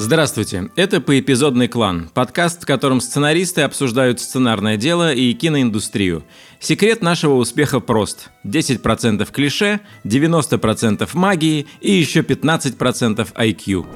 Здравствуйте, 0.00 0.70
это 0.76 1.00
«Поэпизодный 1.00 1.66
клан», 1.66 2.08
подкаст, 2.14 2.62
в 2.62 2.66
котором 2.66 3.00
сценаристы 3.00 3.62
обсуждают 3.62 4.20
сценарное 4.20 4.76
дело 4.76 5.12
и 5.12 5.32
киноиндустрию. 5.34 6.22
Секрет 6.60 7.02
нашего 7.02 7.34
успеха 7.34 7.80
прост. 7.80 8.30
10% 8.44 9.28
клише, 9.32 9.80
90% 10.04 11.08
магии 11.14 11.66
и 11.80 11.90
еще 11.90 12.20
15% 12.20 13.34
IQ. 13.34 13.86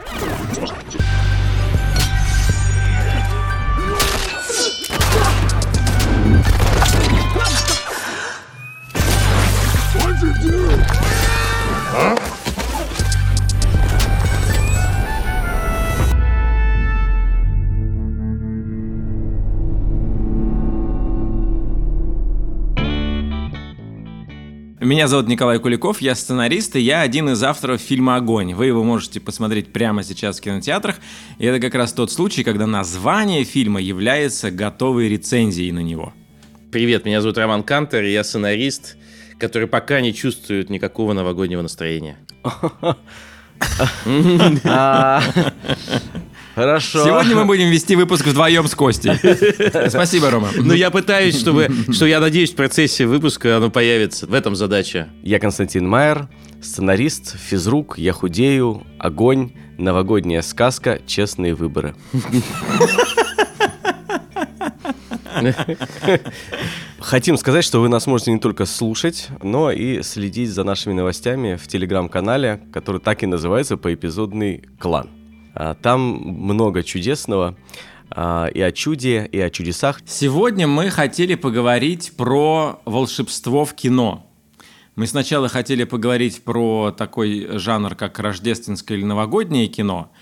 Меня 24.92 25.08
зовут 25.08 25.26
Николай 25.26 25.58
Куликов, 25.58 26.02
я 26.02 26.14
сценарист, 26.14 26.76
и 26.76 26.80
я 26.80 27.00
один 27.00 27.30
из 27.30 27.42
авторов 27.42 27.80
фильма 27.80 28.16
«Огонь». 28.16 28.52
Вы 28.52 28.66
его 28.66 28.84
можете 28.84 29.20
посмотреть 29.20 29.72
прямо 29.72 30.02
сейчас 30.02 30.36
в 30.36 30.42
кинотеатрах. 30.42 30.96
И 31.38 31.46
это 31.46 31.60
как 31.60 31.74
раз 31.74 31.94
тот 31.94 32.12
случай, 32.12 32.44
когда 32.44 32.66
название 32.66 33.44
фильма 33.44 33.80
является 33.80 34.50
готовой 34.50 35.08
рецензией 35.08 35.72
на 35.72 35.78
него. 35.78 36.12
Привет, 36.70 37.06
меня 37.06 37.22
зовут 37.22 37.38
Роман 37.38 37.62
Кантер, 37.62 38.04
и 38.04 38.12
я 38.12 38.22
сценарист, 38.22 38.98
который 39.38 39.66
пока 39.66 40.02
не 40.02 40.12
чувствует 40.12 40.68
никакого 40.68 41.14
новогоднего 41.14 41.62
настроения. 41.62 42.18
Хорошо. 46.54 47.04
Сегодня 47.04 47.34
мы 47.34 47.44
будем 47.46 47.70
вести 47.70 47.96
выпуск 47.96 48.26
вдвоем 48.26 48.66
с 48.66 48.74
Костей. 48.74 49.12
Спасибо, 49.88 50.30
Рома. 50.30 50.48
Ну, 50.54 50.74
я 50.74 50.90
пытаюсь, 50.90 51.38
чтобы, 51.38 51.68
что 51.90 52.06
я 52.06 52.20
надеюсь, 52.20 52.52
в 52.52 52.56
процессе 52.56 53.06
выпуска 53.06 53.56
оно 53.56 53.70
появится. 53.70 54.26
В 54.26 54.34
этом 54.34 54.54
задача. 54.54 55.08
Я 55.22 55.38
Константин 55.38 55.88
Майер, 55.88 56.28
сценарист, 56.60 57.38
физрук, 57.38 57.98
я 57.98 58.12
худею, 58.12 58.82
огонь, 58.98 59.52
новогодняя 59.78 60.42
сказка, 60.42 61.00
честные 61.06 61.54
выборы. 61.54 61.94
Хотим 67.00 67.36
сказать, 67.36 67.64
что 67.64 67.80
вы 67.80 67.88
нас 67.88 68.06
можете 68.06 68.32
не 68.32 68.38
только 68.38 68.66
слушать, 68.66 69.28
но 69.42 69.70
и 69.70 70.02
следить 70.02 70.50
за 70.50 70.64
нашими 70.64 70.92
новостями 70.92 71.56
в 71.56 71.66
телеграм-канале, 71.66 72.60
который 72.72 73.00
так 73.00 73.22
и 73.22 73.26
называется 73.26 73.76
«Поэпизодный 73.76 74.64
клан». 74.78 75.08
А, 75.54 75.74
там 75.74 76.00
много 76.00 76.82
чудесного 76.82 77.56
а, 78.10 78.46
и 78.46 78.60
о 78.60 78.72
чуде, 78.72 79.28
и 79.30 79.38
о 79.40 79.50
чудесах. 79.50 80.00
Сегодня 80.06 80.66
мы 80.66 80.90
хотели 80.90 81.34
поговорить 81.34 82.12
про 82.16 82.80
волшебство 82.84 83.64
в 83.64 83.74
кино. 83.74 84.26
Мы 84.94 85.06
сначала 85.06 85.48
хотели 85.48 85.84
поговорить 85.84 86.42
про 86.44 86.90
такой 86.96 87.58
жанр, 87.58 87.94
как 87.94 88.18
рождественское 88.18 88.98
или 88.98 89.04
новогоднее 89.04 89.66
кино, 89.66 90.12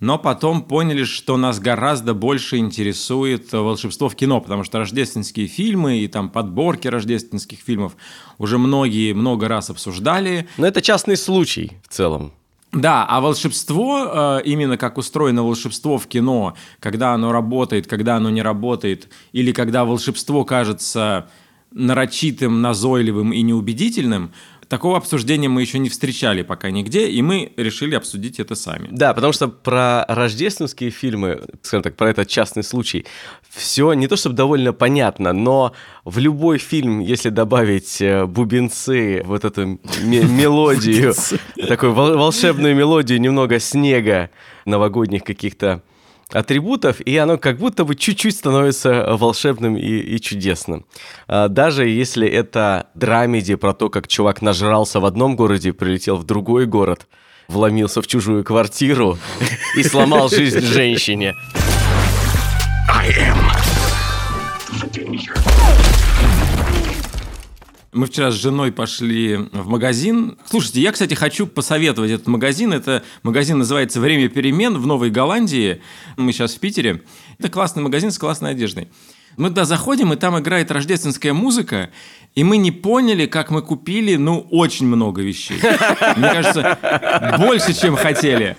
но 0.00 0.18
потом 0.18 0.62
поняли, 0.62 1.04
что 1.04 1.38
нас 1.38 1.58
гораздо 1.58 2.12
больше 2.12 2.58
интересует 2.58 3.50
волшебство 3.52 4.08
в 4.08 4.14
кино, 4.14 4.40
потому 4.40 4.64
что 4.64 4.78
рождественские 4.78 5.46
фильмы 5.46 5.98
и 6.00 6.08
там 6.08 6.28
подборки 6.28 6.88
рождественских 6.88 7.60
фильмов 7.60 7.96
уже 8.36 8.58
многие 8.58 9.14
много 9.14 9.48
раз 9.48 9.70
обсуждали. 9.70 10.46
Но 10.58 10.66
это 10.66 10.82
частный 10.82 11.16
случай 11.16 11.78
в 11.82 11.92
целом. 11.92 12.32
Да, 12.72 13.06
а 13.08 13.20
волшебство, 13.20 14.40
э, 14.40 14.42
именно 14.44 14.76
как 14.76 14.98
устроено 14.98 15.42
волшебство 15.42 15.96
в 15.96 16.06
кино, 16.06 16.54
когда 16.80 17.14
оно 17.14 17.32
работает, 17.32 17.86
когда 17.86 18.16
оно 18.16 18.28
не 18.28 18.42
работает, 18.42 19.08
или 19.32 19.52
когда 19.52 19.86
волшебство 19.86 20.44
кажется 20.44 21.30
нарочитым, 21.72 22.60
назойливым 22.60 23.32
и 23.32 23.40
неубедительным, 23.40 24.32
Такого 24.68 24.98
обсуждения 24.98 25.48
мы 25.48 25.62
еще 25.62 25.78
не 25.78 25.88
встречали 25.88 26.42
пока 26.42 26.70
нигде, 26.70 27.08
и 27.08 27.22
мы 27.22 27.52
решили 27.56 27.94
обсудить 27.94 28.38
это 28.38 28.54
сами. 28.54 28.88
Да, 28.90 29.14
потому 29.14 29.32
что 29.32 29.48
про 29.48 30.04
рождественские 30.08 30.90
фильмы, 30.90 31.42
скажем 31.62 31.82
так, 31.82 31.96
про 31.96 32.10
этот 32.10 32.28
частный 32.28 32.62
случай, 32.62 33.06
все 33.48 33.94
не 33.94 34.08
то 34.08 34.16
чтобы 34.16 34.36
довольно 34.36 34.74
понятно, 34.74 35.32
но 35.32 35.72
в 36.04 36.18
любой 36.18 36.58
фильм, 36.58 37.00
если 37.00 37.30
добавить 37.30 38.02
э, 38.02 38.26
бубенцы, 38.26 39.22
вот 39.24 39.46
эту 39.46 39.80
мелодию, 40.02 41.14
такую 41.66 41.94
волшебную 41.94 42.76
мелодию, 42.76 43.20
немного 43.20 43.58
снега, 43.60 44.28
новогодних 44.66 45.24
каких-то 45.24 45.82
атрибутов, 46.32 47.00
и 47.00 47.16
оно 47.16 47.38
как 47.38 47.58
будто 47.58 47.84
бы 47.84 47.94
чуть-чуть 47.94 48.36
становится 48.36 49.16
волшебным 49.16 49.76
и, 49.76 49.98
и 49.98 50.20
чудесным. 50.20 50.84
А, 51.26 51.48
даже 51.48 51.88
если 51.88 52.28
это 52.28 52.88
драмеди 52.94 53.54
про 53.54 53.72
то, 53.72 53.88
как 53.88 54.08
чувак 54.08 54.42
нажрался 54.42 55.00
в 55.00 55.06
одном 55.06 55.36
городе, 55.36 55.72
прилетел 55.72 56.16
в 56.16 56.24
другой 56.24 56.66
город, 56.66 57.06
вломился 57.48 58.02
в 58.02 58.06
чужую 58.06 58.44
квартиру 58.44 59.18
и 59.76 59.82
сломал 59.82 60.28
жизнь 60.28 60.60
женщине. 60.60 61.34
I 62.90 63.10
am 63.10 63.48
Мы 67.92 68.04
вчера 68.04 68.30
с 68.30 68.34
женой 68.34 68.70
пошли 68.70 69.36
в 69.50 69.68
магазин. 69.68 70.36
Слушайте, 70.44 70.82
я, 70.82 70.92
кстати, 70.92 71.14
хочу 71.14 71.46
посоветовать 71.46 72.10
этот 72.10 72.26
магазин. 72.26 72.74
Это 72.74 73.02
магазин 73.22 73.58
называется 73.58 73.98
«Время 73.98 74.28
перемен» 74.28 74.76
в 74.76 74.86
Новой 74.86 75.08
Голландии. 75.08 75.80
Мы 76.18 76.32
сейчас 76.32 76.54
в 76.54 76.60
Питере. 76.60 77.02
Это 77.38 77.48
классный 77.48 77.82
магазин 77.82 78.10
с 78.10 78.18
классной 78.18 78.50
одеждой. 78.50 78.88
Мы 79.38 79.48
туда 79.48 79.64
заходим, 79.64 80.12
и 80.12 80.16
там 80.16 80.38
играет 80.38 80.70
рождественская 80.70 81.32
музыка, 81.32 81.88
и 82.34 82.44
мы 82.44 82.58
не 82.58 82.72
поняли, 82.72 83.24
как 83.24 83.50
мы 83.50 83.62
купили, 83.62 84.16
ну, 84.16 84.46
очень 84.50 84.86
много 84.86 85.22
вещей. 85.22 85.58
Мне 86.16 86.30
кажется, 86.30 87.36
больше, 87.38 87.72
чем 87.72 87.96
хотели. 87.96 88.56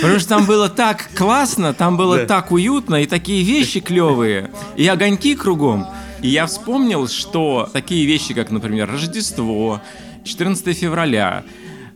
Потому 0.00 0.18
что 0.18 0.28
там 0.30 0.46
было 0.46 0.68
так 0.68 1.08
классно, 1.14 1.72
там 1.72 1.96
было 1.96 2.16
да. 2.16 2.26
так 2.26 2.50
уютно, 2.50 3.02
и 3.02 3.06
такие 3.06 3.44
вещи 3.44 3.78
клевые, 3.78 4.50
и 4.74 4.88
огоньки 4.88 5.36
кругом. 5.36 5.86
И 6.26 6.30
я 6.30 6.46
вспомнил, 6.46 7.06
что 7.06 7.70
такие 7.72 8.04
вещи, 8.04 8.34
как, 8.34 8.50
например, 8.50 8.90
Рождество, 8.90 9.80
14 10.24 10.76
февраля, 10.76 11.44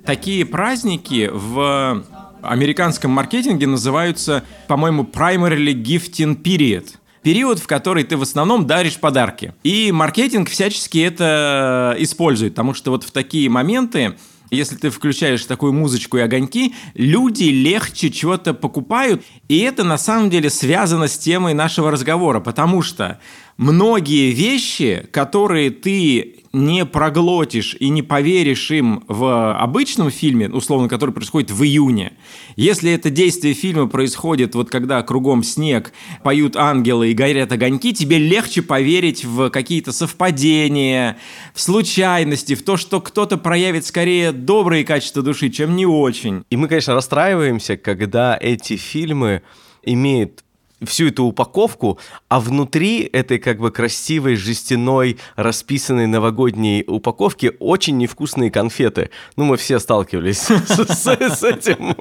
такие 0.07 0.47
праздники 0.47 1.29
в 1.33 2.05
американском 2.41 3.11
маркетинге 3.11 3.67
называются, 3.67 4.45
по-моему, 4.69 5.03
primarily 5.03 5.75
gifting 5.75 6.41
period 6.41 6.91
период, 7.23 7.59
в 7.59 7.67
который 7.67 8.05
ты 8.05 8.17
в 8.17 8.23
основном 8.23 8.69
даришь 8.69 8.99
подарки. 8.99 9.53
И 9.65 9.91
маркетинг 9.91 10.49
всячески 10.49 10.99
это 10.99 11.97
использует, 11.99 12.55
потому 12.55 12.73
что 12.73 12.93
вот 12.93 13.03
в 13.03 13.11
такие 13.11 13.51
моменты 13.51 14.15
если 14.51 14.75
ты 14.75 14.91
включаешь 14.91 15.45
такую 15.45 15.73
музычку 15.73 16.19
и 16.19 16.23
огоньки, 16.23 16.75
люди 16.95 17.45
легче 17.45 18.11
чего-то 18.11 18.53
покупают. 18.53 19.23
И 19.49 19.59
это 19.61 19.85
на 19.85 19.97
самом 19.97 20.29
деле 20.29 20.51
связано 20.51 21.07
с 21.07 21.17
темой 21.17 21.55
нашего 21.55 21.91
разговора, 21.91 22.41
потому 22.41 22.83
что 22.83 23.21
многие 23.61 24.31
вещи, 24.31 25.07
которые 25.13 25.69
ты 25.71 26.37
не 26.55 26.87
проглотишь 26.87 27.77
и 27.79 27.91
не 27.91 28.03
поверишь 28.03 28.71
им 28.71 29.05
в 29.07 29.55
обычном 29.55 30.11
фильме, 30.11 30.49
условно, 30.49 30.89
который 30.89 31.11
происходит 31.11 31.51
в 31.51 31.63
июне, 31.63 32.15
если 32.57 32.91
это 32.91 33.11
действие 33.11 33.53
фильма 33.53 33.87
происходит 33.87 34.55
вот 34.55 34.71
когда 34.71 35.03
кругом 35.03 35.43
снег, 35.43 35.93
поют 36.25 36.57
ангелы 36.57 37.11
и 37.11 37.15
горят 37.15 37.53
огоньки, 37.53 37.93
тебе 37.93 38.17
легче 38.17 38.63
поверить 38.63 39.27
в 39.27 39.51
какие-то 39.51 39.93
совпадения, 39.93 41.19
в 41.53 41.61
случайности, 41.61 42.55
в 42.55 42.63
то, 42.63 42.79
что 42.79 43.03
кто-то 43.03 43.37
проявит 43.37 43.85
скорее 43.85 44.33
добрые 44.33 44.85
качества 44.85 45.23
души, 45.23 45.51
чем 45.51 45.77
не 45.77 45.85
очень. 45.85 46.45
И 46.49 46.57
мы, 46.57 46.67
конечно, 46.67 46.95
расстраиваемся, 46.95 47.77
когда 47.77 48.39
эти 48.41 48.77
фильмы 48.77 49.43
имеют 49.83 50.45
всю 50.85 51.09
эту 51.09 51.25
упаковку, 51.25 51.99
а 52.29 52.41
внутри 52.41 53.01
этой 53.03 53.39
как 53.39 53.59
бы 53.59 53.71
красивой 53.71 54.37
жестяной 54.37 55.19
расписанной 55.37 56.07
новогодней 56.07 56.85
упаковки 56.87 57.53
очень 57.59 57.97
невкусные 57.99 58.51
конфеты. 58.51 59.11
Ну, 59.37 59.45
мы 59.45 59.57
все 59.57 59.79
сталкивались 59.79 60.39
с 60.49 61.43
этим. 61.43 61.95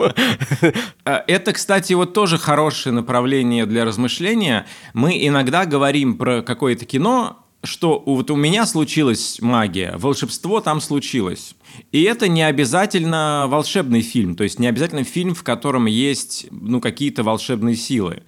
А, 1.05 1.23
это, 1.27 1.53
кстати, 1.53 1.93
вот 1.93 2.13
тоже 2.13 2.37
хорошее 2.37 2.93
направление 2.93 3.65
для 3.65 3.85
размышления. 3.85 4.65
Мы 4.93 5.25
иногда 5.25 5.65
говорим 5.65 6.17
про 6.17 6.41
какое-то 6.41 6.85
кино, 6.85 7.45
что 7.63 8.01
вот 8.05 8.31
у 8.31 8.35
меня 8.35 8.65
случилась 8.65 9.39
магия, 9.41 9.95
волшебство 9.97 10.61
там 10.61 10.79
случилось. 10.79 11.55
И 11.91 12.03
это 12.03 12.27
не 12.27 12.41
обязательно 12.41 13.45
волшебный 13.47 14.01
фильм, 14.01 14.35
то 14.35 14.43
есть 14.43 14.59
не 14.59 14.67
обязательно 14.67 15.03
фильм, 15.03 15.35
в 15.35 15.43
котором 15.43 15.85
есть 15.85 16.47
ну, 16.51 16.79
какие-то 16.79 17.23
волшебные 17.23 17.75
силы. 17.75 18.23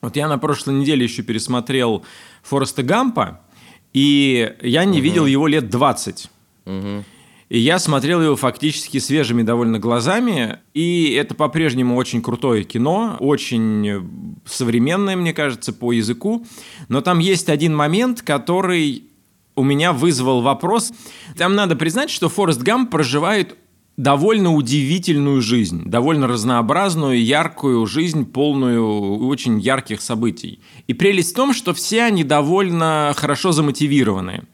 Вот 0.00 0.16
я 0.16 0.28
на 0.28 0.38
прошлой 0.38 0.74
неделе 0.74 1.04
еще 1.04 1.22
пересмотрел 1.22 2.04
Фореста 2.42 2.82
Гампа, 2.82 3.40
и 3.92 4.54
я 4.62 4.84
не 4.84 4.98
угу. 4.98 5.04
видел 5.04 5.26
его 5.26 5.46
лет 5.46 5.68
20. 5.68 6.30
Угу. 6.66 7.04
И 7.50 7.58
я 7.58 7.80
смотрел 7.80 8.22
его 8.22 8.36
фактически 8.36 8.98
свежими 8.98 9.42
довольно 9.42 9.80
глазами, 9.80 10.60
и 10.72 11.10
это 11.10 11.34
по-прежнему 11.34 11.96
очень 11.96 12.22
крутое 12.22 12.62
кино, 12.62 13.16
очень 13.18 14.40
современное, 14.46 15.16
мне 15.16 15.34
кажется, 15.34 15.72
по 15.72 15.90
языку. 15.90 16.46
Но 16.88 17.00
там 17.00 17.18
есть 17.18 17.48
один 17.48 17.74
момент, 17.74 18.22
который 18.22 19.04
у 19.56 19.64
меня 19.64 19.92
вызвал 19.92 20.42
вопрос. 20.42 20.92
Там 21.36 21.56
надо 21.56 21.74
признать, 21.74 22.10
что 22.10 22.28
Форест 22.28 22.62
Гамп 22.62 22.88
проживает 22.88 23.56
довольно 23.96 24.54
удивительную 24.54 25.42
жизнь, 25.42 25.82
довольно 25.84 26.26
разнообразную, 26.26 27.22
яркую 27.22 27.86
жизнь, 27.86 28.24
полную 28.24 29.18
очень 29.26 29.60
ярких 29.60 30.00
событий. 30.00 30.60
И 30.86 30.94
прелесть 30.94 31.32
в 31.32 31.36
том, 31.36 31.52
что 31.52 31.74
все 31.74 32.04
они 32.04 32.24
довольно 32.24 33.12
хорошо 33.16 33.52
замотивированы. 33.52 34.44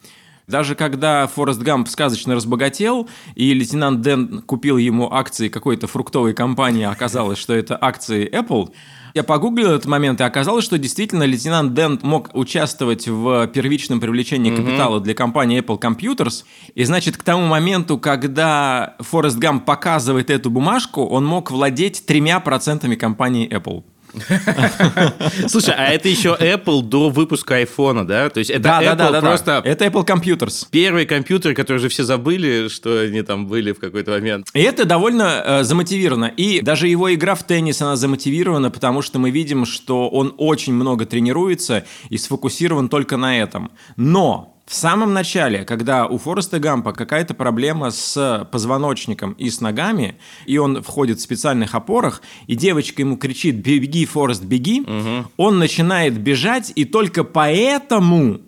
Даже 0.46 0.76
когда 0.76 1.26
Форест 1.26 1.60
Гамп 1.60 1.88
сказочно 1.88 2.36
разбогател, 2.36 3.08
и 3.34 3.52
лейтенант 3.52 4.00
Дэн 4.00 4.42
купил 4.42 4.76
ему 4.76 5.12
акции 5.12 5.48
какой-то 5.48 5.88
фруктовой 5.88 6.34
компании, 6.34 6.84
оказалось, 6.84 7.38
что 7.38 7.52
это 7.52 7.76
акции 7.80 8.30
Apple, 8.30 8.70
я 9.16 9.22
погуглил 9.22 9.70
этот 9.70 9.86
момент, 9.86 10.20
и 10.20 10.24
оказалось, 10.24 10.62
что 10.62 10.76
действительно 10.76 11.22
лейтенант 11.22 11.72
Дент 11.72 12.02
мог 12.02 12.28
участвовать 12.34 13.08
в 13.08 13.46
первичном 13.46 13.98
привлечении 13.98 14.54
капитала 14.54 15.00
для 15.00 15.14
компании 15.14 15.58
Apple 15.62 15.80
Computers. 15.80 16.44
И 16.74 16.84
значит, 16.84 17.16
к 17.16 17.22
тому 17.22 17.46
моменту, 17.46 17.96
когда 17.96 18.94
Форест 19.00 19.38
Гамп 19.38 19.64
показывает 19.64 20.28
эту 20.28 20.50
бумажку, 20.50 21.06
он 21.06 21.24
мог 21.24 21.50
владеть 21.50 22.04
тремя 22.04 22.40
процентами 22.40 22.94
компании 22.94 23.48
Apple. 23.48 23.84
Слушай, 25.48 25.74
а 25.76 25.88
это 25.88 26.08
еще 26.08 26.36
Apple 26.38 26.82
до 26.82 27.10
выпуска 27.10 27.56
айфона, 27.56 28.06
да? 28.06 28.28
То 28.30 28.38
есть 28.38 28.50
это 28.50 28.62
да, 28.62 28.82
Apple 28.82 28.96
да, 28.96 29.10
да, 29.10 29.20
просто... 29.20 29.62
Да. 29.62 29.70
Это 29.70 29.84
Apple 29.86 30.06
Computers. 30.06 30.66
Первый 30.70 31.06
компьютер, 31.06 31.54
который 31.54 31.76
уже 31.76 31.88
все 31.88 32.04
забыли, 32.04 32.68
что 32.68 33.00
они 33.00 33.22
там 33.22 33.46
были 33.46 33.72
в 33.72 33.78
какой-то 33.78 34.12
момент. 34.12 34.48
И 34.54 34.60
это 34.60 34.84
довольно 34.84 35.42
э, 35.44 35.64
замотивировано. 35.64 36.26
И 36.36 36.60
даже 36.60 36.88
его 36.88 37.12
игра 37.14 37.34
в 37.34 37.44
теннис, 37.44 37.82
она 37.82 37.96
замотивирована, 37.96 38.70
потому 38.70 39.02
что 39.02 39.18
мы 39.18 39.30
видим, 39.30 39.66
что 39.66 40.08
он 40.08 40.34
очень 40.38 40.72
много 40.72 41.06
тренируется 41.06 41.84
и 42.08 42.18
сфокусирован 42.18 42.88
только 42.88 43.16
на 43.16 43.38
этом. 43.38 43.70
Но 43.96 44.55
в 44.66 44.74
самом 44.74 45.14
начале, 45.14 45.64
когда 45.64 46.06
у 46.06 46.18
Фореста 46.18 46.58
Гампа 46.58 46.92
какая-то 46.92 47.34
проблема 47.34 47.92
с 47.92 48.48
позвоночником 48.50 49.32
и 49.34 49.48
с 49.48 49.60
ногами, 49.60 50.18
и 50.44 50.58
он 50.58 50.82
входит 50.82 51.18
в 51.18 51.22
специальных 51.22 51.76
опорах, 51.76 52.20
и 52.48 52.56
девочка 52.56 53.02
ему 53.02 53.16
кричит 53.16 53.56
«Беги, 53.56 54.04
Форест, 54.04 54.42
беги!», 54.42 54.80
угу. 54.80 55.30
он 55.36 55.60
начинает 55.60 56.18
бежать, 56.18 56.72
и 56.74 56.84
только 56.84 57.22
поэтому 57.22 58.40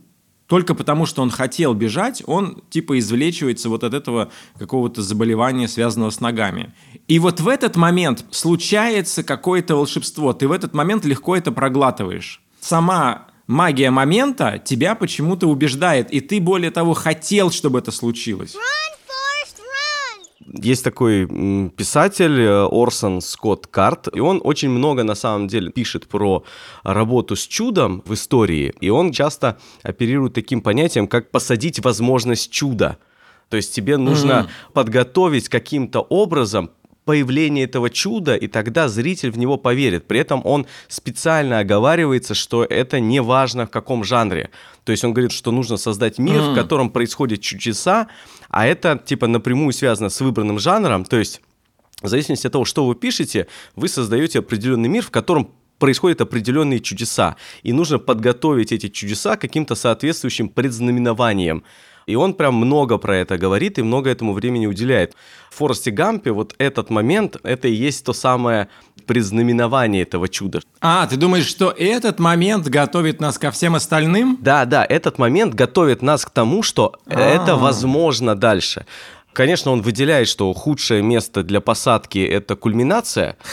только 0.49 0.75
потому, 0.75 1.07
что 1.07 1.23
он 1.23 1.31
хотел 1.31 1.75
бежать, 1.75 2.23
он 2.27 2.63
типа 2.71 2.99
извлечивается 2.99 3.69
вот 3.69 3.85
от 3.85 3.95
этого 3.95 4.33
какого-то 4.59 5.03
заболевания, 5.03 5.69
связанного 5.69 6.11
с 6.11 6.21
ногами. 6.21 6.75
И 7.07 7.19
вот 7.19 7.41
в 7.41 7.47
этот 7.47 7.77
момент 7.77 8.25
случается 8.31 9.23
какое-то 9.23 9.77
волшебство. 9.77 10.33
Ты 10.33 10.49
в 10.49 10.53
этот 10.53 10.75
момент 10.75 11.05
легко 11.05 11.37
это 11.37 11.53
проглатываешь. 11.53 12.41
Сама 12.61 13.28
магия 13.49 13.91
момента 13.91 14.63
тебя 14.65 14.95
почему-то 14.95 15.49
убеждает, 15.49 16.13
и 16.13 16.21
ты, 16.21 16.41
более 16.41 16.71
того, 16.71 16.95
хотел, 16.95 17.51
чтобы 17.51 17.81
это 17.81 17.91
случилось. 17.91 18.55
Есть 20.51 20.83
такой 20.83 21.27
писатель 21.77 22.41
э, 22.41 22.69
Орсон 22.71 23.21
Скотт 23.21 23.67
Карт, 23.67 24.09
и 24.15 24.21
он 24.21 24.41
очень 24.43 24.71
много 24.71 25.05
на 25.05 25.15
самом 25.15 25.47
деле 25.47 25.71
пишет 25.71 26.07
про 26.07 26.43
работу 26.85 27.37
с 27.37 27.47
чудом 27.47 28.03
в 28.07 28.15
истории, 28.15 28.75
и 28.81 28.89
он 28.89 29.13
часто 29.13 29.59
оперирует 29.83 30.33
таким 30.33 30.63
понятием, 30.63 31.07
как 31.07 31.31
посадить 31.31 31.81
возможность 31.85 32.51
чуда. 32.51 32.97
То 33.51 33.57
есть 33.57 33.75
тебе 33.75 33.99
нужно 33.99 34.33
mm-hmm. 34.33 34.73
подготовить 34.73 35.49
каким-то 35.49 36.01
образом 36.01 36.71
появление 37.09 37.65
этого 37.65 37.89
чуда, 37.89 38.37
и 38.37 38.49
тогда 38.49 38.87
зритель 38.87 39.31
в 39.31 39.39
него 39.39 39.57
поверит. 39.57 40.07
При 40.07 40.21
этом 40.21 40.43
он 40.45 40.67
специально 40.89 41.59
оговаривается, 41.59 42.35
что 42.35 42.65
это 42.65 43.01
не 43.01 43.23
важно 43.23 43.67
в 43.67 43.71
каком 43.71 44.05
жанре. 44.05 44.51
То 44.85 44.93
есть 44.93 45.05
он 45.05 45.15
говорит, 45.15 45.33
что 45.33 45.51
нужно 45.51 45.79
создать 45.79 46.19
мир, 46.19 46.43
mm. 46.43 46.53
в 46.53 46.55
котором 46.55 46.91
происходят 46.91 47.41
чудеса, 47.41 48.09
а 48.51 48.67
это 48.67 49.03
типа 49.03 49.27
напрямую 49.27 49.73
связано 49.73 50.11
с 50.11 50.21
выбранным 50.21 50.59
жанром. 50.59 51.07
То 51.07 51.17
есть 51.17 51.41
в 52.03 52.09
зависимости 52.09 52.47
от 52.47 52.53
того, 52.53 52.67
что 52.67 52.85
вы 52.85 52.95
пишете, 52.95 53.47
вы 53.75 53.89
создаете 53.89 54.41
определенный 54.41 54.91
мир, 54.91 55.03
в 55.03 55.11
котором 55.11 55.51
происходят 55.79 56.21
определенные 56.21 56.81
чудеса. 56.81 57.37
И 57.63 57.73
нужно 57.73 57.99
подготовить 57.99 58.71
эти 58.71 58.91
чудеса 58.91 59.39
каким-то 59.39 59.77
соответствующим 59.77 60.51
предзнаменованием. 60.51 61.65
И 62.09 62.17
он 62.17 62.33
прям 62.33 62.55
много 62.55 62.97
про 62.97 63.19
это 63.19 63.37
говорит 63.37 63.79
и 63.79 63.83
много 63.83 64.09
этому 64.09 64.33
времени 64.33 64.67
уделяет. 64.67 65.15
В 65.51 65.57
Форесте 65.57 65.91
Гампе 65.91 66.33
вот 66.33 66.55
этот 66.57 66.89
момент, 66.89 67.37
это 67.43 67.69
и 67.69 67.75
есть 67.75 68.05
то 68.05 68.15
самое 68.15 68.69
признаменование 69.07 70.03
этого 70.03 70.27
чуда. 70.29 70.61
А, 70.81 71.07
ты 71.07 71.17
думаешь, 71.17 71.47
что 71.47 71.71
этот 71.71 72.19
момент 72.19 72.67
готовит 72.67 73.21
нас 73.21 73.39
ко 73.39 73.51
всем 73.51 73.75
остальным? 73.75 74.39
Да, 74.41 74.65
да, 74.65 74.87
этот 74.89 75.19
момент 75.19 75.53
готовит 75.53 76.01
нас 76.01 76.25
к 76.25 76.31
тому, 76.31 76.63
что 76.63 76.95
А-а-а. 77.07 77.21
это 77.21 77.57
возможно 77.57 78.35
дальше. 78.35 78.87
Конечно, 79.39 79.71
он 79.71 79.83
выделяет, 79.83 80.27
что 80.27 80.53
худшее 80.53 81.01
место 81.01 81.45
для 81.45 81.61
посадки– 81.61 82.19
это 82.29 82.57
кульминация. 82.57 83.37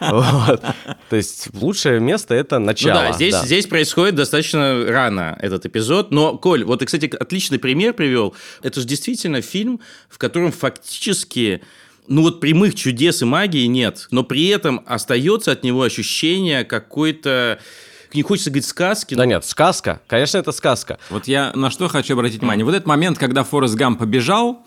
То 0.00 0.72
есть 1.12 1.50
лучшее 1.54 2.00
место– 2.00 2.34
это 2.36 2.58
начало. 2.58 2.94
Ну 2.94 3.08
да, 3.10 3.12
здесь, 3.12 3.36
здесь 3.42 3.68
происходит 3.68 4.16
достаточно 4.16 4.86
рано 4.88 5.38
этот 5.40 5.66
эпизод. 5.66 6.10
Но, 6.10 6.36
Коль, 6.36 6.64
вот 6.64 6.80
ты, 6.80 6.86
кстати, 6.86 7.06
отличный 7.06 7.60
пример 7.60 7.94
привел. 7.94 8.34
Это 8.64 8.80
же 8.80 8.88
действительно 8.88 9.40
фильм, 9.40 9.78
в 10.08 10.18
котором 10.18 10.50
фактически 10.50 11.62
ну 12.08 12.22
вот 12.22 12.40
прямых 12.40 12.74
чудес 12.74 13.22
и 13.22 13.24
магии 13.24 13.66
нет, 13.66 14.08
но 14.10 14.24
при 14.24 14.48
этом 14.48 14.82
остается 14.84 15.52
от 15.52 15.62
него 15.62 15.82
ощущение 15.82 16.64
какой-то 16.64 17.60
не 18.14 18.22
хочется 18.22 18.50
говорить 18.50 18.66
сказки. 18.66 19.14
Да 19.14 19.26
нет, 19.26 19.44
сказка. 19.44 20.00
Конечно, 20.06 20.38
это 20.38 20.52
сказка. 20.52 20.98
Вот 21.10 21.28
я 21.28 21.52
на 21.54 21.70
что 21.70 21.88
хочу 21.88 22.14
обратить 22.14 22.40
внимание. 22.40 22.64
Вот 22.64 22.74
этот 22.74 22.86
момент, 22.86 23.18
когда 23.18 23.44
Форест 23.44 23.74
Гамп 23.74 23.98
побежал, 23.98 24.64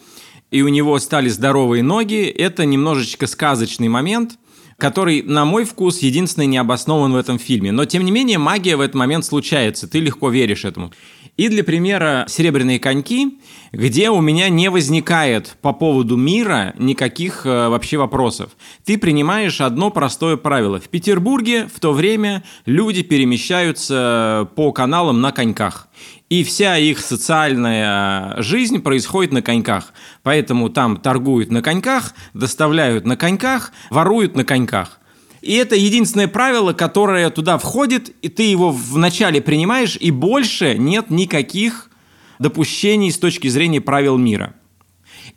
и 0.51 0.61
у 0.61 0.67
него 0.67 0.97
стали 0.99 1.29
здоровые 1.29 1.83
ноги, 1.83 2.25
это 2.25 2.65
немножечко 2.65 3.27
сказочный 3.27 3.89
момент, 3.89 4.37
который, 4.77 5.23
на 5.23 5.43
мой 5.43 5.65
вкус, 5.65 5.99
единственный 5.99 6.45
не 6.45 6.57
обоснован 6.57 7.11
в 7.11 7.15
этом 7.15 7.39
фильме. 7.39 7.71
Но, 7.71 7.85
тем 7.85 8.05
не 8.05 8.11
менее, 8.11 8.37
магия 8.37 8.77
в 8.77 8.81
этот 8.81 8.95
момент 8.95 9.25
случается, 9.25 9.87
ты 9.87 9.99
легко 9.99 10.29
веришь 10.29 10.65
этому. 10.65 10.93
И 11.37 11.49
для 11.49 11.63
примера 11.63 12.25
«Серебряные 12.27 12.79
коньки», 12.79 13.39
где 13.71 14.09
у 14.09 14.21
меня 14.21 14.49
не 14.49 14.69
возникает 14.71 15.55
по 15.61 15.71
поводу 15.71 16.17
мира 16.17 16.73
никаких 16.79 17.45
э, 17.45 17.69
вообще 17.69 17.97
вопросов. 17.97 18.51
Ты 18.83 18.97
принимаешь 18.97 19.61
одно 19.61 19.91
простое 19.91 20.35
правило. 20.35 20.79
В 20.79 20.89
Петербурге 20.89 21.67
в 21.71 21.79
то 21.79 21.93
время 21.93 22.43
люди 22.65 23.03
перемещаются 23.03 24.49
по 24.55 24.71
каналам 24.71 25.21
на 25.21 25.31
коньках. 25.31 25.89
И 26.29 26.43
вся 26.43 26.77
их 26.77 26.99
социальная 26.99 28.41
жизнь 28.41 28.81
происходит 28.81 29.31
на 29.31 29.43
коньках. 29.43 29.93
Поэтому 30.23 30.69
там 30.69 30.97
торгуют 30.97 31.51
на 31.51 31.61
коньках, 31.61 32.13
доставляют 32.33 33.05
на 33.05 33.15
коньках, 33.15 33.71
воруют 33.91 34.35
на 34.35 34.43
коньках. 34.43 34.99
И 35.47 35.53
это 35.53 35.77
единственное 35.77 36.27
правило, 36.27 36.73
которое 36.73 37.29
туда 37.29 37.57
входит, 37.57 38.13
и 38.21 38.27
ты 38.27 38.43
его 38.43 38.69
вначале 38.69 39.39
принимаешь, 39.39 39.97
и 39.97 40.11
больше 40.11 40.75
нет 40.77 41.09
никаких 41.09 41.89
допущений 42.37 43.09
с 43.09 43.17
точки 43.17 43.47
зрения 43.47 43.79
правил 43.79 44.17
мира. 44.17 44.55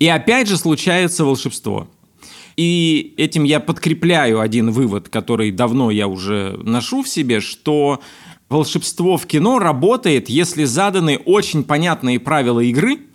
И 0.00 0.08
опять 0.08 0.48
же 0.48 0.56
случается 0.56 1.24
волшебство. 1.24 1.88
И 2.56 3.14
этим 3.18 3.44
я 3.44 3.60
подкрепляю 3.60 4.40
один 4.40 4.72
вывод, 4.72 5.08
который 5.08 5.52
давно 5.52 5.92
я 5.92 6.08
уже 6.08 6.58
ношу 6.64 7.04
в 7.04 7.08
себе, 7.08 7.40
что 7.40 8.00
волшебство 8.48 9.16
в 9.16 9.26
кино 9.26 9.60
работает, 9.60 10.28
если 10.28 10.64
заданы 10.64 11.18
очень 11.18 11.62
понятные 11.62 12.18
правила 12.18 12.58
игры– 12.58 12.98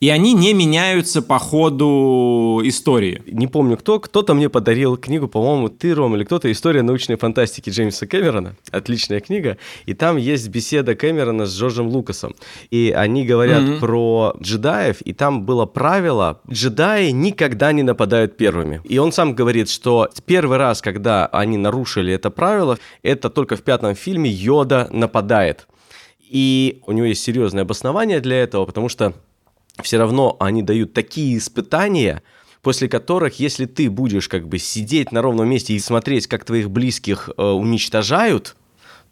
и 0.00 0.08
они 0.08 0.32
не 0.32 0.54
меняются 0.54 1.22
по 1.22 1.38
ходу 1.38 2.60
истории. 2.64 3.22
Не 3.26 3.46
помню 3.46 3.76
кто, 3.76 4.00
кто-то 4.00 4.34
мне 4.34 4.48
подарил 4.48 4.96
книгу, 4.96 5.28
по-моему, 5.28 5.68
ты, 5.68 5.94
Ром, 5.94 6.16
или 6.16 6.24
кто-то, 6.24 6.50
«История 6.50 6.82
научной 6.82 7.16
фантастики» 7.16 7.70
Джеймса 7.70 8.06
Кэмерона, 8.06 8.56
отличная 8.70 9.20
книга, 9.20 9.58
и 9.84 9.94
там 9.94 10.16
есть 10.16 10.48
беседа 10.48 10.94
Кэмерона 10.94 11.46
с 11.46 11.56
Джорджем 11.56 11.88
Лукасом, 11.88 12.34
и 12.70 12.92
они 12.96 13.24
говорят 13.26 13.62
mm-hmm. 13.62 13.78
про 13.78 14.34
джедаев, 14.40 15.02
и 15.02 15.12
там 15.12 15.44
было 15.44 15.66
правило, 15.66 16.40
джедаи 16.50 17.10
никогда 17.10 17.72
не 17.72 17.82
нападают 17.82 18.36
первыми. 18.36 18.80
И 18.84 18.98
он 18.98 19.12
сам 19.12 19.34
говорит, 19.34 19.68
что 19.68 20.08
первый 20.24 20.56
раз, 20.56 20.80
когда 20.80 21.26
они 21.26 21.58
нарушили 21.58 22.12
это 22.12 22.30
правило, 22.30 22.78
это 23.02 23.28
только 23.28 23.56
в 23.56 23.62
пятом 23.62 23.94
фильме 23.94 24.30
Йода 24.30 24.88
нападает. 24.90 25.66
И 26.30 26.80
у 26.86 26.92
него 26.92 27.06
есть 27.06 27.22
серьезное 27.22 27.64
обоснование 27.64 28.20
для 28.20 28.36
этого, 28.36 28.64
потому 28.64 28.88
что 28.88 29.14
все 29.82 29.98
равно 29.98 30.36
они 30.40 30.62
дают 30.62 30.92
такие 30.92 31.38
испытания, 31.38 32.22
после 32.62 32.88
которых, 32.88 33.40
если 33.40 33.66
ты 33.66 33.90
будешь 33.90 34.28
как 34.28 34.48
бы 34.48 34.58
сидеть 34.58 35.12
на 35.12 35.22
ровном 35.22 35.48
месте 35.48 35.74
и 35.74 35.78
смотреть, 35.78 36.26
как 36.26 36.44
твоих 36.44 36.70
близких 36.70 37.30
э, 37.36 37.42
уничтожают, 37.42 38.56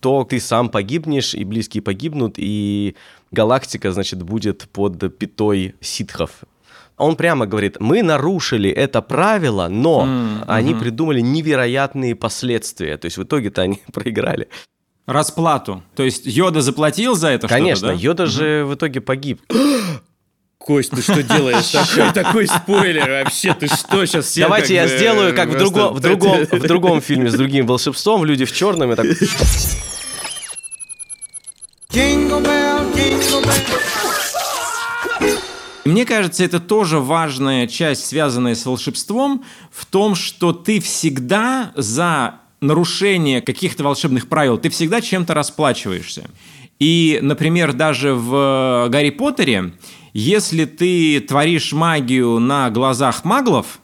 то 0.01 0.25
ты 0.25 0.39
сам 0.39 0.69
погибнешь, 0.69 1.35
и 1.35 1.45
близкие 1.45 1.83
погибнут, 1.83 2.35
и 2.37 2.95
галактика, 3.33 3.93
значит, 3.93 4.23
будет 4.23 4.69
под 4.71 5.19
пятой 5.19 5.75
ситхов. 5.81 6.31
Он 6.97 7.17
прямо 7.17 7.47
говорит, 7.47 7.77
мы 7.81 8.03
нарушили 8.03 8.71
это 8.71 9.03
правило, 9.03 9.69
но 9.69 10.03
М, 10.03 10.45
они 10.47 10.75
придумали 10.75 11.21
невероятные 11.21 12.17
последствия. 12.17 12.97
То 12.97 13.07
есть 13.07 13.19
в 13.19 13.23
итоге-то 13.23 13.63
они 13.63 13.81
проиграли. 13.93 14.49
Расплату. 15.07 15.83
То 15.95 16.03
есть 16.03 16.27
Йода 16.27 16.61
заплатил 16.61 17.15
за 17.15 17.29
это 17.29 17.49
Конечно, 17.49 17.89
да? 17.89 17.95
Йода 17.95 18.27
же 18.27 18.65
в 18.67 18.75
итоге 18.75 19.01
погиб. 19.01 19.41
Кость, 20.69 20.91
ты 20.91 21.01
что 21.01 21.23
делаешь? 21.23 21.69
Такой, 21.69 22.13
такой 22.13 22.47
спойлер 22.47 23.09
вообще, 23.09 23.55
ты 23.55 23.69
что 23.69 24.05
сейчас 24.05 24.27
все 24.27 24.43
Давайте 24.43 24.75
я 24.75 24.83
бы 24.83 24.89
сделаю, 24.91 25.35
как 25.35 25.49
в, 25.49 25.57
друго- 25.57 25.89
в, 25.95 26.01
другом, 26.01 26.45
в 26.51 26.61
другом 26.61 27.01
фильме 27.01 27.31
с 27.31 27.35
другим 27.35 27.67
волшебством, 27.67 28.23
люди 28.27 28.45
в 28.45 28.53
черном. 28.53 28.93
и 28.93 28.95
так... 28.95 29.07
Мне 35.87 36.05
кажется, 36.05 36.45
это 36.45 36.61
тоже 36.61 36.99
важная 36.99 37.67
часть, 37.67 38.05
связанная 38.05 38.55
с 38.55 38.67
волшебством, 38.67 39.47
в 39.73 39.87
том, 39.87 40.15
что 40.15 40.53
ты 40.53 40.81
всегда 40.81 41.73
за 41.77 42.41
нарушение 42.61 43.41
каких-то 43.41 43.85
волшебных 43.85 44.29
правил, 44.29 44.59
ты 44.59 44.69
всегда 44.69 45.01
чем-то 45.01 45.33
расплачиваешься. 45.33 46.29
И, 46.79 47.19
например, 47.23 47.73
даже 47.73 48.13
в 48.13 48.89
Гарри 48.91 49.11
Поттере, 49.11 49.73
если 50.19 50.65
ты 50.65 51.21
творишь 51.21 51.73
магию 51.73 52.41
на 52.41 52.71
глазах 52.71 53.25
маглов, 53.25 53.79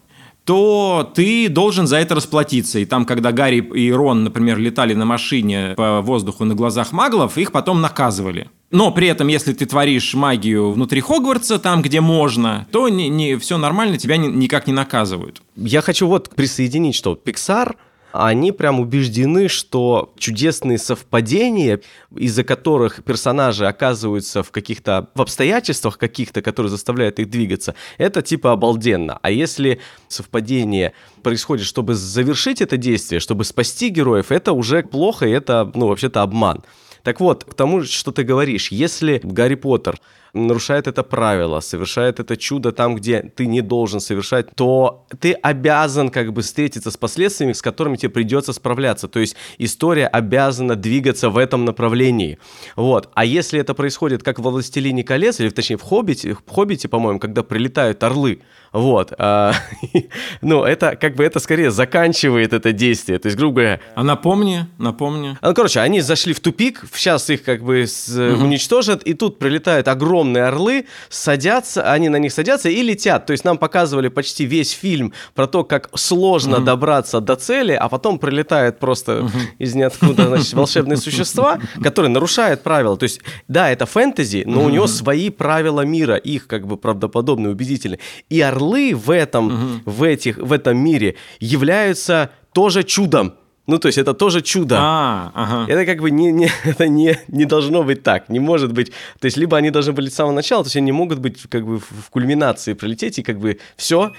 то 0.44 1.08
ты 1.14 1.48
должен 1.48 1.86
за 1.86 1.98
это 1.98 2.16
расплатиться. 2.16 2.80
И 2.80 2.84
там, 2.84 3.04
когда 3.04 3.30
Гарри 3.30 3.60
и 3.60 3.92
Рон, 3.92 4.24
например, 4.24 4.58
летали 4.58 4.94
на 4.94 5.04
машине 5.04 5.74
по 5.76 6.02
воздуху 6.02 6.44
на 6.44 6.56
глазах 6.56 6.90
маглов, 6.90 7.38
их 7.38 7.52
потом 7.52 7.80
наказывали. 7.80 8.50
Но 8.72 8.90
при 8.90 9.06
этом, 9.06 9.28
если 9.28 9.52
ты 9.52 9.64
творишь 9.64 10.12
магию 10.14 10.72
внутри 10.72 11.00
Хогвартса, 11.00 11.60
там, 11.60 11.82
где 11.82 12.00
можно, 12.00 12.66
то 12.72 12.88
не, 12.88 13.08
не, 13.08 13.36
все 13.36 13.56
нормально, 13.56 13.96
тебя 13.96 14.16
ни- 14.16 14.26
никак 14.26 14.66
не 14.66 14.72
наказывают. 14.72 15.40
Я 15.54 15.82
хочу 15.82 16.08
вот 16.08 16.30
присоединить, 16.34 16.96
что 16.96 17.14
Pixar, 17.14 17.76
они 18.14 18.52
прям 18.52 18.78
убеждены, 18.78 19.48
что 19.48 20.12
чудесные 20.16 20.78
совпадения, 20.78 21.80
из-за 22.14 22.44
которых 22.44 23.02
персонажи 23.02 23.66
оказываются 23.66 24.44
в 24.44 24.52
каких-то 24.52 25.08
в 25.16 25.22
обстоятельствах 25.22 25.98
каких-то, 25.98 26.40
которые 26.40 26.70
заставляют 26.70 27.18
их 27.18 27.28
двигаться, 27.28 27.74
это 27.98 28.22
типа 28.22 28.52
обалденно. 28.52 29.18
А 29.20 29.32
если 29.32 29.80
совпадение 30.06 30.92
происходит, 31.24 31.66
чтобы 31.66 31.94
завершить 31.94 32.60
это 32.60 32.76
действие, 32.76 33.18
чтобы 33.18 33.44
спасти 33.44 33.88
героев, 33.88 34.30
это 34.30 34.52
уже 34.52 34.84
плохо, 34.84 35.26
и 35.26 35.32
это, 35.32 35.70
ну, 35.74 35.88
вообще-то 35.88 36.22
обман. 36.22 36.62
Так 37.02 37.18
вот, 37.18 37.42
к 37.44 37.54
тому, 37.54 37.82
что 37.82 38.12
ты 38.12 38.22
говоришь, 38.22 38.68
если 38.70 39.20
Гарри 39.24 39.56
Поттер 39.56 39.98
нарушает 40.34 40.86
это 40.86 41.02
правило, 41.02 41.60
совершает 41.60 42.20
это 42.20 42.36
чудо 42.36 42.72
там, 42.72 42.96
где 42.96 43.20
ты 43.22 43.46
не 43.46 43.60
должен 43.62 44.00
совершать, 44.00 44.54
то 44.54 45.06
ты 45.20 45.32
обязан 45.32 46.10
как 46.10 46.32
бы 46.32 46.42
встретиться 46.42 46.90
с 46.90 46.96
последствиями, 46.96 47.52
с 47.52 47.62
которыми 47.62 47.96
тебе 47.96 48.10
придется 48.10 48.52
справляться. 48.52 49.08
То 49.08 49.20
есть 49.20 49.36
история 49.58 50.06
обязана 50.06 50.76
двигаться 50.76 51.30
в 51.30 51.38
этом 51.38 51.64
направлении. 51.64 52.38
Вот. 52.76 53.08
А 53.14 53.24
если 53.24 53.60
это 53.60 53.74
происходит 53.74 54.22
как 54.22 54.38
во 54.38 54.50
«Властелине 54.50 55.04
колец», 55.04 55.40
или 55.40 55.48
точнее 55.50 55.76
в 55.76 55.82
«Хоббите», 55.82 56.34
в 56.34 56.50
«Хоббите», 56.50 56.88
по-моему, 56.88 57.18
когда 57.18 57.42
прилетают 57.42 58.02
орлы, 58.02 58.40
вот, 58.72 59.12
а, 59.18 59.52
ну, 60.42 60.64
это 60.64 60.96
как 60.96 61.14
бы 61.14 61.22
это 61.24 61.38
скорее 61.38 61.70
заканчивает 61.70 62.52
это 62.52 62.72
действие. 62.72 63.18
То 63.20 63.26
есть, 63.26 63.38
грубо 63.38 63.54
говоря, 63.60 63.80
А 63.94 64.02
напомни, 64.02 64.66
напомни. 64.78 65.38
ну, 65.40 65.54
короче, 65.54 65.78
они 65.80 66.00
зашли 66.00 66.32
в 66.32 66.40
тупик, 66.40 66.84
сейчас 66.92 67.30
их 67.30 67.44
как 67.44 67.62
бы 67.62 67.86
с- 67.86 68.16
уничтожат, 68.18 69.02
и 69.04 69.14
тут 69.14 69.38
прилетают 69.38 69.86
огромные 70.24 70.44
орлы, 70.44 70.86
садятся, 71.08 71.92
они 71.92 72.08
на 72.08 72.16
них 72.16 72.32
садятся 72.32 72.68
и 72.68 72.82
летят. 72.82 73.26
То 73.26 73.32
есть 73.32 73.44
нам 73.44 73.58
показывали 73.58 74.08
почти 74.08 74.44
весь 74.44 74.70
фильм 74.70 75.12
про 75.34 75.46
то, 75.46 75.64
как 75.64 75.90
сложно 75.94 76.60
добраться 76.60 77.20
до 77.20 77.36
цели, 77.36 77.72
а 77.72 77.88
потом 77.88 78.18
прилетают 78.18 78.78
просто 78.78 79.28
из 79.58 79.74
ниоткуда, 79.74 80.28
значит, 80.28 80.52
волшебные 80.54 80.96
существа, 80.96 81.58
которые 81.82 82.10
нарушают 82.10 82.62
правила. 82.62 82.96
То 82.96 83.04
есть, 83.04 83.20
да, 83.48 83.70
это 83.70 83.86
фэнтези, 83.86 84.44
но 84.46 84.64
у 84.64 84.70
него 84.70 84.86
свои 84.86 85.30
правила 85.30 85.82
мира, 85.82 86.16
их 86.16 86.46
как 86.46 86.66
бы 86.66 86.76
правдоподобные, 86.76 87.50
убедительные. 87.50 87.98
И 88.30 88.40
орлы 88.40 88.94
в 88.94 89.10
этом, 89.10 89.82
в 89.84 90.02
этих, 90.02 90.38
в 90.38 90.52
этом 90.52 90.78
мире 90.78 91.14
являются 91.40 92.30
тоже 92.52 92.82
чудом. 92.82 93.34
Ну, 93.66 93.78
то 93.78 93.88
есть 93.88 93.96
это 93.96 94.12
тоже 94.12 94.42
чудо. 94.42 94.76
А, 94.78 95.32
ага. 95.34 95.72
Это 95.72 95.86
как 95.86 96.00
бы 96.02 96.10
не, 96.10 96.32
не, 96.32 96.50
это 96.64 96.86
не, 96.86 97.18
не 97.28 97.46
должно 97.46 97.82
быть 97.82 98.02
так, 98.02 98.28
не 98.28 98.38
может 98.38 98.72
быть. 98.72 98.92
То 99.20 99.24
есть 99.24 99.38
либо 99.38 99.56
они 99.56 99.70
должны 99.70 99.92
были 99.92 100.10
с 100.10 100.14
самого 100.14 100.34
начала, 100.34 100.62
то 100.62 100.66
есть 100.66 100.76
они 100.76 100.86
не 100.86 100.92
могут 100.92 101.18
быть 101.18 101.40
как 101.48 101.64
бы 101.64 101.78
в, 101.78 102.10
кульминации 102.10 102.74
прилететь 102.74 103.18
и 103.18 103.22
как 103.22 103.38
бы 103.38 103.58
все. 103.76 104.12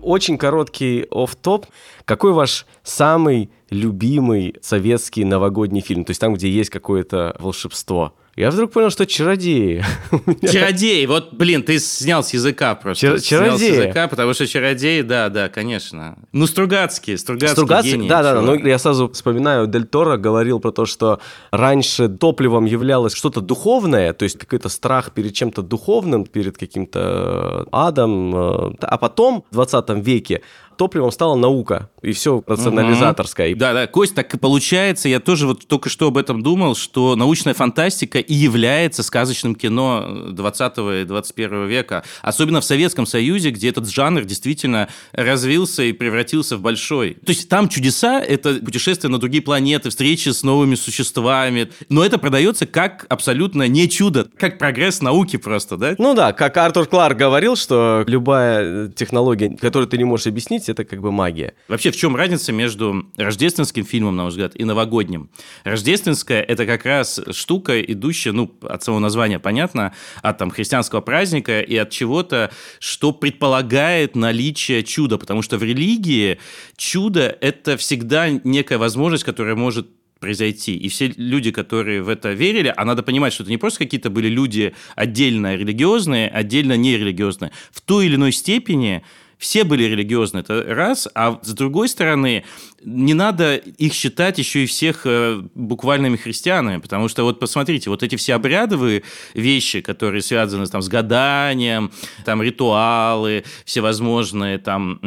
Очень 0.00 0.36
короткий 0.36 1.06
оф 1.10 1.34
топ 1.34 1.66
Какой 2.04 2.34
ваш 2.34 2.66
самый 2.82 3.50
любимый 3.70 4.54
советский 4.60 5.24
новогодний 5.24 5.80
фильм? 5.80 6.04
То 6.04 6.10
есть 6.10 6.20
там, 6.20 6.34
где 6.34 6.48
есть 6.48 6.70
какое-то 6.70 7.34
волшебство. 7.40 8.14
Я 8.36 8.50
вдруг 8.50 8.72
понял, 8.72 8.90
что 8.90 9.06
чародеи. 9.06 9.84
Чародей, 10.52 11.06
вот, 11.06 11.32
блин, 11.34 11.62
ты 11.62 11.78
снял 11.78 12.24
с 12.24 12.32
языка 12.32 12.74
просто. 12.74 13.06
Чар- 13.06 13.18
Снял 13.18 13.20
с 13.20 13.24
чародеи. 13.60 13.74
языка, 13.84 14.08
потому 14.08 14.34
что 14.34 14.46
чародей, 14.46 15.02
да, 15.02 15.28
да, 15.28 15.48
конечно. 15.48 16.18
Ну, 16.32 16.46
Стругацкий, 16.46 17.16
Стругацкий, 17.16 17.52
Стругацкий, 17.52 17.92
гений, 17.92 18.08
да, 18.08 18.22
да, 18.22 18.34
да. 18.34 18.40
Ну, 18.40 18.56
я 18.56 18.78
сразу 18.78 19.08
вспоминаю, 19.08 19.66
Дель 19.68 19.84
Торо 19.86 20.16
говорил 20.16 20.58
про 20.58 20.72
то, 20.72 20.84
что 20.84 21.20
раньше 21.52 22.08
топливом 22.08 22.64
являлось 22.64 23.14
что-то 23.14 23.40
духовное, 23.40 24.12
то 24.12 24.24
есть 24.24 24.36
какой-то 24.38 24.68
страх 24.68 25.12
перед 25.12 25.32
чем-то 25.34 25.62
духовным, 25.62 26.24
перед 26.26 26.58
каким-то 26.58 27.66
адом, 27.70 28.34
э, 28.34 28.74
а 28.80 28.98
потом 28.98 29.44
в 29.50 29.54
20 29.54 29.90
веке 30.04 30.42
топливом 30.76 31.10
стала 31.10 31.34
наука, 31.36 31.90
и 32.02 32.12
все 32.12 32.42
рационализаторское. 32.46 33.48
И 33.48 33.54
Да, 33.54 33.72
да, 33.72 33.86
Кость, 33.86 34.14
так 34.14 34.32
и 34.34 34.38
получается, 34.38 35.08
я 35.08 35.20
тоже 35.20 35.46
вот 35.46 35.66
только 35.66 35.88
что 35.88 36.08
об 36.08 36.16
этом 36.16 36.42
думал, 36.42 36.74
что 36.74 37.16
научная 37.16 37.54
фантастика 37.54 38.18
и 38.18 38.34
является 38.34 39.02
сказочным 39.02 39.54
кино 39.54 40.30
20 40.30 40.78
и 41.02 41.04
21 41.04 41.66
века, 41.66 42.04
особенно 42.22 42.60
в 42.60 42.64
Советском 42.64 43.06
Союзе, 43.06 43.50
где 43.50 43.68
этот 43.68 43.88
жанр 43.88 44.24
действительно 44.24 44.88
развился 45.12 45.82
и 45.82 45.92
превратился 45.92 46.56
в 46.56 46.60
большой. 46.60 47.14
То 47.24 47.30
есть 47.30 47.48
там 47.48 47.68
чудеса— 47.68 48.20
это 48.26 48.54
путешествия 48.54 49.08
на 49.08 49.18
другие 49.18 49.42
планеты, 49.42 49.90
встречи 49.90 50.28
с 50.30 50.42
новыми 50.42 50.74
существами, 50.74 51.70
но 51.88 52.04
это 52.04 52.18
продается 52.18 52.66
как 52.66 53.06
абсолютно 53.08 53.68
не 53.68 53.88
чудо, 53.88 54.28
как 54.36 54.58
прогресс 54.58 55.00
науки 55.00 55.36
просто, 55.36 55.76
да? 55.76 55.94
Ну 55.98 56.14
да, 56.14 56.32
как 56.32 56.56
Артур 56.56 56.86
Кларк 56.86 57.16
говорил, 57.16 57.56
что 57.56 58.04
любая 58.06 58.88
технология, 58.88 59.56
которую 59.56 59.88
ты 59.88 59.98
не 59.98 60.04
можешь 60.04 60.26
объяснить, 60.26 60.63
это 60.68 60.84
как 60.84 61.00
бы 61.00 61.12
магия. 61.12 61.54
Вообще, 61.68 61.90
в 61.90 61.96
чем 61.96 62.16
разница 62.16 62.52
между 62.52 63.06
рождественским 63.16 63.84
фильмом, 63.84 64.16
на 64.16 64.22
мой 64.24 64.30
взгляд, 64.30 64.52
и 64.54 64.64
новогодним? 64.64 65.30
Рождественская– 65.64 66.42
это 66.48 66.66
как 66.66 66.84
раз 66.84 67.20
штука, 67.30 67.80
идущая, 67.80 68.32
ну, 68.32 68.54
от 68.62 68.82
самого 68.82 69.00
названия 69.00 69.38
понятно, 69.38 69.94
от 70.22 70.38
там 70.38 70.50
христианского 70.50 71.00
праздника 71.00 71.60
и 71.60 71.76
от 71.76 71.90
чего-то, 71.90 72.50
что 72.78 73.12
предполагает 73.12 74.16
наличие 74.16 74.82
чуда, 74.82 75.18
потому 75.18 75.42
что 75.42 75.58
в 75.58 75.62
религии 75.62 76.38
чудо– 76.76 77.36
это 77.40 77.76
всегда 77.76 78.30
некая 78.30 78.78
возможность, 78.78 79.24
которая 79.24 79.54
может 79.54 79.88
произойти. 80.24 80.74
И 80.74 80.88
все 80.88 81.12
люди, 81.16 81.50
которые 81.50 82.02
в 82.02 82.08
это 82.08 82.32
верили, 82.32 82.72
а 82.74 82.86
надо 82.86 83.02
понимать, 83.02 83.34
что 83.34 83.42
это 83.42 83.50
не 83.50 83.58
просто 83.58 83.80
какие-то 83.80 84.08
были 84.08 84.28
люди 84.28 84.74
отдельно 84.96 85.54
религиозные, 85.54 86.28
отдельно 86.28 86.78
нерелигиозные. 86.78 87.50
В 87.70 87.82
той 87.82 88.06
или 88.06 88.14
иной 88.14 88.32
степени 88.32 89.04
все 89.38 89.64
были 89.64 89.84
религиозны, 89.84 90.38
это 90.38 90.62
раз, 90.62 91.08
а 91.14 91.38
с 91.42 91.52
другой 91.52 91.88
стороны, 91.88 92.44
не 92.84 93.14
надо 93.14 93.56
их 93.56 93.92
считать 93.92 94.38
еще 94.38 94.64
и 94.64 94.66
всех 94.66 95.02
э, 95.06 95.42
буквальными 95.54 96.16
христианами, 96.16 96.80
потому 96.80 97.08
что 97.08 97.24
вот 97.24 97.40
посмотрите, 97.40 97.90
вот 97.90 98.02
эти 98.02 98.16
все 98.16 98.34
обрядовые 98.34 99.02
вещи, 99.34 99.80
которые 99.80 100.22
связаны 100.22 100.66
там, 100.66 100.82
с 100.82 100.88
гаданием, 100.88 101.92
там 102.24 102.42
ритуалы 102.42 103.44
всевозможные, 103.64 104.58
там 104.58 105.00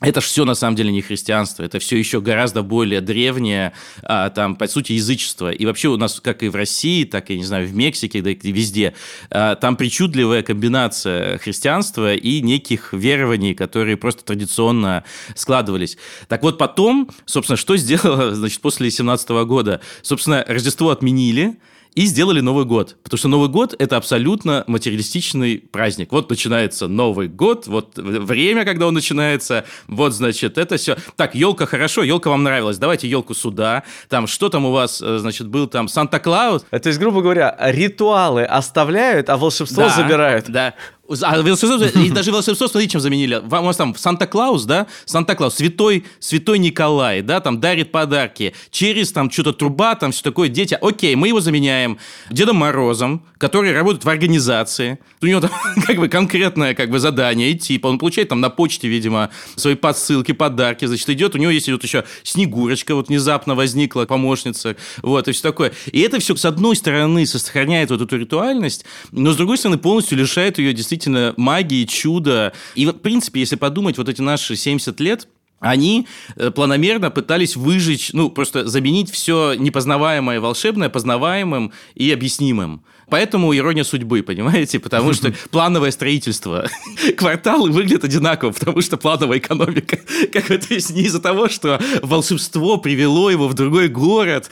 это 0.00 0.20
же 0.20 0.26
все 0.26 0.44
на 0.44 0.54
самом 0.54 0.76
деле 0.76 0.92
не 0.92 1.02
христианство, 1.02 1.62
это 1.62 1.78
все 1.78 1.98
еще 1.98 2.20
гораздо 2.20 2.62
более 2.62 3.00
древнее, 3.02 3.72
а, 4.02 4.30
там, 4.30 4.56
по 4.56 4.66
сути, 4.66 4.92
язычество. 4.92 5.50
И 5.50 5.66
вообще 5.66 5.88
у 5.88 5.96
нас, 5.96 6.20
как 6.20 6.42
и 6.42 6.48
в 6.48 6.56
России, 6.56 7.04
так 7.04 7.30
и, 7.30 7.36
не 7.36 7.44
знаю, 7.44 7.66
в 7.66 7.74
Мексике, 7.74 8.22
да 8.22 8.30
и 8.30 8.52
везде, 8.52 8.94
а, 9.30 9.56
там 9.56 9.76
причудливая 9.76 10.42
комбинация 10.42 11.38
христианства 11.38 12.14
и 12.14 12.40
неких 12.40 12.94
верований, 12.94 13.54
которые 13.54 13.98
просто 13.98 14.24
традиционно 14.24 15.04
складывались. 15.34 15.98
Так 16.28 16.42
вот 16.42 16.56
потом, 16.56 17.10
собственно, 17.26 17.58
что 17.58 17.76
сделало, 17.76 18.34
значит, 18.34 18.60
после 18.60 18.90
17 18.90 19.28
года? 19.44 19.80
Собственно, 20.00 20.44
Рождество 20.48 20.90
отменили, 20.90 21.58
и 21.94 22.06
сделали 22.06 22.40
Новый 22.40 22.64
год. 22.64 22.96
Потому 23.02 23.18
что 23.18 23.28
Новый 23.28 23.48
год– 23.48 23.74
это 23.78 23.96
абсолютно 23.96 24.64
материалистичный 24.66 25.58
праздник. 25.58 26.12
Вот 26.12 26.30
начинается 26.30 26.88
Новый 26.88 27.28
год, 27.28 27.66
вот 27.66 27.96
время, 27.96 28.64
когда 28.64 28.86
он 28.86 28.94
начинается, 28.94 29.64
вот, 29.88 30.12
значит, 30.12 30.58
это 30.58 30.76
все. 30.76 30.96
Так, 31.16 31.34
елка 31.34 31.66
хорошо, 31.66 32.02
елка 32.02 32.30
вам 32.30 32.42
нравилась, 32.42 32.78
давайте 32.78 33.08
елку 33.08 33.34
сюда. 33.34 33.82
Там, 34.08 34.26
что 34.26 34.48
там 34.48 34.66
у 34.66 34.72
вас, 34.72 35.02
э, 35.02 35.18
значит, 35.18 35.48
был 35.48 35.66
там 35.66 35.88
Санта-Клаус? 35.88 36.64
То 36.70 36.88
есть, 36.88 36.98
грубо 36.98 37.22
говоря, 37.22 37.56
ритуалы 37.60 38.44
оставляют, 38.44 39.28
а 39.28 39.36
волшебство 39.36 39.84
Да, 39.84 39.90
забирают. 39.90 40.46
Да. 40.48 40.74
А 41.22 41.42
волшебство, 41.42 42.00
и 42.00 42.10
даже 42.10 42.30
волшебство, 42.30 42.68
смотри, 42.68 42.88
чем 42.88 43.00
заменили. 43.00 43.36
У 43.36 43.48
вас 43.48 43.76
там 43.76 43.96
Санта-Клаус, 43.96 44.64
да? 44.64 44.86
Санта-Клаус, 45.06 45.54
святой, 45.54 46.04
святой 46.20 46.58
Николай, 46.58 47.22
да, 47.22 47.40
там 47.40 47.58
дарит 47.60 47.90
подарки. 47.90 48.54
Через 48.70 49.10
там 49.10 49.30
что-то 49.30 49.52
труба, 49.52 49.96
там 49.96 50.12
все 50.12 50.22
такое, 50.22 50.48
дети. 50.48 50.78
Окей, 50.80 51.16
мы 51.16 51.28
его 51.28 51.40
заменяем 51.40 51.98
Дедом 52.30 52.56
Морозом, 52.56 53.24
который 53.38 53.72
работает 53.72 54.04
в 54.04 54.08
организации. 54.08 54.98
У 55.20 55.26
него 55.26 55.40
там 55.40 55.50
как 55.86 55.96
бы 55.96 56.08
конкретное 56.08 56.74
как 56.74 56.90
бы 56.90 57.00
задание 57.00 57.52
идти. 57.52 57.80
Он 57.82 57.98
получает 57.98 58.28
там 58.28 58.40
на 58.40 58.50
почте, 58.50 58.86
видимо, 58.86 59.30
свои 59.56 59.74
подсылки, 59.74 60.32
подарки. 60.32 60.84
Значит, 60.84 61.10
идет, 61.10 61.34
у 61.34 61.38
него 61.38 61.50
есть 61.50 61.68
вот 61.68 61.82
еще 61.82 62.04
Снегурочка 62.22 62.94
вот 62.94 63.08
внезапно 63.08 63.56
возникла, 63.56 64.04
помощница. 64.04 64.76
Вот, 65.02 65.26
и 65.26 65.32
все 65.32 65.42
такое. 65.42 65.72
И 65.90 66.00
это 66.00 66.20
все, 66.20 66.36
с 66.36 66.44
одной 66.44 66.76
стороны, 66.76 67.26
сохраняет 67.26 67.90
вот 67.90 68.00
эту 68.00 68.16
ритуальность, 68.16 68.84
но 69.10 69.32
с 69.32 69.36
другой 69.36 69.58
стороны, 69.58 69.78
полностью 69.78 70.16
лишает 70.18 70.58
ее 70.58 70.72
действительно 70.72 70.99
магии, 71.08 71.84
чуда. 71.84 72.52
И, 72.74 72.86
в 72.86 72.92
принципе, 72.92 73.40
если 73.40 73.56
подумать, 73.56 73.98
вот 73.98 74.08
эти 74.08 74.20
наши 74.20 74.56
70 74.56 74.98
лет, 75.00 75.28
они 75.60 76.08
э, 76.36 76.50
планомерно 76.50 77.10
пытались 77.10 77.54
выжечь, 77.54 78.10
ну, 78.14 78.30
просто 78.30 78.66
заменить 78.66 79.10
все 79.10 79.54
непознаваемое 79.54 80.40
волшебное 80.40 80.88
познаваемым 80.88 81.72
и 81.94 82.10
объяснимым. 82.10 82.82
Поэтому 83.10 83.54
ирония 83.54 83.84
судьбы, 83.84 84.22
понимаете? 84.26 84.80
Потому 84.80 85.12
что 85.12 85.34
плановое 85.50 85.90
строительство. 85.90 86.66
Кварталы 87.16 87.70
выглядят 87.70 88.04
одинаково, 88.04 88.52
потому 88.52 88.80
что 88.80 88.96
плановая 88.96 89.38
экономика. 89.38 89.98
Как 90.32 90.48
бы, 90.48 90.56
то 90.56 90.72
есть 90.72 90.90
не 90.90 91.02
из-за 91.02 91.20
того, 91.20 91.48
что 91.48 91.78
волшебство 92.02 92.78
привело 92.78 93.30
его 93.30 93.46
в 93.46 93.54
другой 93.54 93.88
город. 93.88 94.50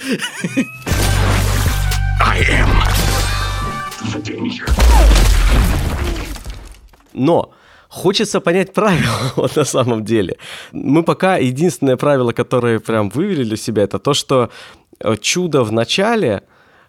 Но 7.12 7.52
хочется 7.88 8.40
понять 8.40 8.72
правила 8.72 9.18
вот 9.36 9.56
на 9.56 9.64
самом 9.64 10.04
деле. 10.04 10.36
Мы 10.72 11.02
пока 11.02 11.36
единственное 11.36 11.96
правило, 11.96 12.32
которое 12.32 12.78
прям 12.78 13.08
вывели 13.08 13.44
для 13.44 13.56
себя, 13.56 13.82
это 13.82 13.98
то, 13.98 14.14
что 14.14 14.50
э, 15.00 15.16
чудо 15.20 15.64
в 15.64 15.72
начале 15.72 16.42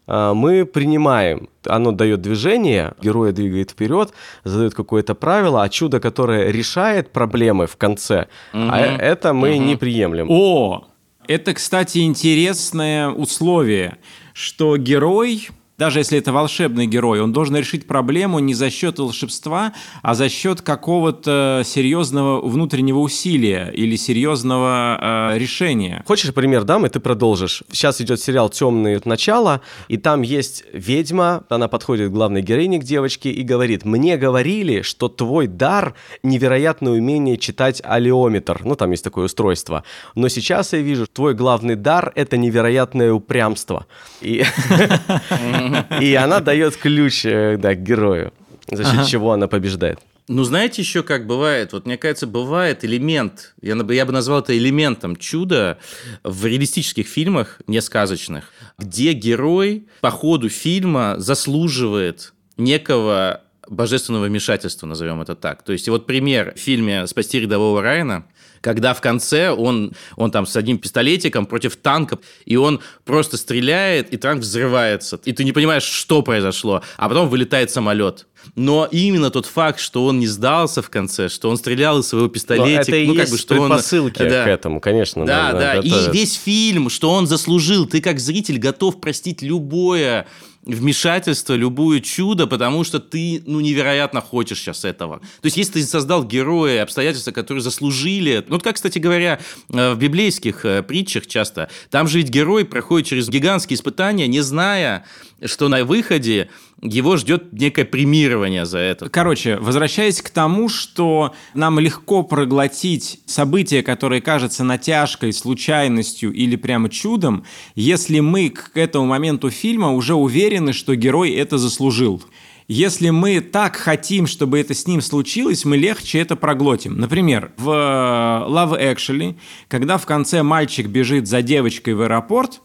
э, 0.07 0.33
мы 0.33 0.65
принимаем. 0.65 1.49
Оно 1.65 1.91
дает 1.91 2.21
движение, 2.21 2.93
героя 3.01 3.31
двигает 3.31 3.71
вперед, 3.71 4.11
задает 4.43 4.73
какое-то 4.73 5.15
правило, 5.15 5.63
а 5.63 5.69
чудо, 5.69 5.99
которое 5.99 6.51
решает 6.51 7.11
проблемы 7.11 7.65
в 7.65 7.77
конце, 7.77 8.27
а 8.53 8.79
э- 8.79 8.97
это 8.97 9.33
мы 9.33 9.57
не 9.57 9.75
приемлем. 9.75 10.27
О, 10.29 10.85
это, 11.27 11.53
кстати, 11.53 11.99
интересное 11.99 13.09
условие, 13.09 13.97
что 14.33 14.77
герой, 14.77 15.49
даже 15.79 15.99
если 15.99 16.19
это 16.19 16.33
волшебный 16.33 16.87
герой, 16.87 17.21
он 17.21 17.31
должен 17.31 17.55
решить 17.55 17.87
проблему 17.87 18.39
не 18.39 18.53
за 18.53 18.69
счет 18.69 18.99
волшебства, 18.99 19.71
а 20.01 20.13
за 20.13 20.27
счет 20.27 20.61
какого-то 20.61 21.61
серьезного 21.65 22.45
внутреннего 22.45 22.99
усилия 22.99 23.71
или 23.73 23.95
серьезного 23.95 25.31
э, 25.31 25.37
решения. 25.39 26.03
Хочешь 26.05 26.33
пример 26.33 26.65
дам, 26.65 26.85
и 26.85 26.89
ты 26.89 26.99
продолжишь. 26.99 27.63
Сейчас 27.71 28.01
идет 28.01 28.19
сериал 28.19 28.49
«Темные 28.49 28.99
начала», 29.05 29.61
и 29.87 29.95
там 29.95 30.21
есть 30.21 30.65
ведьма, 30.73 31.45
она 31.47 31.69
подходит 31.69 32.09
к 32.09 32.11
главной 32.11 32.41
героине, 32.41 32.79
к 32.79 32.83
девочке, 32.83 33.31
и 33.31 33.41
говорит, 33.43 33.85
мне 33.85 34.17
говорили, 34.17 34.81
что 34.81 35.07
твой 35.07 35.47
дар– 35.47 35.95
невероятное 36.23 36.91
умение 36.91 37.37
читать 37.37 37.81
алиометр. 37.85 38.63
Ну, 38.65 38.75
там 38.75 38.91
есть 38.91 39.05
такое 39.05 39.25
устройство. 39.25 39.85
Но 40.13 40.27
сейчас 40.27 40.73
я 40.73 40.79
вижу, 40.79 41.07
твой 41.07 41.35
главный 41.35 41.75
дар– 41.75 42.11
это 42.15 42.35
невероятное 42.35 43.13
упрямство. 43.13 43.87
И, 44.19 44.43
и 46.01 46.13
она 46.15 46.39
дает 46.39 46.75
ключ 46.77 47.25
э, 47.25 47.57
да, 47.57 47.75
к 47.75 47.83
герою, 47.83 48.33
за 48.69 48.83
счет 48.83 49.07
чего 49.07 49.33
она 49.33 49.47
побеждает. 49.47 49.99
Ну, 50.27 50.43
знаете, 50.43 50.83
еще 50.83 51.01
как 51.01 51.25
бывает? 51.25 51.73
Вот 51.73 51.87
мне 51.87 51.97
кажется, 51.97 52.27
бывает 52.27 52.85
элемент, 52.85 53.55
я, 53.63 53.75
бы- 53.75 53.95
я 53.95 54.05
бы 54.05 54.11
назвал 54.11 54.41
это 54.41 54.55
элементом 54.55 55.15
чуда 55.15 55.79
в 56.23 56.45
реалистических 56.45 57.07
фильмах, 57.07 57.59
не 57.65 57.81
сказочных, 57.81 58.51
где 58.77 59.13
герой 59.13 59.87
по 60.01 60.11
ходу 60.11 60.47
фильма 60.49 61.15
заслуживает 61.17 62.33
некого 62.57 63.41
божественного 63.67 64.25
вмешательства, 64.25 64.85
назовем 64.85 65.19
это 65.21 65.33
так. 65.35 65.63
То 65.63 65.73
есть, 65.73 65.89
вот 65.89 66.05
пример 66.05 66.53
в 66.55 66.59
фильме 66.59 67.07
«Спасти 67.07 67.39
рядового 67.39 67.81
Райана», 67.81 68.25
когда 68.61 68.93
в 68.93 69.01
конце 69.01 69.51
он, 69.51 69.93
он 70.15 70.31
там 70.31 70.45
с 70.45 70.55
одним 70.55 70.77
пистолетиком 70.77 71.45
против 71.45 71.75
танка, 71.75 72.19
и 72.45 72.55
он 72.55 72.79
просто 73.05 73.37
стреляет, 73.37 74.13
и 74.13 74.17
танк 74.17 74.41
взрывается. 74.41 75.19
И 75.25 75.33
ты 75.33 75.43
не 75.43 75.51
понимаешь, 75.51 75.83
что 75.83 76.21
произошло. 76.21 76.81
А 76.97 77.09
потом 77.09 77.29
вылетает 77.29 77.71
самолет. 77.71 78.27
Но 78.55 78.87
именно 78.91 79.29
тот 79.29 79.45
факт, 79.45 79.79
что 79.79 80.05
он 80.05 80.19
не 80.19 80.27
сдался 80.27 80.81
в 80.81 80.89
конце, 80.89 81.29
что 81.29 81.49
он 81.49 81.57
стрелял 81.57 81.99
из 81.99 82.07
своего 82.07 82.27
пистолетика, 82.27 82.97
ну, 83.05 83.15
как 83.15 83.29
бы, 83.29 83.37
что 83.37 83.55
он... 83.55 83.69
предпосылки 83.69 84.23
Да. 84.23 84.43
к 84.43 84.47
этому, 84.47 84.79
конечно. 84.79 85.25
Да, 85.25 85.53
да, 85.53 85.75
это 85.75 85.87
и 85.87 86.11
весь 86.11 86.33
фильм, 86.33 86.89
что 86.89 87.11
он 87.11 87.27
заслужил, 87.27 87.85
ты 87.85 88.01
как 88.01 88.19
зритель 88.19 88.57
готов 88.57 88.99
простить 88.99 89.41
любое 89.41 90.27
вмешательство, 90.65 91.53
любое 91.53 91.99
чудо, 91.99 92.45
потому 92.45 92.83
что 92.83 92.99
ты, 92.99 93.41
ну, 93.45 93.59
невероятно 93.59 94.21
хочешь 94.21 94.59
сейчас 94.59 94.85
этого. 94.85 95.19
То 95.19 95.45
есть, 95.45 95.57
если 95.57 95.73
ты 95.73 95.83
создал 95.83 96.23
героя, 96.23 96.83
обстоятельства, 96.83 97.31
которые 97.31 97.61
заслужили... 97.61 98.43
Ну, 98.47 98.55
вот 98.55 98.63
как, 98.63 98.75
кстати 98.75 98.99
говоря, 98.99 99.39
э, 99.69 99.93
в 99.93 99.97
библейских 99.97 100.65
э, 100.65 100.83
притчах 100.83 101.27
часто, 101.27 101.69
там 101.89 102.07
же 102.07 102.19
ведь 102.19 102.29
герой 102.29 102.65
проходит 102.65 103.07
через 103.07 103.29
гигантские 103.29 103.77
испытания, 103.77 104.27
не 104.27 104.41
зная, 104.41 105.05
что 105.45 105.69
на 105.69 105.85
выходе 105.85 106.49
его 106.81 107.17
ждет 107.17 107.51
некое 107.51 107.85
премирование 107.85 108.65
за 108.65 108.79
это. 108.79 109.09
Короче, 109.09 109.57
возвращаясь 109.57 110.21
к 110.21 110.29
тому, 110.29 110.69
что 110.69 111.33
нам 111.53 111.79
легко 111.79 112.23
проглотить 112.23 113.19
событие, 113.25 113.83
которое 113.83 114.21
кажется 114.21 114.63
натяжкой, 114.63 115.33
случайностью 115.33 116.31
или 116.31 116.55
прямо 116.55 116.89
чудом, 116.89 117.43
если 117.75 118.19
мы 118.19 118.49
к 118.49 118.71
этому 118.75 119.05
моменту 119.05 119.49
фильма 119.49 119.91
уже 119.91 120.15
уверены, 120.15 120.73
что 120.73 120.95
герой 120.95 121.31
это 121.31 121.57
заслужил. 121.57 122.23
Если 122.67 123.09
мы 123.09 123.41
так 123.41 123.75
хотим, 123.77 124.27
чтобы 124.27 124.59
это 124.59 124.75
с 124.75 124.85
ним 124.85 125.01
случилось, 125.01 125.65
мы 125.65 125.75
легче 125.75 126.19
это 126.19 126.35
проглотим. 126.35 126.99
Например, 126.99 127.51
в 127.57 127.67
Love 127.67 128.79
Actually, 128.79 129.35
когда 129.67 129.97
в 129.97 130.05
конце 130.05 130.43
мальчик 130.43 130.85
бежит 130.85 131.27
за 131.27 131.41
девочкой 131.41 131.95
в 131.95 132.01
аэропорт, 132.01 132.61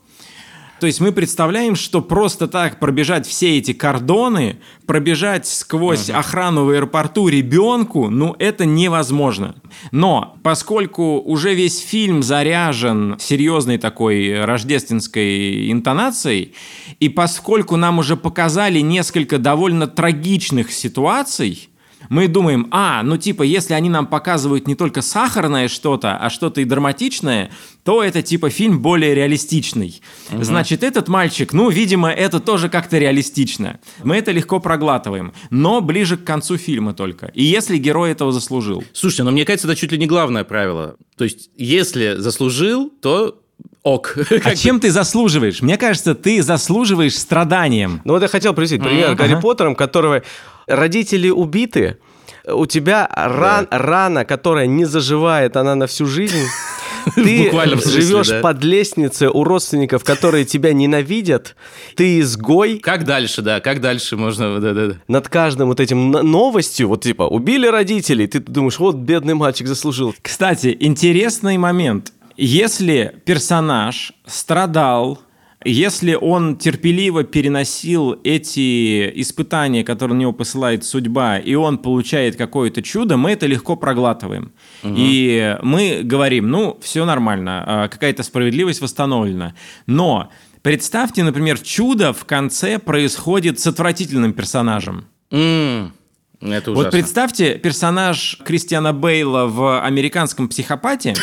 то 0.80 0.87
есть 0.87 1.00
мы 1.00 1.12
представляем, 1.12 1.76
что 1.76 2.02
просто 2.02 2.48
так 2.48 2.78
пробежать 2.78 3.26
все 3.26 3.58
эти 3.58 3.72
кордоны, 3.72 4.58
пробежать 4.87 5.46
сквозь 5.46 6.10
охрану 6.10 6.64
в 6.64 6.70
аэропорту 6.70 7.28
ребенку, 7.28 8.10
ну 8.10 8.34
это 8.38 8.66
невозможно. 8.66 9.54
Но 9.92 10.37
поскольку 10.42 11.20
уже 11.20 11.54
весь 11.54 11.78
фильм 11.78 12.22
заряжен 12.22 13.16
серьезной 13.18 13.78
такой 13.78 14.44
рождественской 14.44 15.70
интонацией, 15.70 16.54
и 17.00 17.08
поскольку 17.08 17.76
нам 17.76 17.98
уже 17.98 18.16
показали 18.16 18.80
несколько 18.80 19.38
довольно 19.38 19.87
трагичных 19.87 20.72
ситуаций, 20.72 21.70
мы 22.08 22.28
думаем, 22.28 22.68
а, 22.70 23.02
ну 23.02 23.16
типа, 23.16 23.42
если 23.42 23.74
они 23.74 23.88
нам 23.88 24.06
показывают 24.06 24.66
не 24.66 24.74
только 24.74 25.02
сахарное 25.02 25.68
что-то, 25.68 26.16
а 26.16 26.30
что-то 26.30 26.60
и 26.60 26.64
драматичное, 26.64 27.50
то 27.84 28.02
это 28.02 28.22
типа 28.22 28.50
фильм 28.50 28.80
более 28.80 29.14
реалистичный. 29.14 30.02
Значит, 30.32 30.82
этот 30.82 31.08
мальчик, 31.08 31.52
ну, 31.52 31.68
видимо, 31.68 32.10
это 32.10 32.40
тоже 32.40 32.68
как-то 32.68 32.98
реалистично. 32.98 33.78
Мы 34.02 34.16
это 34.16 34.32
легко 34.32 34.60
проглатываем, 34.60 35.32
но 35.50 35.80
ближе 35.80 36.16
к 36.16 36.24
концу 36.24 36.56
фильма 36.56 36.94
только. 36.94 37.26
И 37.34 37.44
если 37.44 37.76
герой 37.76 38.10
этого 38.12 38.32
заслужил. 38.32 38.84
Слушайте, 38.92 39.24
но 39.24 39.30
мне 39.30 39.44
кажется, 39.44 39.68
это 39.68 39.76
чуть 39.76 39.92
ли 39.92 39.98
не 39.98 40.06
главное 40.06 40.44
правило. 40.44 40.96
То 41.16 41.24
есть, 41.24 41.50
если 41.56 42.14
заслужил, 42.18 42.90
то 42.90 43.43
ок. 43.84 44.16
А 44.44 44.56
чем 44.56 44.80
ты 44.80 44.90
заслуживаешь? 44.90 45.62
Мне 45.62 45.76
кажется, 45.76 46.16
ты 46.16 46.42
заслуживаешь 46.42 47.16
страданием. 47.16 48.00
Ну 48.04 48.14
вот 48.14 48.22
я 48.22 48.28
хотел 48.28 48.54
привести 48.54 48.78
пример 48.78 49.14
Гарри 49.14 49.38
Поттером, 49.40 49.76
которого 49.76 50.22
родители 50.66 51.30
убиты, 51.30 51.98
у 52.46 52.66
тебя 52.66 53.08
ран- 53.14 53.68
рана, 53.70 54.24
которая 54.24 54.66
не 54.66 54.84
заживает, 54.84 55.56
она 55.56 55.74
на 55.74 55.86
всю 55.86 56.06
жизнь. 56.06 56.46
Ты 57.14 57.50
смысле, 57.50 57.76
живешь 57.76 58.28
да. 58.28 58.40
под 58.40 58.64
лестницей 58.64 59.28
у 59.28 59.44
родственников, 59.44 60.04
которые 60.04 60.46
тебя 60.46 60.72
ненавидят. 60.72 61.54
Ты 61.96 62.20
изгой. 62.20 62.78
Как 62.78 63.04
дальше, 63.04 63.42
да, 63.42 63.60
как 63.60 63.82
дальше 63.82 64.16
можно... 64.16 64.58
Да-да-да. 64.58 64.96
Над 65.06 65.28
каждым 65.28 65.68
вот 65.68 65.80
этим 65.80 66.10
новостью, 66.10 66.88
вот 66.88 67.02
типа, 67.02 67.24
убили 67.24 67.66
родителей, 67.66 68.26
ты 68.26 68.40
думаешь, 68.40 68.78
вот 68.78 68.96
бедный 68.96 69.34
мальчик 69.34 69.66
заслужил. 69.66 70.14
Кстати, 70.22 70.74
интересный 70.80 71.58
момент. 71.58 72.12
Если 72.36 73.20
персонаж 73.24 74.12
страдал, 74.26 75.18
Если 75.66 76.14
он 76.14 76.56
терпеливо 76.56 77.24
переносил 77.24 78.20
эти 78.22 79.10
испытания, 79.22 79.82
которые 79.82 80.14
на 80.14 80.20
него 80.20 80.32
посылает 80.34 80.84
судьба, 80.84 81.38
и 81.38 81.54
он 81.54 81.78
получает 81.78 82.36
какое-то 82.36 82.82
чудо, 82.82 83.16
мы 83.16 83.30
это 83.30 83.46
легко 83.46 83.74
проглатываем. 83.74 84.52
И 84.82 85.56
мы 85.62 86.02
говорим, 86.04 86.50
ну, 86.50 86.78
все 86.82 87.06
нормально, 87.06 87.64
а, 87.66 87.88
какая-то 87.88 88.22
справедливость 88.22 88.82
восстановлена. 88.82 89.54
Но 89.86 90.28
представьте, 90.60 91.24
например, 91.24 91.58
чудо 91.58 92.12
в 92.12 92.26
конце 92.26 92.78
происходит 92.78 93.58
с 93.58 93.66
отвратительным 93.66 94.34
персонажем. 94.34 95.06
М, 95.30 95.94
Это 96.44 96.70
ужасно. 96.72 96.85
Вот 96.85 96.90
представьте 96.90 97.54
персонаж 97.54 98.38
Кристиана 98.44 98.92
Бейла 98.92 99.46
в 99.46 99.80
американском 99.83 100.48
психопате. 100.48 101.14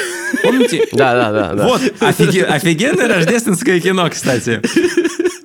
Помните? 0.44 0.88
Да, 0.94 1.14
да, 1.14 1.32
да. 1.32 1.54
да. 1.54 1.68
Вот, 1.68 1.82
офиге- 2.02 2.44
офигенное 2.46 3.08
рождественское 3.08 3.80
кино, 3.80 4.10
кстати. 4.10 4.62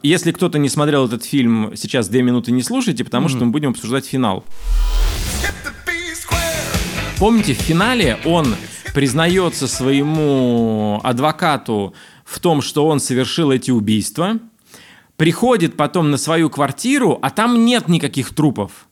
Если 0.02 0.32
кто-то 0.32 0.58
не 0.58 0.68
смотрел 0.68 1.06
этот 1.06 1.24
фильм, 1.24 1.72
сейчас 1.76 2.08
две 2.08 2.22
минуты 2.22 2.52
не 2.52 2.62
слушайте, 2.62 3.04
потому 3.04 3.28
что 3.28 3.44
мы 3.44 3.50
будем 3.50 3.70
обсуждать 3.70 4.06
финал. 4.06 4.44
Помните, 7.18 7.54
в 7.54 7.58
финале 7.58 8.18
он 8.24 8.54
признается 8.94 9.66
своему 9.68 11.00
адвокату 11.02 11.94
в 12.24 12.40
том, 12.40 12.60
что 12.60 12.86
он 12.86 13.00
совершил 13.00 13.50
эти 13.50 13.70
убийства, 13.70 14.38
приходит 15.16 15.76
потом 15.76 16.10
на 16.10 16.18
свою 16.18 16.50
квартиру, 16.50 17.18
а 17.22 17.30
там 17.30 17.64
нет 17.64 17.88
никаких 17.88 18.34
трупов. 18.34 18.85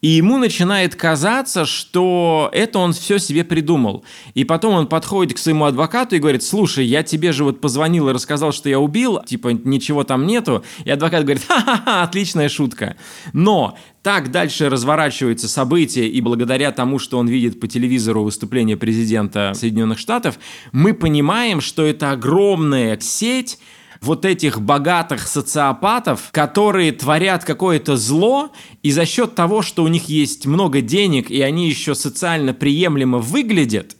И 0.00 0.08
ему 0.08 0.38
начинает 0.38 0.94
казаться, 0.94 1.64
что 1.64 2.50
это 2.52 2.78
он 2.78 2.92
все 2.92 3.18
себе 3.18 3.42
придумал. 3.42 4.04
И 4.34 4.44
потом 4.44 4.74
он 4.74 4.86
подходит 4.86 5.34
к 5.36 5.38
своему 5.38 5.64
адвокату 5.64 6.14
и 6.14 6.20
говорит, 6.20 6.44
слушай, 6.44 6.86
я 6.86 7.02
тебе 7.02 7.32
же 7.32 7.42
вот 7.42 7.60
позвонил 7.60 8.08
и 8.08 8.12
рассказал, 8.12 8.52
что 8.52 8.68
я 8.68 8.78
убил, 8.78 9.20
типа 9.24 9.48
ничего 9.48 10.04
там 10.04 10.24
нету. 10.26 10.64
И 10.84 10.90
адвокат 10.90 11.24
говорит, 11.24 11.42
ха-ха-ха, 11.48 12.02
отличная 12.04 12.48
шутка. 12.48 12.96
Но 13.32 13.76
так 14.02 14.30
дальше 14.30 14.68
разворачиваются 14.68 15.48
события, 15.48 16.06
и 16.06 16.20
благодаря 16.20 16.70
тому, 16.70 17.00
что 17.00 17.18
он 17.18 17.26
видит 17.26 17.58
по 17.58 17.66
телевизору 17.66 18.22
выступление 18.22 18.76
президента 18.76 19.52
Соединенных 19.54 19.98
Штатов, 19.98 20.38
мы 20.70 20.94
понимаем, 20.94 21.60
что 21.60 21.84
это 21.84 22.12
огромная 22.12 22.98
сеть 23.00 23.58
вот 24.00 24.24
этих 24.24 24.60
богатых 24.60 25.26
социопатов, 25.26 26.28
которые 26.30 26.92
творят 26.92 27.44
какое-то 27.44 27.96
зло, 27.96 28.50
и 28.82 28.90
за 28.90 29.04
счет 29.06 29.34
того, 29.34 29.62
что 29.62 29.82
у 29.82 29.88
них 29.88 30.08
есть 30.08 30.46
много 30.46 30.80
денег, 30.80 31.30
и 31.30 31.40
они 31.42 31.68
еще 31.68 31.94
социально 31.94 32.52
приемлемо 32.54 33.18
выглядят, 33.18 33.96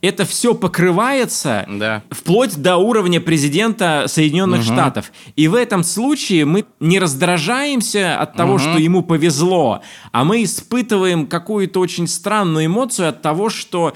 это 0.00 0.24
все 0.26 0.54
покрывается 0.54 1.66
Да. 1.68 2.02
вплоть 2.10 2.56
до 2.56 2.76
уровня 2.76 3.20
президента 3.20 4.04
Соединенных 4.06 4.62
Штатов. 4.62 5.12
И 5.34 5.48
в 5.48 5.54
этом 5.54 5.82
случае 5.82 6.44
мы 6.44 6.66
не 6.78 6.98
раздражаемся 7.00 8.20
от 8.20 8.34
того, 8.34 8.58
что 8.58 8.78
ему 8.78 9.02
повезло, 9.02 9.80
а 10.12 10.24
мы 10.24 10.42
испытываем 10.44 11.26
какую-то 11.26 11.80
очень 11.80 12.06
странную 12.06 12.66
эмоцию 12.66 13.08
от 13.08 13.22
того, 13.22 13.48
что 13.50 13.94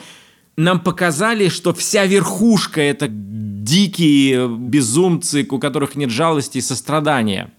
нам 0.57 0.81
показали, 0.81 1.49
что 1.49 1.75
вся 1.75 2.07
верхушка 2.07 2.81
это 2.81 3.09
дикие 3.11 4.49
безумцы, 4.49 5.47
у 5.51 5.59
которых 5.59 5.97
нет 5.97 6.11
жалости 6.11 6.59
и 6.59 6.61
сострадания. 6.61 7.53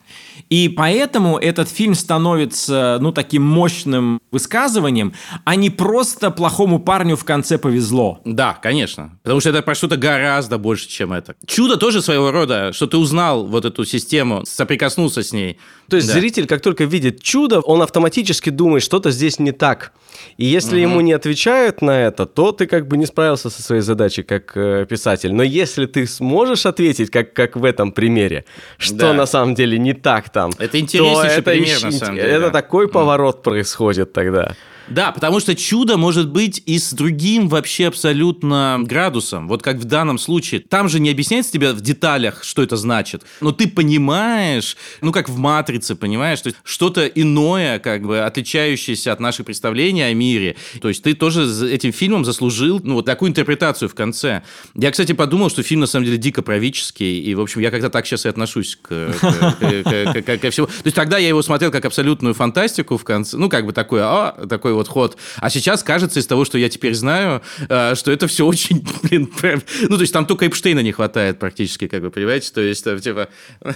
И 0.50 0.70
поэтому 0.70 1.38
этот 1.38 1.70
фильм 1.70 1.96
становится, 1.96 2.98
ну, 3.02 3.12
таким 3.12 3.44
мощным 3.44 4.20
высказыванием, 4.32 5.14
а 5.44 5.56
не 5.56 5.70
просто 5.70 6.30
плохому 6.32 6.80
парню 6.80 7.16
в 7.16 7.24
конце 7.24 7.58
повезло. 7.58 8.20
Да, 8.26 8.58
конечно. 8.62 9.18
Потому 9.24 9.40
что 9.40 9.50
это 9.50 9.62
про 9.62 9.76
что-то 9.76 9.98
гораздо 9.98 10.58
больше, 10.58 10.88
чем 10.90 11.14
это. 11.14 11.36
Чудо 11.48 11.78
тоже 11.78 12.02
своего 12.02 12.32
рода, 12.32 12.74
что 12.74 12.88
ты 12.88 12.98
узнал 12.98 13.46
вот 13.48 13.66
эту 13.66 13.86
систему, 13.86 14.44
соприкоснулся 14.46 15.24
с 15.24 15.32
ней. 15.34 15.58
То 15.90 15.98
есть 15.98 16.08
Да. 16.10 16.14
зритель, 16.20 16.48
как 16.48 16.62
только 16.62 16.84
видит 16.86 17.22
чудо, 17.24 17.60
он 17.62 17.82
автоматически 17.82 18.50
думает, 18.50 18.84
что-то 18.84 19.12
здесь 19.12 19.40
не 19.40 19.52
так. 19.52 19.94
И 20.38 20.46
если 20.46 20.80
ему 20.80 21.02
не 21.02 21.14
отвечают 21.14 21.82
на 21.82 21.92
это, 22.02 22.26
то 22.26 22.52
ты 22.52 22.66
как 22.68 22.88
бы 22.88 22.98
не 22.98 23.06
справился 23.06 23.50
со 23.50 23.62
своей 23.62 23.82
задачей 23.82 24.24
как 24.24 24.52
э, 24.56 24.86
писатель. 24.90 25.34
Но 25.34 25.44
если 25.44 25.86
ты 25.86 26.08
сможешь 26.08 26.66
ответить, 26.66 27.10
как, 27.10 27.34
как 27.34 27.56
в 27.56 27.64
этом 27.66 27.92
примере, 27.92 28.46
что 28.78 28.96
Да. 28.98 29.14
на 29.14 29.26
самом 29.26 29.56
деле 29.56 29.78
не 29.78 29.94
так 30.06 30.30
там, 30.30 30.52
Это 30.60 30.80
интереснейший 30.80 31.42
пример, 31.42 31.84
на 31.84 31.92
самом 31.92 32.16
деле, 32.16 32.30
Это 32.30 32.52
такой 32.52 32.88
поворот 32.88 33.42
происходит 33.42 34.14
тогда. 34.14 34.56
Да, 34.88 35.12
потому 35.12 35.40
что 35.40 35.56
чудо 35.56 35.98
может 35.98 36.30
быть 36.30 36.62
и 36.66 36.78
с 36.78 36.94
другим 36.94 37.48
вообще 37.50 37.88
абсолютно 37.88 38.80
градусом. 38.82 39.48
Вот 39.48 39.64
как 39.64 39.78
в 39.78 39.86
данном 39.86 40.18
случае. 40.18 40.62
Там 40.62 40.90
же 40.90 41.00
не 41.00 41.10
объясняется 41.10 41.52
тебе 41.52 41.74
в 41.74 41.82
деталях, 41.82 42.44
что 42.44 42.62
это 42.62 42.78
значит. 42.78 43.24
Но 43.42 43.52
ты 43.52 43.68
понимаешь, 43.68 44.78
ну 45.02 45.12
как 45.12 45.28
в 45.30 45.38
«Матрице», 45.38 45.96
понимаешь? 45.96 46.42
То 46.42 46.48
есть 46.48 46.60
что-то 46.64 47.06
иное, 47.08 47.80
как 47.80 48.04
бы 48.04 48.20
отличающееся 48.20 49.12
от 49.12 49.20
наших 49.20 49.46
представлений 49.46 50.04
о 50.04 50.14
мире. 50.14 50.56
То 50.82 50.90
есть 50.90 51.04
ты 51.04 51.14
тоже 51.14 51.46
этим 51.70 51.92
фильмом 51.92 52.24
заслужил 52.26 52.80
ну, 52.84 52.96
вот 52.96 53.06
такую 53.06 53.30
интерпретацию 53.30 53.90
в 53.90 53.96
конце. 53.96 54.44
Я, 54.76 54.92
кстати, 54.92 55.14
подумал, 55.14 55.50
что 55.50 55.64
фильм 55.64 55.82
на 55.82 55.88
самом 55.88 56.06
деле 56.06 56.18
дико 56.18 56.42
правительский. 56.42 57.22
И, 57.22 57.34
в 57.34 57.42
общем, 57.42 57.62
я 57.62 57.72
как-то 57.72 57.90
так 57.90 58.06
сейчас 58.06 58.26
и 58.26 58.30
отношусь 58.30 58.78
к, 58.82 58.88
к- 58.88 59.20
к- 59.20 59.84
к- 59.84 60.22
к- 60.22 60.38
ко 60.38 60.50
всему. 60.52 60.68
То 60.68 60.74
есть 60.86 60.96
тогда 60.96 61.18
я 61.18 61.28
его 61.30 61.42
смотрел 61.42 61.72
как 61.72 61.86
абсолютную 61.86 62.34
фантастику 62.36 62.98
в 62.98 63.04
конце. 63.04 63.38
Ну, 63.38 63.50
как 63.50 63.66
бы 63.66 63.74
такое, 63.74 64.04
а, 64.04 64.46
такой 64.48 64.75
вот 64.76 64.88
ход. 64.88 65.18
А 65.38 65.50
сейчас 65.50 65.84
кажется 65.84 66.20
из 66.20 66.28
того, 66.28 66.46
что 66.46 66.58
я 66.58 66.70
теперь 66.70 66.94
знаю, 66.94 67.42
э, 67.70 67.96
что 67.96 68.12
это 68.12 68.28
все 68.28 68.46
очень, 68.46 68.86
блин, 69.04 69.28
прям- 69.28 69.62
ну, 69.90 69.96
то 69.96 70.02
есть 70.02 70.14
там 70.14 70.26
только 70.26 70.48
Эпштейна 70.48 70.80
не 70.80 70.92
хватает 70.92 71.40
практически, 71.40 71.88
как 71.88 72.02
бы, 72.02 72.12
понимаете? 72.12 72.52
То 72.54 72.62
есть, 72.62 72.84
там, 72.84 73.00
типа... 73.00 73.30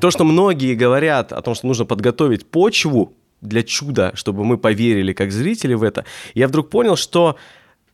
То, 0.00 0.10
что 0.10 0.24
многие 0.24 0.74
говорят 0.74 1.32
о 1.32 1.40
том, 1.40 1.54
что 1.54 1.66
нужно 1.66 1.86
подготовить 1.86 2.44
почву 2.44 3.14
для 3.40 3.62
чуда, 3.62 4.12
чтобы 4.14 4.44
мы 4.44 4.58
поверили 4.58 5.14
как 5.14 5.32
зрители 5.32 5.72
в 5.72 5.82
это, 5.82 6.04
я 6.34 6.46
вдруг 6.46 6.68
понял, 6.68 6.96
что 6.96 7.36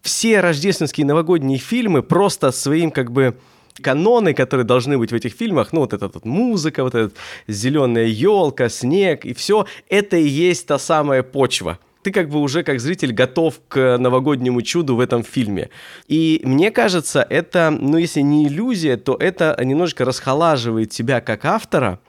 все 0.03 0.41
рождественские 0.41 1.07
новогодние 1.07 1.59
фильмы 1.59 2.03
просто 2.03 2.51
своим 2.51 2.91
как 2.91 3.13
бы 3.13 3.37
каноны, 3.81 4.35
которые 4.35 4.65
должны 4.65 4.99
быть 4.99 5.13
в 5.13 5.15
этих 5.15 5.33
фильмах, 5.33 5.73
ну 5.73 5.81
вот 5.81 5.93
эта 5.93 6.09
вот 6.09 6.25
музыка, 6.25 6.85
вот 6.85 6.95
эта 6.95 7.13
зеленая 7.49 8.07
елка, 8.07 8.69
снег 8.69 9.25
и 9.25 9.35
все, 9.35 9.67
это 9.89 10.17
и 10.17 10.29
есть 10.29 10.67
та 10.67 10.79
самая 10.79 11.23
почва. 11.23 11.79
Ты 12.03 12.13
как 12.13 12.31
бы 12.31 12.41
уже 12.41 12.63
как 12.63 12.81
зритель 12.81 13.13
готов 13.13 13.61
к 13.69 13.99
новогоднему 13.99 14.63
чуду 14.63 14.97
в 14.97 15.01
этом 15.01 15.23
фильме. 15.23 15.69
И 16.09 16.41
мне 16.45 16.71
кажется, 16.71 17.27
это, 17.29 17.71
ну 17.71 17.99
если 17.99 18.23
не 18.23 18.47
иллюзия, 18.47 18.97
то 18.97 19.17
это 19.21 19.59
немножечко 19.63 20.05
расхолаживает 20.07 20.91
тебя 20.91 21.21
как 21.21 21.45
автора, 21.45 22.01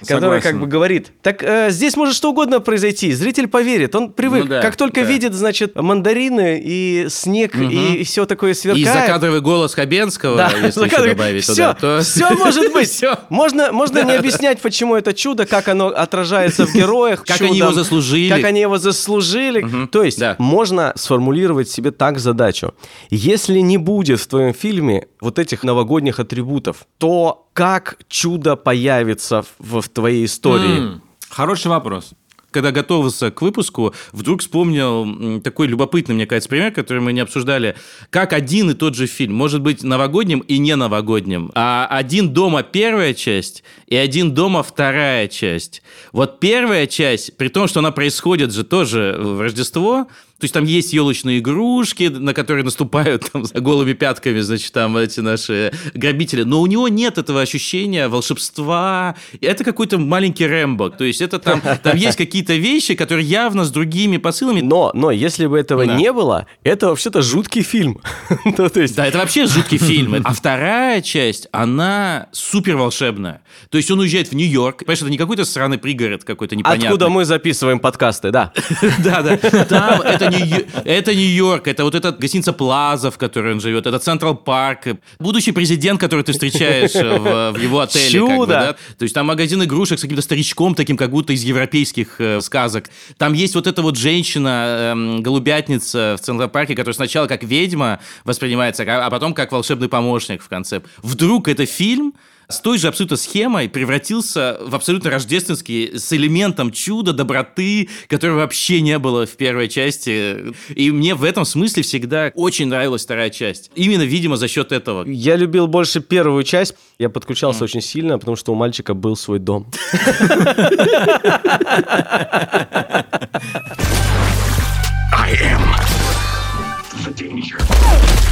который 0.00 0.20
Согласен. 0.20 0.42
как 0.50 0.60
бы 0.60 0.66
говорит, 0.66 1.12
так 1.22 1.42
э, 1.42 1.70
здесь 1.70 1.96
может 1.96 2.14
что 2.14 2.30
угодно 2.30 2.60
произойти, 2.60 3.12
зритель 3.12 3.48
поверит, 3.48 3.94
он 3.94 4.12
привык, 4.12 4.44
Ну 4.44 4.50
да, 4.50 4.62
как 4.62 4.76
только 4.76 5.02
да. 5.02 5.06
видит, 5.06 5.34
значит, 5.34 5.74
мандарины 5.76 6.60
и 6.62 7.06
снег 7.08 7.54
и, 7.56 8.02
все 8.04 8.26
такое 8.26 8.52
И 8.52 8.54
сверкает. 8.54 8.86
закадровый 8.86 9.40
голос 9.40 9.74
Хабенского, 9.74 10.36
Да, 10.36 10.50
если 10.50 10.66
еще 10.66 10.72
закадровый. 10.72 11.10
добавить 11.14 11.42
все, 11.44 11.52
туда, 11.54 11.74
то... 11.74 12.00
все 12.02 12.30
может 12.36 12.72
быть. 12.72 12.88
Всё. 12.88 13.18
Можно, 13.28 13.72
можно 13.72 14.02
не 14.02 14.12
объяснять, 14.12 14.60
почему 14.60 14.94
это 14.96 15.12
чудо, 15.12 15.46
как 15.46 15.68
оно 15.68 15.88
отражается 15.88 16.66
в 16.66 16.74
героях, 16.74 17.24
Как 17.24 17.36
чудом, 17.38 17.50
они 17.50 17.58
его 17.58 17.72
заслужили. 17.72 18.28
как 18.34 18.44
они 18.44 18.60
его 18.60 18.78
заслужили. 18.78 19.86
То 19.90 20.02
есть 20.02 20.18
да. 20.18 20.36
можно 20.38 20.92
сформулировать 20.96 21.68
себе 21.70 21.90
так 21.90 22.18
задачу: 22.18 22.74
если 23.10 23.58
не 23.60 23.78
будет 23.78 24.20
в 24.20 24.26
твоем 24.26 24.54
фильме 24.54 25.06
вот 25.26 25.38
этих 25.40 25.64
новогодних 25.64 26.20
атрибутов, 26.20 26.86
то 26.98 27.48
как 27.52 27.98
чудо 28.08 28.54
появится 28.56 29.44
в, 29.58 29.80
в 29.80 29.88
твоей 29.88 30.24
истории? 30.24 30.78
М, 30.78 31.02
Хороший 31.28 31.66
вопрос. 31.66 32.10
когда 32.52 32.70
готовился 32.70 33.30
к 33.30 33.42
выпуску, 33.42 33.92
вдруг 34.12 34.40
вспомнил 34.40 35.40
такой 35.42 35.66
любопытный, 35.66 36.14
мне 36.14 36.26
кажется, 36.26 36.48
пример, 36.48 36.72
который 36.72 37.02
мы 37.02 37.12
не 37.12 37.20
обсуждали. 37.20 37.74
Как 38.08 38.32
один 38.32 38.70
и 38.70 38.74
тот 38.74 38.94
же 38.94 39.06
фильм 39.06 39.34
может 39.34 39.60
быть 39.60 39.82
новогодним 39.82 40.38
и 40.38 40.56
не 40.58 40.74
новогодним. 40.76 41.50
А 41.54 41.86
один 41.90 42.30
дома 42.32 42.62
первая 42.62 43.12
часть 43.12 43.62
и 43.88 43.96
один 43.96 44.32
дома 44.32 44.62
вторая 44.62 45.28
часть. 45.28 45.82
Вот 46.12 46.40
первая 46.40 46.86
часть, 46.86 47.36
при 47.36 47.48
том, 47.48 47.68
что 47.68 47.80
она 47.80 47.90
происходит 47.90 48.52
же 48.54 48.64
тоже 48.64 49.16
в 49.18 49.40
Рождество, 49.40 50.06
то 50.38 50.44
есть 50.44 50.52
там 50.52 50.64
есть 50.64 50.92
елочные 50.92 51.38
игрушки, 51.38 52.04
на 52.04 52.34
которые 52.34 52.62
наступают 52.62 53.30
там, 53.32 53.44
голыми 53.54 53.94
пятками, 53.94 54.40
значит, 54.40 54.70
там 54.70 54.94
эти 54.98 55.20
наши 55.20 55.72
грабители. 55.94 56.42
Но 56.42 56.60
у 56.60 56.66
него 56.66 56.88
нет 56.88 57.16
этого 57.16 57.40
ощущения 57.40 58.08
волшебства. 58.08 59.14
Это 59.40 59.64
какой-то 59.64 59.96
маленький 59.96 60.46
Рэмбо. 60.46 60.90
То 60.90 61.04
есть 61.04 61.22
это 61.22 61.38
там, 61.38 61.62
там 61.82 61.96
есть 61.96 62.18
какие-то 62.18 62.54
вещи, 62.54 62.94
которые 62.94 63.26
явно 63.26 63.64
с 63.64 63.70
другими 63.70 64.18
посылами. 64.18 64.60
Но, 64.60 64.90
но 64.92 65.10
если 65.10 65.46
бы 65.46 65.58
этого 65.58 65.86
Да. 65.86 65.94
не 65.94 66.12
было, 66.12 66.46
это 66.64 66.88
вообще-то 66.88 67.22
жуткий 67.22 67.62
фильм. 67.62 68.00
Ну, 68.58 68.68
то 68.68 68.80
есть, 68.80 68.94
Да, 68.94 69.06
это 69.06 69.18
вообще 69.18 69.46
жуткий 69.46 69.78
фильм. 69.78 70.20
А 70.22 70.34
вторая 70.34 71.00
часть, 71.00 71.48
она 71.52 72.28
супер 72.32 72.76
волшебная. 72.76 73.42
То 73.70 73.78
есть 73.78 73.90
он 73.90 74.00
уезжает 74.00 74.28
в 74.28 74.32
Нью-Йорк. 74.34 74.80
Понимаешь, 74.80 75.00
это 75.00 75.10
не 75.10 75.18
какой-то 75.18 75.44
сраный 75.44 75.78
пригород 75.78 76.24
какой-то 76.24 76.56
непонятный. 76.56 76.88
Откуда 76.88 77.08
мы 77.08 77.24
записываем 77.24 77.78
подкасты, 77.78 78.30
да. 78.30 78.52
Да, 79.04 79.22
да. 79.22 79.36
Там 79.64 80.02
это 80.02 80.25
это, 80.26 80.44
Нью- 80.44 80.66
это 80.84 81.14
Нью-Йорк, 81.14 81.68
это 81.68 81.84
вот 81.84 81.94
этот 81.94 82.18
гостиница 82.18 82.52
Плаза, 82.52 83.10
в 83.10 83.18
которой 83.18 83.54
он 83.54 83.60
живет, 83.60 83.86
это 83.86 83.98
Централ 83.98 84.34
Парк, 84.36 84.86
будущий 85.18 85.52
президент, 85.52 86.00
который 86.00 86.22
ты 86.24 86.32
встречаешь 86.32 86.92
в, 86.94 87.52
в 87.52 87.60
его 87.60 87.80
отеле. 87.80 88.20
как 88.20 88.28
бы, 88.28 88.34
Чудо! 88.36 88.52
да? 88.52 88.72
То 88.98 89.02
есть 89.02 89.14
там 89.14 89.26
магазин 89.26 89.62
игрушек 89.62 89.98
с 89.98 90.02
каким-то 90.02 90.22
старичком, 90.22 90.74
таким 90.74 90.96
как 90.96 91.10
будто 91.10 91.32
из 91.32 91.42
европейских 91.44 92.20
э, 92.20 92.40
сказок. 92.40 92.90
Там 93.18 93.32
есть 93.32 93.54
вот 93.54 93.66
эта 93.66 93.82
вот 93.82 93.96
женщина, 93.96 94.92
эм, 94.92 95.22
голубятница 95.22 96.16
в 96.18 96.24
Централ 96.24 96.48
Парке, 96.48 96.74
которая 96.74 96.94
сначала 96.94 97.26
как 97.26 97.42
ведьма 97.44 98.00
воспринимается, 98.24 98.82
а 98.82 99.06
а 99.06 99.10
потом 99.10 99.34
как 99.34 99.52
волшебный 99.52 99.88
помощник 99.88 100.42
в 100.42 100.48
конце. 100.48 100.82
Вдруг 101.02 101.48
это 101.48 101.64
фильм 101.66 102.14
с 102.48 102.60
той 102.60 102.78
же 102.78 102.88
абсолютно 102.88 103.16
схемой 103.16 103.68
превратился 103.68 104.58
в 104.60 104.74
абсолютно 104.74 105.10
рождественский, 105.10 105.98
с 105.98 106.12
элементом 106.12 106.70
чуда, 106.70 107.12
доброты, 107.12 107.88
которого 108.08 108.38
вообще 108.38 108.80
не 108.80 108.98
было 108.98 109.26
в 109.26 109.36
первой 109.36 109.68
части. 109.68 110.54
И 110.74 110.90
мне 110.90 111.14
в 111.14 111.24
этом 111.24 111.44
смысле 111.44 111.82
всегда 111.82 112.30
очень 112.34 112.68
нравилась 112.68 113.04
вторая 113.04 113.30
часть. 113.30 113.70
Именно, 113.74 114.02
видимо, 114.02 114.36
за 114.36 114.48
счет 114.48 114.72
этого. 114.72 115.08
Я 115.08 115.36
любил 115.36 115.66
больше 115.66 116.00
первую 116.00 116.44
часть. 116.44 116.74
Я 116.98 117.10
подключался 117.10 117.64
очень 117.64 117.82
сильно, 117.82 118.18
потому 118.18 118.36
что 118.36 118.52
у 118.52 118.54
мальчика 118.54 118.94
был 118.94 119.16
свой 119.16 119.38
дом. 119.38 119.70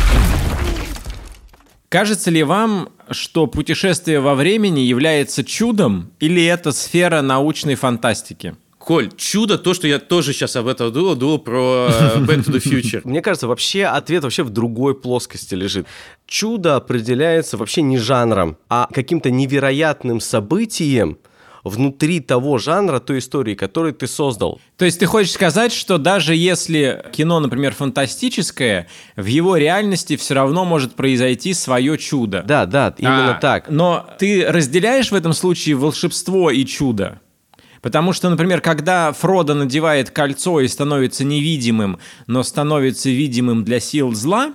Кажется 1.95 2.29
ли 2.33 2.43
вам, 2.43 2.89
что 3.13 3.47
путешествие 3.47 4.19
во 4.19 4.35
времени 4.35 4.81
является 4.81 5.45
чудом 5.45 6.11
или 6.19 6.45
это 6.45 6.73
сфера 6.73 7.23
научной 7.23 7.77
фантастики? 7.77 8.57
Коль, 8.79 9.13
чудо, 9.17 9.59
то, 9.59 9.75
что 9.75 9.87
я 9.87 10.01
тоже 10.01 10.33
сейчас 10.33 10.57
об 10.57 10.67
этом 10.67 10.93
думал, 10.93 11.15
думал 11.15 11.39
про 11.39 11.89
э, 11.89 12.19
Back 12.19 12.47
to 12.47 12.53
the 12.53 12.61
Future. 12.61 13.03
Мне 13.05 13.23
кажется, 13.23 13.47
вообще 13.47 13.85
ответ 13.85 14.25
вообще 14.25 14.43
в 14.43 14.51
другой 14.51 14.97
плоскости 14.97 15.55
лежит. 15.55 15.87
Чудо 16.27 16.75
определяется 16.75 17.57
вообще 17.57 17.83
не 17.83 17.97
жанром, 17.97 18.57
а 18.69 18.89
каким-то 18.93 19.31
невероятным 19.31 20.19
событием 20.19 21.19
внутри 21.65 22.21
того 22.21 22.59
жанра, 22.59 23.01
той 23.01 23.19
истории, 23.19 23.55
которую 23.55 23.95
ты 23.95 24.07
создал. 24.07 24.61
То 24.77 24.85
есть 24.85 25.01
ты 25.01 25.07
хочешь 25.07 25.33
сказать, 25.33 25.73
что 25.73 25.99
даже 25.99 26.37
если 26.37 27.05
кино, 27.13 27.41
например, 27.41 27.75
фантастическое, 27.75 28.87
в 29.17 29.25
его 29.25 29.57
реальности 29.57 30.17
все 30.17 30.35
равно 30.35 30.65
может 30.65 30.95
произойти 30.95 31.55
свое 31.55 31.99
чудо. 31.99 32.45
Да, 32.47 32.67
да, 32.67 32.95
именно 32.99 33.37
А, 33.37 33.41
так. 33.41 33.71
Но 33.71 34.07
ты 34.19 34.47
разделяешь 34.47 35.11
в 35.11 35.15
этом 35.15 35.33
случае 35.33 35.77
волшебство 35.77 36.51
и 36.51 36.65
чудо? 36.65 37.21
Потому 37.81 38.15
что, 38.15 38.31
например, 38.31 38.63
когда 38.63 39.13
Фродо 39.13 39.55
надевает 39.55 40.11
кольцо 40.11 40.61
и 40.61 40.69
становится 40.69 41.23
невидимым, 41.23 41.99
но 42.27 42.43
становится 42.43 43.11
видимым 43.11 43.63
для 43.63 43.79
сил 43.79 44.15
зла, 44.15 44.55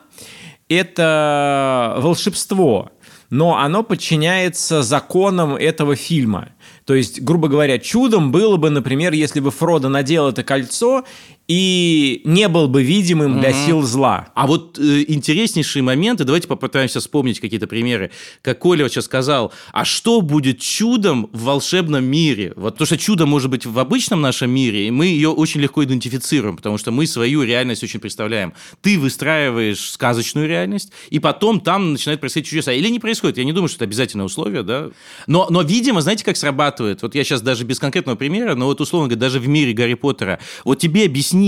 это 0.68 1.96
волшебство, 2.00 2.92
но 3.30 3.58
оно 3.58 3.84
подчиняется 3.84 4.82
законам 4.82 5.56
этого 5.56 5.96
фильма. 5.96 6.50
То 6.90 6.96
есть, 6.96 7.22
грубо 7.22 7.50
говоря, 7.50 7.78
чудом 7.78 8.32
было 8.32 8.58
бы, 8.58 8.72
например, 8.72 9.14
если 9.14 9.42
бы 9.42 9.52
Фродо 9.52 9.90
надел 9.90 10.28
это 10.28 10.44
кольцо 10.44 11.06
и 11.50 12.22
не 12.26 12.48
был 12.48 12.68
бы 12.68 12.84
видимым 12.84 13.40
для 13.40 13.52
сил 13.52 13.82
зла. 13.82 14.28
А 14.36 14.46
вот 14.46 14.78
э, 14.78 15.04
интереснейшие 15.08 15.82
моменты, 15.82 16.24
давайте 16.24 16.48
попытаемся 16.48 17.00
вспомнить 17.00 17.40
какие-то 17.40 17.66
примеры. 17.66 18.12
Как 18.44 18.60
Коля 18.60 18.84
вот 18.84 18.92
сейчас 18.92 19.06
сказал, 19.06 19.52
а 19.74 19.84
что 19.84 20.22
будет 20.22 20.60
чудом 20.60 21.28
в 21.34 21.46
волшебном 21.46 22.06
мире? 22.06 22.54
Вот 22.56 22.78
то, 22.78 22.86
что 22.86 23.00
чудо 23.00 23.26
может 23.26 23.50
быть 23.50 23.66
в 23.66 23.80
обычном 23.80 24.22
нашем 24.22 24.52
мире, 24.52 24.88
и 24.88 24.92
мы 24.92 25.08
ее 25.08 25.30
очень 25.30 25.60
легко 25.60 25.84
идентифицируем, 25.84 26.56
потому 26.56 26.78
что 26.78 26.92
мы 26.92 27.08
свою 27.08 27.42
реальность 27.42 27.84
очень 27.84 28.00
представляем. 28.00 28.54
Ты 28.82 29.00
выстраиваешь 29.00 29.90
сказочную 29.90 30.48
реальность, 30.48 30.92
и 31.10 31.18
потом 31.18 31.62
там 31.62 31.94
начинает 31.94 32.20
происходить 32.20 32.48
чудеса. 32.48 32.74
Или 32.74 32.90
не 32.90 33.00
происходит, 33.00 33.40
я 33.40 33.44
не 33.44 33.54
думаю, 33.54 33.70
что 33.70 33.78
это 33.78 33.86
обязательное 33.86 34.28
условие, 34.28 34.62
да. 34.62 34.92
Но, 35.26 35.48
но 35.50 35.64
видимо, 35.64 36.02
знаете, 36.02 36.24
как 36.24 36.38
срабатывает? 36.38 37.02
Вот 37.02 37.16
я 37.16 37.24
сейчас 37.24 37.42
даже 37.42 37.64
без 37.64 37.80
конкретного 37.80 38.16
примера, 38.16 38.54
но 38.54 38.68
вот 38.68 38.80
условно 38.82 39.08
говоря, 39.08 39.22
даже 39.22 39.40
в 39.40 39.48
мире 39.48 39.74
Гарри 39.74 39.96
Поттера, 39.96 40.38
вот 40.64 40.78
тебе 40.78 41.06
объяснили, 41.06 41.39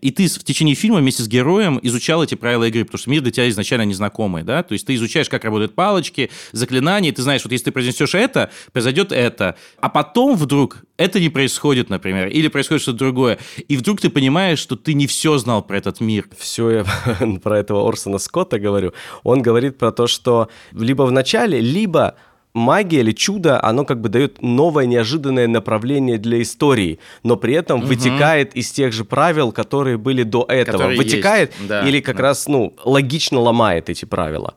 и 0.00 0.10
ты 0.10 0.28
в 0.28 0.44
течение 0.44 0.74
фильма 0.74 0.98
вместе 0.98 1.22
с 1.22 1.28
героем 1.28 1.78
изучал 1.82 2.22
эти 2.22 2.34
правила 2.34 2.64
игры, 2.64 2.84
потому 2.84 2.98
что 2.98 3.10
мир 3.10 3.22
для 3.22 3.30
тебя 3.30 3.48
изначально 3.48 3.82
незнакомый, 3.82 4.42
да, 4.42 4.62
то 4.62 4.72
есть 4.72 4.86
ты 4.86 4.94
изучаешь, 4.94 5.28
как 5.28 5.44
работают 5.44 5.74
палочки, 5.74 6.30
заклинания, 6.52 7.10
и 7.10 7.12
ты 7.12 7.22
знаешь, 7.22 7.42
вот 7.44 7.52
если 7.52 7.66
ты 7.66 7.72
произнесешь 7.72 8.14
это, 8.14 8.50
произойдет 8.72 9.12
это, 9.12 9.56
а 9.78 9.88
потом 9.88 10.36
вдруг 10.36 10.84
это 10.96 11.18
не 11.18 11.30
происходит, 11.30 11.90
например, 11.90 12.28
или 12.28 12.48
происходит 12.48 12.82
что-то 12.82 12.98
другое, 12.98 13.38
и 13.68 13.76
вдруг 13.76 14.00
ты 14.00 14.10
понимаешь, 14.10 14.58
что 14.58 14.76
ты 14.76 14.94
не 14.94 15.06
все 15.06 15.38
знал 15.38 15.62
про 15.62 15.78
этот 15.78 16.00
мир. 16.00 16.28
все 16.36 16.70
я 16.70 16.84
про 17.42 17.58
этого 17.58 17.88
Орсона 17.88 18.18
Скотта 18.18 18.58
говорю, 18.58 18.92
он 19.22 19.42
говорит 19.42 19.78
про 19.78 19.92
то, 19.92 20.06
что 20.06 20.48
либо 20.72 21.02
в 21.02 21.12
начале, 21.12 21.60
либо 21.60 22.16
магия 22.54 23.00
или 23.00 23.12
чудо, 23.12 23.62
оно 23.62 23.84
как 23.84 24.00
бы 24.00 24.08
дает 24.08 24.42
новое 24.42 24.86
неожиданное 24.86 25.46
направление 25.46 26.18
для 26.18 26.42
истории, 26.42 26.98
но 27.22 27.36
при 27.36 27.54
этом 27.54 27.80
вытекает 27.80 28.54
из 28.56 28.70
тех 28.72 28.92
же 28.92 29.04
правил, 29.04 29.52
которые 29.52 29.96
были 29.96 30.22
до 30.22 30.44
этого. 30.48 30.78
Которые 30.78 30.98
вытекает 30.98 31.52
есть, 31.56 31.68
да, 31.68 31.86
или 31.86 32.00
как 32.00 32.16
да. 32.16 32.22
раз, 32.24 32.48
ну, 32.48 32.74
логично 32.84 33.40
ломает 33.40 33.88
эти 33.90 34.04
правила. 34.04 34.54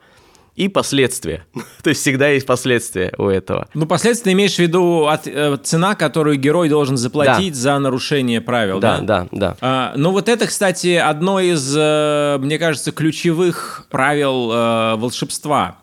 И 0.56 0.68
последствия. 0.68 1.46
То 1.84 1.90
есть 1.90 2.02
всегда 2.02 2.28
есть 2.28 2.46
последствия 2.46 3.12
у 3.18 3.28
этого. 3.28 3.68
Ну, 3.74 3.88
последствия 3.88 4.34
имеешь 4.34 4.56
в 4.56 4.60
виду 4.60 5.08
от- 5.08 5.28
э, 5.28 5.58
цена, 5.64 5.96
которую 5.96 6.38
герой 6.38 6.70
должен 6.70 6.96
заплатить 6.96 7.56
за 7.56 7.78
нарушение 7.80 8.40
правил, 8.40 8.80
Да, 8.80 9.00
да, 9.00 9.28
да. 9.32 9.58
А, 9.62 9.94
ну 9.96 10.12
вот 10.12 10.30
это, 10.30 10.46
кстати, 10.46 10.96
одно 10.96 11.40
из, 11.40 11.74
э, 11.76 12.38
мне 12.40 12.60
кажется, 12.60 12.92
ключевых 12.92 13.88
правил 13.90 14.52
э, 14.52 14.96
волшебства. 14.98 15.78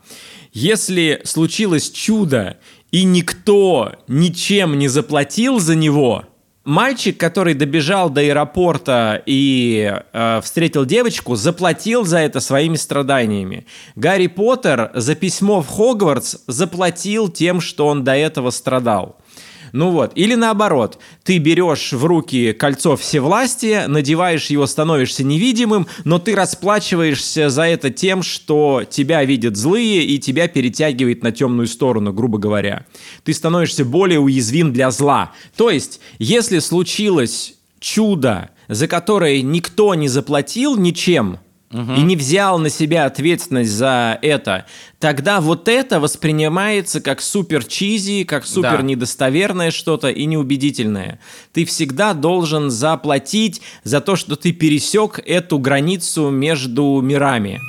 Если 0.52 1.20
случилось 1.24 1.90
чудо, 1.90 2.56
и 2.90 3.04
никто 3.04 3.92
ничем 4.08 4.78
не 4.78 4.88
заплатил 4.88 5.60
за 5.60 5.76
него, 5.76 6.24
мальчик, 6.64 7.16
который 7.18 7.54
добежал 7.54 8.10
до 8.10 8.20
аэропорта 8.20 9.22
и 9.26 9.92
э, 10.12 10.40
встретил 10.42 10.84
девочку, 10.84 11.36
заплатил 11.36 12.04
за 12.04 12.18
это 12.18 12.40
своими 12.40 12.76
страданиями. 12.76 13.66
Гарри 13.94 14.26
Поттер 14.26 14.90
за 14.94 15.14
письмо 15.14 15.62
в 15.62 15.68
Хогвартс 15.68 16.38
заплатил 16.46 17.28
тем, 17.28 17.60
что 17.60 17.86
он 17.86 18.02
до 18.02 18.16
этого 18.16 18.50
страдал. 18.50 19.16
Ну 19.72 19.90
вот, 19.90 20.12
или 20.14 20.34
наоборот, 20.34 20.98
ты 21.22 21.38
берешь 21.38 21.92
в 21.92 22.04
руки 22.04 22.52
кольцо 22.52 22.96
всевластия, 22.96 23.88
надеваешь 23.88 24.46
его, 24.46 24.66
становишься 24.66 25.24
невидимым, 25.24 25.86
но 26.04 26.18
ты 26.18 26.34
расплачиваешься 26.34 27.50
за 27.50 27.62
это 27.62 27.90
тем, 27.90 28.22
что 28.22 28.82
тебя 28.88 29.24
видят 29.24 29.56
злые 29.56 30.04
и 30.04 30.18
тебя 30.18 30.48
перетягивает 30.48 31.22
на 31.22 31.32
темную 31.32 31.66
сторону, 31.66 32.12
грубо 32.12 32.38
говоря. 32.38 32.86
Ты 33.24 33.32
становишься 33.32 33.84
более 33.84 34.20
уязвим 34.20 34.72
для 34.72 34.90
зла. 34.90 35.32
То 35.56 35.70
есть, 35.70 36.00
если 36.18 36.58
случилось 36.58 37.54
чудо, 37.78 38.50
за 38.68 38.86
которое 38.88 39.42
никто 39.42 39.94
не 39.94 40.08
заплатил 40.08 40.76
ничем, 40.76 41.38
и 41.72 42.02
не 42.02 42.16
взял 42.16 42.58
на 42.58 42.68
себя 42.68 43.06
ответственность 43.06 43.70
за 43.70 44.18
это, 44.22 44.66
тогда 44.98 45.40
вот 45.40 45.68
это 45.68 46.00
воспринимается 46.00 47.00
как 47.00 47.20
супер 47.20 47.64
чизи, 47.64 48.24
как 48.24 48.44
супер 48.44 48.78
Да. 48.78 48.82
недостоверное 48.82 49.70
что-то 49.70 50.08
и 50.08 50.24
неубедительное. 50.26 51.20
Ты 51.52 51.64
всегда 51.64 52.12
должен 52.12 52.70
заплатить 52.70 53.62
за 53.84 54.00
то, 54.00 54.16
что 54.16 54.34
ты 54.34 54.52
пересек 54.52 55.20
эту 55.24 55.60
границу 55.60 56.30
между 56.30 57.00
мирами. 57.00 57.60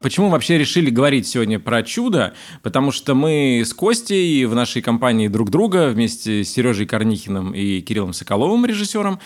Почему 0.00 0.28
вообще 0.28 0.58
решили 0.58 0.90
говорить 0.90 1.26
сегодня 1.26 1.58
про 1.58 1.82
чудо? 1.82 2.34
Потому 2.62 2.90
что 2.90 3.14
мы 3.14 3.62
с 3.64 3.72
Костей 3.72 4.44
в 4.44 4.54
нашей 4.54 4.82
компании 4.82 5.28
друг 5.28 5.50
друга 5.50 5.88
вместе 5.88 6.44
с 6.44 6.50
Сережей 6.50 6.86
Корнихиным 6.86 7.52
и 7.52 7.80
Кириллом 7.80 8.12
Соколовым, 8.12 8.66
режиссером, 8.66 9.18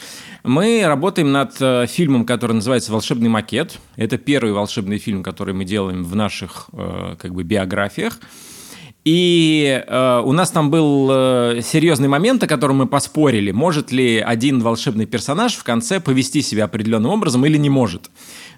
мы 0.45 0.83
работаем 0.85 1.33
над 1.33 1.61
э, 1.61 1.87
фильмом, 1.89 2.25
который 2.25 2.53
называется 2.53 2.93
«Волшебный 2.93 3.29
макет». 3.29 3.79
Это 3.97 4.17
первый 4.17 4.53
волшебный 4.53 4.99
фильм, 4.99 5.25
который 5.25 5.55
мы 5.55 5.65
делаем 5.65 6.05
в 6.05 6.15
наших 6.15 6.69
э, 6.73 7.17
как 7.19 7.35
бы 7.35 7.43
биографиях. 7.43 8.21
И 9.05 9.83
э, 9.87 10.23
у 10.25 10.33
нас 10.33 10.51
там 10.51 10.71
был 10.71 11.09
э, 11.11 11.61
серьезный 11.65 12.09
момент, 12.09 12.43
о 12.43 12.47
котором 12.47 12.77
мы 12.77 12.87
поспорили, 12.87 13.51
может 13.51 13.93
ли 13.93 14.19
один 14.19 14.61
волшебный 14.61 15.07
персонаж 15.07 15.55
в 15.55 15.65
конце 15.65 16.01
повести 16.01 16.43
себя 16.43 16.65
определенным 16.65 17.11
образом 17.11 17.47
или 17.47 17.57
не 17.57 17.71
может. 17.71 18.11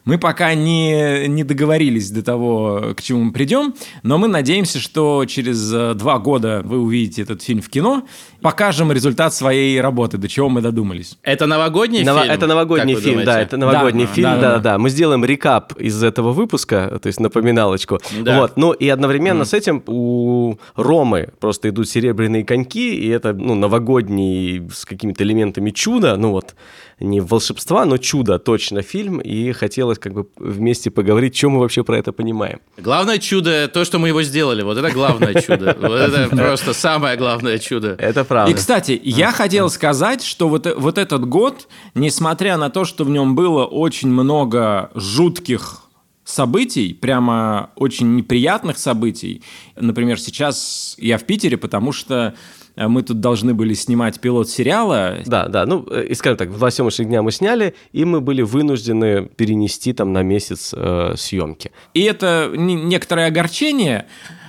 Мы 0.05 0.19
пока 0.19 0.55
не, 0.55 1.27
не 1.29 1.45
договорились 1.45 2.11
до 2.11 2.23
того, 2.23 2.95
к 2.97 3.03
чему 3.03 3.25
мы 3.25 3.33
придем, 3.33 3.75
но 4.03 4.19
мы 4.19 4.29
надеемся, 4.29 4.79
что 4.81 5.25
через 5.27 5.73
э, 5.73 5.95
два 5.95 6.19
года 6.19 6.63
вы 6.65 6.79
увидите 6.79 7.23
этот 7.23 7.43
фильм 7.43 7.63
в 7.63 7.69
кино, 7.69 8.03
покажем 8.41 8.91
результат 8.93 9.33
своей 9.35 9.81
работы, 9.81 10.19
до 10.19 10.29
чего 10.29 10.49
мы 10.49 10.61
додумались. 10.61 11.19
Это 11.23 11.47
новогодний 11.47 12.03
Ново- 12.05 12.23
фильм? 12.23 12.33
Это 12.35 12.47
новогодний 12.47 12.95
фильм, 12.97 13.19
да, 13.19 13.25
думаете? 13.25 13.43
это 13.43 13.57
новогодний 13.57 14.07
Да, 14.07 14.13
фильм, 14.13 14.25
да, 14.31 14.35
да, 14.35 14.41
да, 14.41 14.55
да, 14.57 14.59
да. 14.59 14.79
Мы 14.79 14.91
сделаем 14.91 15.25
рекап 15.25 15.73
из 15.79 16.03
этого 16.03 16.33
выпуска, 16.33 16.99
то 17.01 17.07
есть 17.07 17.21
напоминалочку. 17.21 18.01
Да. 18.21 18.41
Вот, 18.41 18.57
ну 18.57 18.73
и 18.73 18.89
одновременно 18.89 19.45
с 19.45 19.55
этим 19.55 19.83
у 19.87 20.23
у 20.33 20.59
Ромы 20.77 21.29
просто 21.41 21.69
идут 21.69 21.89
серебряные 21.89 22.45
коньки, 22.45 22.95
и 22.95 23.09
это, 23.09 23.33
ну, 23.33 23.55
новогодний 23.55 24.69
с 24.73 24.85
какими-то 24.85 25.25
элементами 25.25 25.71
чуда, 25.71 26.17
ну 26.17 26.31
вот, 26.31 26.55
не 27.03 27.21
волшебства, 27.21 27.85
но 27.85 27.99
чудо 27.99 28.39
точно 28.39 28.83
фильм, 28.83 29.19
и 29.19 29.53
хотелось 29.53 29.99
как 29.99 30.13
бы 30.13 30.27
вместе 30.37 30.91
поговорить, 30.91 31.37
что 31.37 31.51
мы 31.51 31.61
вообще 31.61 31.85
про 31.85 31.99
это 31.99 32.13
понимаем. 32.13 32.61
Главное 32.79 33.19
чудо 33.19 33.69
то, 33.69 33.85
что 33.85 33.99
мы 33.99 34.09
его 34.09 34.23
сделали. 34.23 34.63
Вот 34.63 34.79
это 34.79 34.91
главное 34.91 35.35
чудо. 35.41 35.77
Вот 35.81 35.93
это 35.93 36.29
просто 36.37 36.73
самое 36.73 37.17
главное 37.17 37.59
чудо. 37.59 37.97
Это 37.99 38.25
правда. 38.25 38.51
И, 38.51 38.55
кстати, 38.55 39.01
я 39.03 39.33
хотел 39.33 39.71
сказать, 39.71 40.23
что 40.23 40.49
вот, 40.49 40.67
вот 40.77 40.99
этот 40.99 41.25
год, 41.27 41.69
несмотря 41.95 42.57
на 42.57 42.71
то, 42.71 42.85
что 42.85 43.05
в 43.05 43.11
нем 43.11 43.35
было 43.35 43.65
очень 43.65 44.09
много 44.09 44.91
жутких 44.95 45.83
событий, 46.25 46.95
прямо 46.95 47.71
очень 47.77 48.15
неприятных 48.15 48.79
событий. 48.79 49.43
Например, 49.77 50.21
сейчас 50.21 50.95
я 50.99 51.19
в 51.19 51.25
Питере, 51.25 51.57
потому 51.57 51.93
что 51.93 52.35
мы 52.77 53.03
тут 53.03 53.21
должны 53.21 53.55
были 53.55 53.75
снимать 53.75 54.21
пилот 54.21 54.49
сериала. 54.49 55.19
Да, 55.27 55.49
да, 55.49 55.67
ну, 55.67 55.87
э, 55.91 56.07
и 56.11 56.15
скажем 56.15 56.39
так, 56.39 56.53
два 56.53 56.71
съемочных 56.71 57.09
дня 57.09 57.23
мы 57.23 57.33
сняли, 57.33 57.75
и 57.93 58.05
мы 58.05 58.21
были 58.21 58.43
вынуждены 58.43 59.27
перенести 59.27 59.93
там 59.93 60.13
на 60.13 60.23
месяц 60.23 60.75
э, 60.77 61.15
съемки. 61.17 61.71
И 61.95 62.03
это 62.03 62.51
не- 62.55 62.75
некоторое 62.75 63.27
огорчение, 63.27 64.07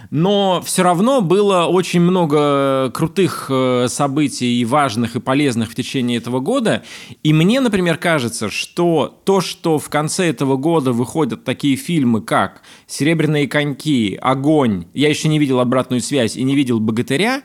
но 0.10 0.62
все 0.64 0.84
равно 0.84 1.22
было 1.22 1.66
очень 1.66 2.00
много 2.00 2.92
крутых 2.92 3.48
э, 3.50 3.88
событий 3.90 4.62
и 4.62 4.64
важных 4.64 5.16
и 5.16 5.20
полезных 5.20 5.72
в 5.72 5.76
течение 5.76 6.20
этого 6.20 6.40
года. 6.40 6.84
И 7.24 7.34
мне, 7.34 7.60
например, 7.62 7.98
кажется, 7.98 8.52
что 8.52 9.20
то, 9.26 9.42
что 9.42 9.80
в 9.80 9.90
конце 9.90 10.30
этого 10.30 10.56
года 10.56 10.92
выходят 10.92 11.44
такие 11.44 11.76
фильмы, 11.76 12.22
как 12.22 12.62
«Серебряные 12.86 13.48
коньки», 13.48 14.16
«Огонь», 14.22 14.86
я 14.94 15.10
еще 15.10 15.30
не 15.30 15.40
видел 15.40 15.60
«Обратную 15.60 16.00
связь» 16.00 16.36
и 16.38 16.44
не 16.44 16.56
видел 16.56 16.80
«Богатыря», 16.80 17.42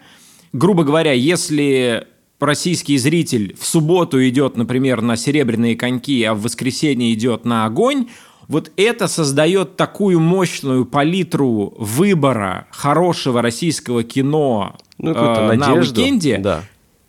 грубо 0.59 0.85
говоря, 0.85 1.13
если 1.13 2.07
российский 2.41 2.99
зритель 2.99 3.57
в 3.59 3.65
субботу 3.65 4.27
идет, 4.29 4.57
например, 4.57 5.01
на 5.01 5.17
«Серебряные 5.17 5.77
коньки», 5.77 6.23
а 6.25 6.35
в 6.35 6.43
воскресенье 6.43 7.13
идет 7.15 7.45
на 7.45 7.65
«Огонь», 7.65 8.09
вот 8.49 8.73
это 8.77 9.09
создает 9.09 9.77
такую 9.77 10.21
мощную 10.21 10.87
палитру 10.87 11.75
выбора 11.77 12.67
хорошего 12.71 13.43
российского 13.43 14.03
кино 14.03 14.77
Ну, 14.97 15.13
э, 15.13 15.53
на 15.55 15.75
уикенде, 15.75 16.39
Да. 16.39 16.63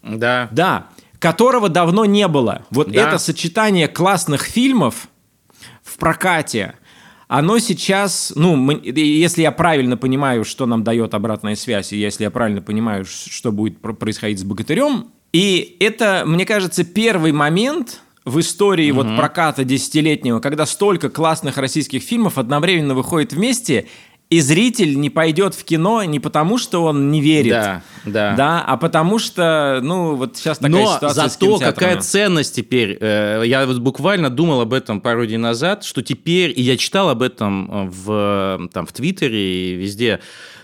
Да. 0.03 0.49
да, 0.51 0.87
которого 1.17 1.69
давно 1.69 2.05
не 2.05 2.27
было. 2.27 2.65
Вот 2.71 2.91
Да. 2.91 3.07
это 3.07 3.17
сочетание 3.17 3.87
классных 3.87 4.43
фильмов 4.43 5.07
в 5.83 5.97
прокате, 5.97 6.75
оно 7.29 7.59
сейчас, 7.59 8.33
ну, 8.35 8.55
мы- 8.55 8.81
если 8.83 9.43
я 9.43 9.51
правильно 9.51 9.95
понимаю, 9.97 10.43
что 10.43 10.65
нам 10.65 10.83
дает 10.83 11.13
обратная 11.13 11.55
связь, 11.55 11.93
и 11.93 11.97
если 11.97 12.23
я 12.23 12.31
правильно 12.31 12.61
понимаю, 12.61 13.05
что 13.05 13.51
будет 13.51 13.79
про- 13.79 13.93
происходить 13.93 14.39
с 14.39 14.43
«Богатырем», 14.43 15.11
и 15.31 15.77
это, 15.79 16.23
мне 16.25 16.43
кажется, 16.45 16.83
первый 16.83 17.31
момент 17.31 18.01
в 18.25 18.39
истории 18.39 18.89
вот 18.91 19.15
проката 19.15 19.63
десятилетнего, 19.63 20.39
когда 20.39 20.65
столько 20.65 21.09
классных 21.09 21.57
российских 21.57 22.01
фильмов 22.01 22.39
одновременно 22.39 22.95
выходит 22.95 23.31
вместе, 23.31 23.85
и 24.29 24.41
зритель 24.41 24.99
не 24.99 25.09
пойдет 25.09 25.55
в 25.55 25.63
кино 25.63 26.03
не 26.03 26.19
потому, 26.19 26.59
что 26.59 26.83
он 26.83 27.09
не 27.09 27.19
верит, 27.19 27.51
Да, 27.53 27.81
да. 28.05 28.35
да, 28.35 28.63
а 28.65 28.77
потому 28.77 29.17
что, 29.17 29.79
ну, 29.81 30.15
вот 30.15 30.37
сейчас 30.37 30.59
такая 30.59 30.71
Но 30.83 30.93
ситуация 30.95 31.09
с 31.09 31.15
зато 31.33 31.45
кинотеатрами. 31.47 31.73
какая 31.73 32.01
ценность 32.01 32.55
теперь. 32.55 32.95
э, 33.01 33.41
Я 33.47 33.65
вот 33.65 33.79
буквально 33.79 34.29
думал 34.29 34.61
об 34.61 34.73
этом 34.73 35.01
пару 35.01 35.25
дней 35.25 35.37
назад, 35.37 35.83
что 35.83 36.03
теперь, 36.03 36.53
и 36.55 36.61
я 36.61 36.77
читал 36.77 37.09
об 37.09 37.23
этом 37.23 37.69
э, 37.71 37.89
в, 37.89 38.69
там, 38.71 38.85
в 38.85 38.93
Твиттере 38.93 39.71
и 39.71 39.75
везде, 39.75 40.19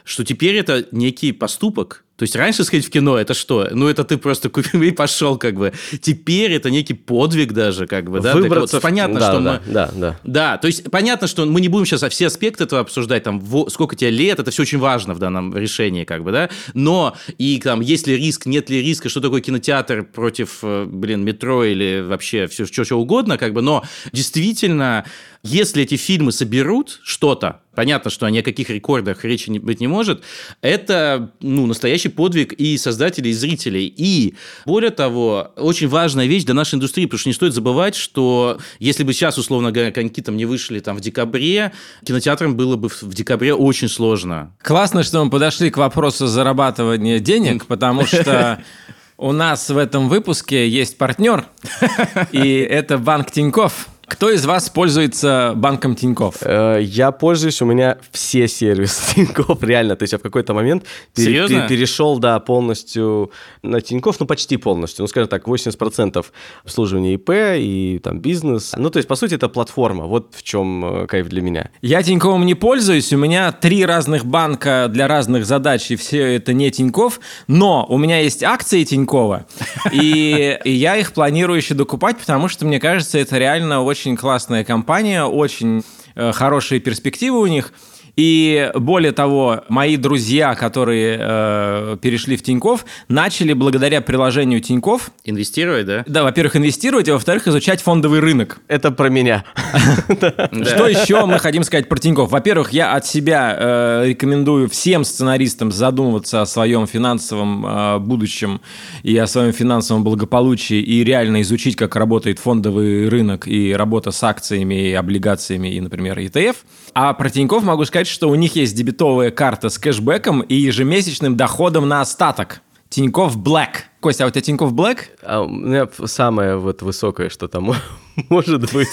что 0.05 0.23
теперь 0.23 0.55
это 0.55 0.87
некий 0.91 1.33
поступок. 1.33 2.05
То 2.15 2.23
есть 2.23 2.33
раньше 2.37 2.63
сходить 2.63 2.85
в 2.87 2.89
кино 2.89 3.17
это 3.17 3.33
что? 3.33 3.67
Ну 3.71 3.89
это 3.89 4.05
ты 4.05 4.17
просто 4.17 4.49
купил 4.49 4.81
и 4.81 4.91
пошел 4.91 5.37
как 5.37 5.55
бы. 5.55 5.73
Теперь 6.01 6.53
это 6.53 6.69
некий 6.69 6.93
подвиг 6.93 7.51
даже 7.51 7.87
как 7.87 8.09
бы. 8.09 8.21
Да? 8.21 8.31
Так 8.31 8.35
вот, 8.35 8.43
Выбраться 8.43 8.79
понятно, 8.79 9.19
да, 9.19 9.31
что 9.31 9.41
да, 9.41 9.61
мы... 9.65 9.73
да, 9.73 9.91
да. 9.93 10.19
Да, 10.23 10.57
то 10.57 10.67
есть 10.67 10.89
понятно, 10.89 11.27
что 11.27 11.45
мы 11.45 11.59
не 11.59 11.67
будем 11.67 11.85
сейчас 11.85 12.03
все 12.09 12.27
аспекты 12.27 12.63
этого 12.63 12.79
обсуждать, 12.79 13.23
там, 13.23 13.39
во- 13.41 13.69
сколько 13.69 13.97
тебе 13.97 14.11
лет, 14.11 14.39
это 14.39 14.49
все 14.51 14.61
очень 14.61 14.77
важно 14.77 15.13
в 15.13 15.19
данном 15.19 15.57
решении, 15.57 16.05
как 16.05 16.23
бы, 16.23 16.31
да, 16.31 16.49
но 16.73 17.17
и 17.37 17.59
там, 17.59 17.81
есть 17.81 18.07
ли 18.07 18.15
риск, 18.15 18.45
нет 18.45 18.69
ли 18.69 18.81
риска, 18.81 19.09
что 19.09 19.19
такое 19.19 19.41
кинотеатр 19.41 20.03
против, 20.03 20.59
э, 20.61 20.85
блин, 20.85 21.25
метро 21.25 21.65
или 21.65 22.01
вообще 22.01 22.47
все, 22.47 22.65
что, 22.65 22.85
что 22.85 22.95
угодно, 22.95 23.37
как 23.37 23.53
бы, 23.53 23.61
но 23.61 23.83
действительно, 24.13 25.03
если 25.43 25.83
эти 25.83 25.95
фильмы 25.95 26.31
соберут 26.31 27.01
что-то, 27.03 27.61
понятно, 27.75 28.11
что 28.11 28.27
ни 28.29 28.39
о 28.39 28.43
каких 28.43 28.69
рекордах 28.69 29.23
речи 29.23 29.49
не, 29.49 29.59
быть 29.59 29.79
не 29.79 29.87
может, 29.87 30.23
это, 30.61 31.31
ну, 31.41 31.65
настоящий 31.65 32.09
подвиг 32.09 32.53
и 32.53 32.77
создателей, 32.77 33.31
и 33.31 33.33
зрителей. 33.33 33.93
И, 33.95 34.35
более 34.65 34.91
того, 34.91 35.53
очень 35.55 35.87
важная 35.87 36.25
вещь 36.25 36.43
для 36.43 36.53
нашей 36.53 36.75
индустрии, 36.75 37.05
потому 37.05 37.19
что 37.19 37.29
не 37.29 37.33
стоит 37.33 37.53
забывать, 37.53 37.95
что 37.95 38.59
если 38.79 39.03
бы 39.03 39.13
сейчас, 39.13 39.37
условно 39.37 39.71
говоря, 39.71 39.91
коньки 39.91 40.21
там 40.21 40.35
не 40.35 40.45
вышли 40.45 40.79
там 40.79 40.97
в 40.97 41.01
декабре, 41.01 41.71
кинотеатрам 42.03 42.55
было 42.55 42.75
бы 42.75 42.89
в 42.89 43.05
в 43.05 43.13
декабре 43.13 43.53
очень 43.53 43.87
сложно. 43.87 44.51
Классно, 44.61 45.03
что 45.03 45.23
мы 45.23 45.29
подошли 45.29 45.69
к 45.69 45.77
вопросу 45.77 46.27
зарабатывания 46.27 47.19
денег, 47.19 47.65
потому 47.65 48.05
что 48.05 48.61
у 49.17 49.31
нас 49.31 49.69
в 49.69 49.77
этом 49.77 50.09
выпуске 50.09 50.67
есть 50.67 50.97
партнер, 50.97 51.45
и 52.31 52.57
это 52.57 52.97
банк 52.97 53.31
Тиньков. 53.31 53.87
Кто 54.07 54.29
из 54.31 54.45
вас 54.45 54.69
пользуется 54.69 55.53
банком 55.55 55.95
Тиньков? 55.95 56.35
Э, 56.41 56.79
Я 56.81 57.11
пользуюсь, 57.11 57.61
у 57.61 57.65
меня 57.65 57.97
все 58.11 58.47
сервисы 58.47 59.01
Тинькофф, 59.15 59.61
реально. 59.63 59.95
То 59.95 60.03
есть 60.03 60.13
я 60.13 60.19
в 60.19 60.21
какой-то 60.21 60.53
момент 60.53 60.83
пере- 61.15 61.47
пере- 61.47 61.67
перешел, 61.67 62.19
да, 62.19 62.39
полностью 62.39 63.31
на 63.63 63.81
Тинькофф, 63.81 64.19
ну, 64.19 64.25
почти 64.27 64.57
полностью. 64.57 65.03
Ну, 65.03 65.07
скажем 65.07 65.27
так, 65.29 65.47
80% 65.47 66.23
обслуживания 66.63 67.15
ИП 67.15 67.29
и 67.57 67.99
там 68.03 68.19
бизнес. 68.19 68.73
Ну, 68.77 68.89
то 68.91 68.97
есть, 68.97 69.07
по 69.07 69.15
сути, 69.15 69.33
это 69.35 69.49
платформа. 69.49 70.05
Вот 70.05 70.33
в 70.35 70.43
чем 70.43 70.85
э, 71.03 71.07
кайф 71.07 71.27
для 71.27 71.41
меня. 71.41 71.71
Я 71.81 72.03
Тиньковым 72.03 72.45
не 72.45 72.53
пользуюсь, 72.53 73.11
у 73.11 73.17
меня 73.17 73.51
три 73.51 73.85
разных 73.85 74.23
банка 74.25 74.87
для 74.89 75.07
разных 75.07 75.45
задач, 75.45 75.89
и 75.89 75.95
все 75.95 76.35
это 76.35 76.53
не 76.53 76.69
Тиньков, 76.69 77.19
но 77.47 77.85
у 77.89 77.97
меня 77.97 78.19
есть 78.19 78.43
акции 78.43 78.83
Тинькова, 78.83 79.45
и 79.91 80.59
я 80.63 80.97
их 80.97 81.13
планирую 81.13 81.57
еще 81.57 81.73
докупать, 81.73 82.17
потому 82.19 82.47
что, 82.47 82.65
мне 82.65 82.79
кажется, 82.79 83.17
это 83.17 83.37
реально 83.39 83.81
очень 83.81 83.94
классная 84.17 84.63
компания, 84.63 85.23
очень 85.23 85.83
э, 86.15 86.31
хорошие 86.31 86.79
перспективы 86.79 87.39
у 87.39 87.47
них. 87.47 87.71
И 88.15 88.71
более 88.75 89.11
того, 89.11 89.63
мои 89.67 89.97
друзья, 89.97 90.55
которые 90.55 91.17
э, 91.19 91.97
перешли 92.01 92.37
в 92.37 92.43
Тиньков, 92.43 92.85
начали 93.07 93.53
благодаря 93.53 94.01
приложению 94.01 94.61
Тиньков, 94.61 95.11
Инвестировать, 95.23 95.85
да? 95.85 96.03
да, 96.07 96.23
во-первых, 96.23 96.55
инвестировать, 96.55 97.09
а 97.09 97.13
во-вторых, 97.13 97.47
изучать 97.47 97.81
фондовый 97.81 98.19
рынок. 98.19 98.59
Это 98.67 98.91
про 98.91 99.09
меня. 99.09 99.43
Что 100.07 100.87
еще 100.87 101.25
мы 101.25 101.39
хотим 101.39 101.63
сказать 101.63 101.89
про 101.89 101.97
Тинькофф? 101.97 102.31
Во-первых, 102.31 102.71
я 102.71 102.93
от 102.93 103.05
себя 103.05 103.55
э, 103.57 104.05
рекомендую 104.07 104.69
всем 104.69 105.03
сценаристам 105.03 105.71
задумываться 105.71 106.41
о 106.41 106.45
своем 106.45 106.87
финансовом 106.87 107.65
э, 107.65 107.99
будущем 107.99 108.61
и 109.03 109.17
о 109.17 109.27
своем 109.27 109.51
финансовом 109.51 110.03
благополучии 110.03 110.77
и 110.77 111.03
реально 111.03 111.41
изучить, 111.41 111.75
как 111.75 111.95
работает 111.95 112.39
фондовый 112.39 113.09
рынок 113.09 113.47
и 113.47 113.73
работа 113.73 114.11
с 114.11 114.23
акциями 114.23 114.89
и 114.89 114.93
облигациями 114.93 115.69
и, 115.69 115.81
например, 115.81 116.17
ETF. 116.19 116.55
А 116.97 117.13
про 117.13 117.29
Тинькофф 117.29 117.61
могу 117.61 117.83
сказать, 117.83 118.07
что 118.07 118.29
у 118.29 118.35
них 118.35 118.55
есть 118.55 118.73
дебетовая 118.73 119.29
карта 119.29 119.67
с 119.67 119.77
кэшбэком 119.77 120.39
и 120.39 120.55
ежемесячным 120.55 121.35
доходом 121.35 121.89
на 121.89 121.99
остаток. 121.99 122.61
Тинькофф 122.87 123.35
Black. 123.35 123.69
Костя, 123.99 124.23
а 124.23 124.27
у 124.27 124.29
тебя 124.29 124.41
Тинькофф 124.41 124.71
Black? 124.71 124.99
А 125.21 125.41
у 125.41 125.49
меня 125.49 125.89
самое 126.05 126.55
вот 126.55 126.81
высокое, 126.83 127.27
что 127.27 127.49
там 127.49 127.73
может 128.29 128.71
быть. 128.71 128.87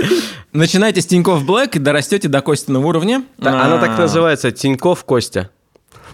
Начинайте 0.54 1.02
с 1.02 1.06
Тинькофф 1.06 1.44
Black 1.44 1.76
и 1.76 1.78
дорастете 1.78 2.28
до 2.28 2.40
Костиного 2.40 2.86
уровня. 2.86 3.22
Она 3.38 3.78
так 3.78 3.98
А, 3.98 4.02
называется, 4.02 4.50
Тиньков 4.50 5.04
Костя. 5.04 5.50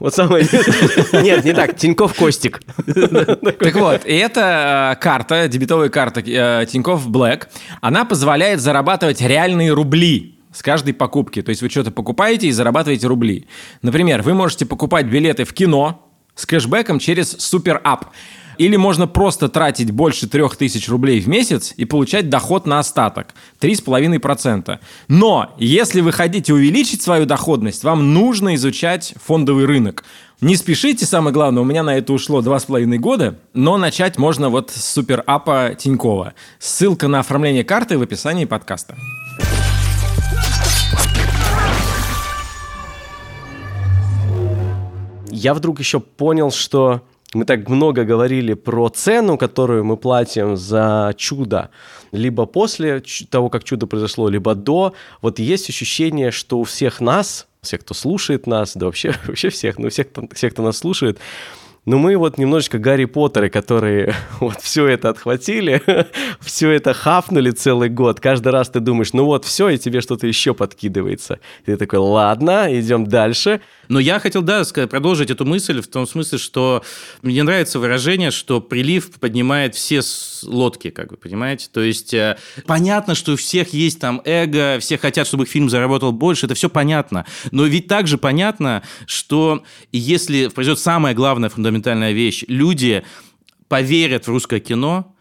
Вот 0.01 0.14
самое... 0.14 0.44
Нет, 1.22 1.44
не 1.44 1.53
так, 1.53 1.77
Тиньков 1.77 2.14
Костик. 2.14 2.61
Так 2.85 3.74
вот, 3.77 4.05
и 4.07 4.14
эта 4.14 4.98
карта, 5.01 5.46
дебетовая 5.46 5.88
карта 5.88 6.20
э, 6.20 6.66
Тинькофф 6.66 7.07
Black, 7.07 7.46
она 7.81 8.05
позволяет 8.05 8.61
зарабатывать 8.61 9.20
реальные 9.20 9.72
рубли 9.72 10.38
с 10.53 10.63
каждой 10.63 10.95
покупки. 10.95 11.43
То 11.43 11.51
есть 11.51 11.63
вы 11.63 11.69
что-то 11.69 11.91
покупаете 11.91 12.49
и 12.49 12.53
зарабатываете 12.53 13.07
рубли. 13.07 13.47
Например, 13.83 14.23
вы 14.23 14.35
можете 14.35 14.67
покупать 14.67 15.07
билеты 15.07 15.45
в 15.45 15.53
кино 15.53 16.09
с 16.35 16.46
кэшбэком 16.46 16.99
через 16.99 17.37
Ап. 17.85 18.07
Или 18.59 18.75
можно 18.75 19.07
просто 19.07 19.49
тратить 19.49 19.92
больше 19.92 20.29
3000 20.29 20.90
рублей 20.90 21.21
в 21.21 21.29
месяц 21.29 21.73
и 21.77 21.85
получать 21.85 22.29
доход 22.29 22.67
на 22.67 22.81
остаток 22.81 23.35
3,5%. 23.61 24.79
Но 25.07 25.55
если 25.59 26.01
вы 26.01 26.11
хотите 26.11 26.53
увеличить 26.53 27.01
свою 27.01 27.25
доходность, 27.25 27.85
вам 27.85 28.13
нужно 28.13 28.57
изучать 28.57 29.15
фондовый 29.25 29.65
рынок. 29.65 30.05
Не 30.40 30.57
спешите, 30.57 31.07
самое 31.07 31.33
главное, 31.33 31.63
у 31.63 31.67
меня 31.67 31.85
на 31.85 31.96
это 31.96 32.13
ушло 32.13 32.40
2,5 32.40 32.96
года, 32.99 33.38
но 33.55 33.77
начать 33.77 34.19
можно 34.19 34.49
вот 34.51 34.71
с 34.71 34.85
суперапа 34.92 35.77
Тинькова. 35.79 36.35
Ссылка 36.59 37.09
на 37.09 37.21
оформление 37.21 37.65
карты 37.65 37.96
в 37.96 38.03
описании 38.03 38.44
подкаста. 38.44 38.96
Я 45.39 45.55
вдруг 45.55 45.79
еще 45.79 46.01
понял, 46.01 46.51
что 46.51 47.03
мы 47.35 47.45
так 47.45 47.69
много 47.69 48.05
говорили 48.05 48.55
про 48.55 48.89
цену, 48.89 49.39
которую 49.39 49.85
мы 49.85 49.97
платим 49.97 50.57
за 50.57 51.15
чудо, 51.17 51.71
либо 52.13 52.47
после 52.47 53.03
того, 53.31 53.51
как 53.51 53.65
чудо 53.65 53.87
произошло, 53.87 54.29
либо 54.29 54.55
до. 54.55 54.95
Вот 55.23 55.39
есть 55.39 55.69
ощущение, 55.69 56.31
что 56.31 56.59
у 56.59 56.65
всех 56.65 57.01
нас, 57.01 57.47
всех, 57.61 57.81
кто 57.81 57.95
слушает 57.95 58.47
нас, 58.47 58.73
да 58.75 58.87
вообще, 58.87 59.15
вообще 59.27 59.51
всех, 59.51 59.79
ну 59.79 59.91
всех, 59.91 60.09
всех, 60.33 60.53
кто 60.53 60.63
нас 60.63 60.79
слушает, 60.79 61.19
ну 61.89 61.97
мы 61.97 62.19
вот 62.19 62.37
немножечко 62.37 62.79
Гарри 62.79 63.07
Поттеры, 63.07 63.49
которые 63.49 64.15
вот 64.41 64.61
все 64.61 64.87
это 64.87 65.09
отхватили, 65.09 65.83
все 66.41 66.71
это 66.71 66.93
хафнули 66.93 67.51
целый 67.51 67.89
год. 67.89 68.21
Каждый 68.21 68.49
раз 68.53 68.69
ты 68.69 68.81
думаешь, 68.81 69.15
ну 69.15 69.25
вот 69.25 69.47
все, 69.47 69.71
и 69.71 69.79
тебе 69.79 70.03
что-то 70.03 70.27
еще 70.27 70.53
подкидывается. 70.53 71.41
Ты 71.65 71.79
такой, 71.79 71.99
ладно, 71.99 72.69
идем 72.79 73.07
дальше. 73.07 73.63
Но 73.89 74.01
я 74.01 74.21
хотел, 74.21 74.43
да, 74.43 74.65
продолжить 74.91 75.31
эту 75.31 75.47
мысль 75.47 75.81
в 75.81 75.89
том 75.89 76.07
смысле, 76.07 76.37
что 76.37 76.85
мне 77.23 77.43
нравится 77.43 77.79
выражение, 77.79 78.31
что 78.31 78.61
прилив 78.61 79.11
поднимает 79.13 79.75
все 79.75 80.03
лодки, 80.43 80.91
как 80.91 81.11
вы 81.11 81.17
понимаете. 81.17 81.69
То 81.73 81.81
есть 81.81 82.13
э, 82.13 82.37
понятно, 82.67 83.15
что 83.15 83.33
у 83.33 83.37
всех 83.37 83.73
есть 83.73 83.99
там 83.99 84.21
эго, 84.27 84.79
все 84.79 84.99
хотят, 84.99 85.27
чтобы 85.27 85.45
их 85.45 85.51
фильм 85.51 85.71
заработал 85.71 86.13
больше, 86.13 86.45
это 86.45 86.55
все 86.55 86.69
понятно. 86.69 87.25
Но 87.51 87.65
ведь 87.65 87.89
также 87.89 88.19
понятно, 88.19 88.83
что 89.07 89.63
если 89.91 90.49
произойдет 90.49 90.81
самая 90.81 91.15
главная 91.15 91.49
фундаментальная 91.79 92.12
вещь, 92.12 92.44
люди 92.48 93.04
поверят 93.68 94.26
в 94.26 94.29
русское 94.29 94.60
кино, 94.60 95.14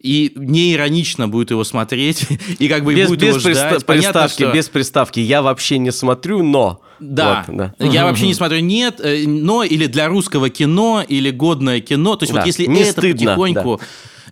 и 0.00 0.32
не 0.36 0.74
иронично 0.74 1.28
будет 1.28 1.50
его 1.50 1.64
смотреть, 1.64 2.26
и 2.58 2.68
как 2.68 2.84
бы 2.84 2.94
Без, 2.94 3.08
будут 3.08 3.22
без 3.22 3.28
его 3.28 3.38
приста- 3.38 3.68
ждать. 3.68 3.86
Понятно, 3.86 4.22
приставки, 4.22 4.42
что- 4.42 4.52
без 4.52 4.68
приставки. 4.68 5.20
Я 5.20 5.42
вообще 5.42 5.78
не 5.78 5.90
смотрю, 5.92 6.42
но... 6.42 6.80
да, 7.00 7.44
Вот, 7.46 7.56
да. 7.56 7.74
я 7.78 8.04
вообще 8.04 8.26
не 8.26 8.34
смотрю 8.34 8.60
нет, 8.60 9.00
э, 9.02 9.24
но 9.26 9.62
или 9.62 9.86
для 9.86 10.08
русского 10.08 10.50
кино, 10.50 11.04
или 11.06 11.30
годное 11.30 11.80
кино. 11.80 12.16
То 12.16 12.24
есть 12.24 12.32
Да, 12.32 12.40
вот 12.40 12.46
если 12.46 12.66
не 12.66 12.80
это 12.80 12.92
стыдно, 12.92 13.36
потихоньку... 13.36 13.80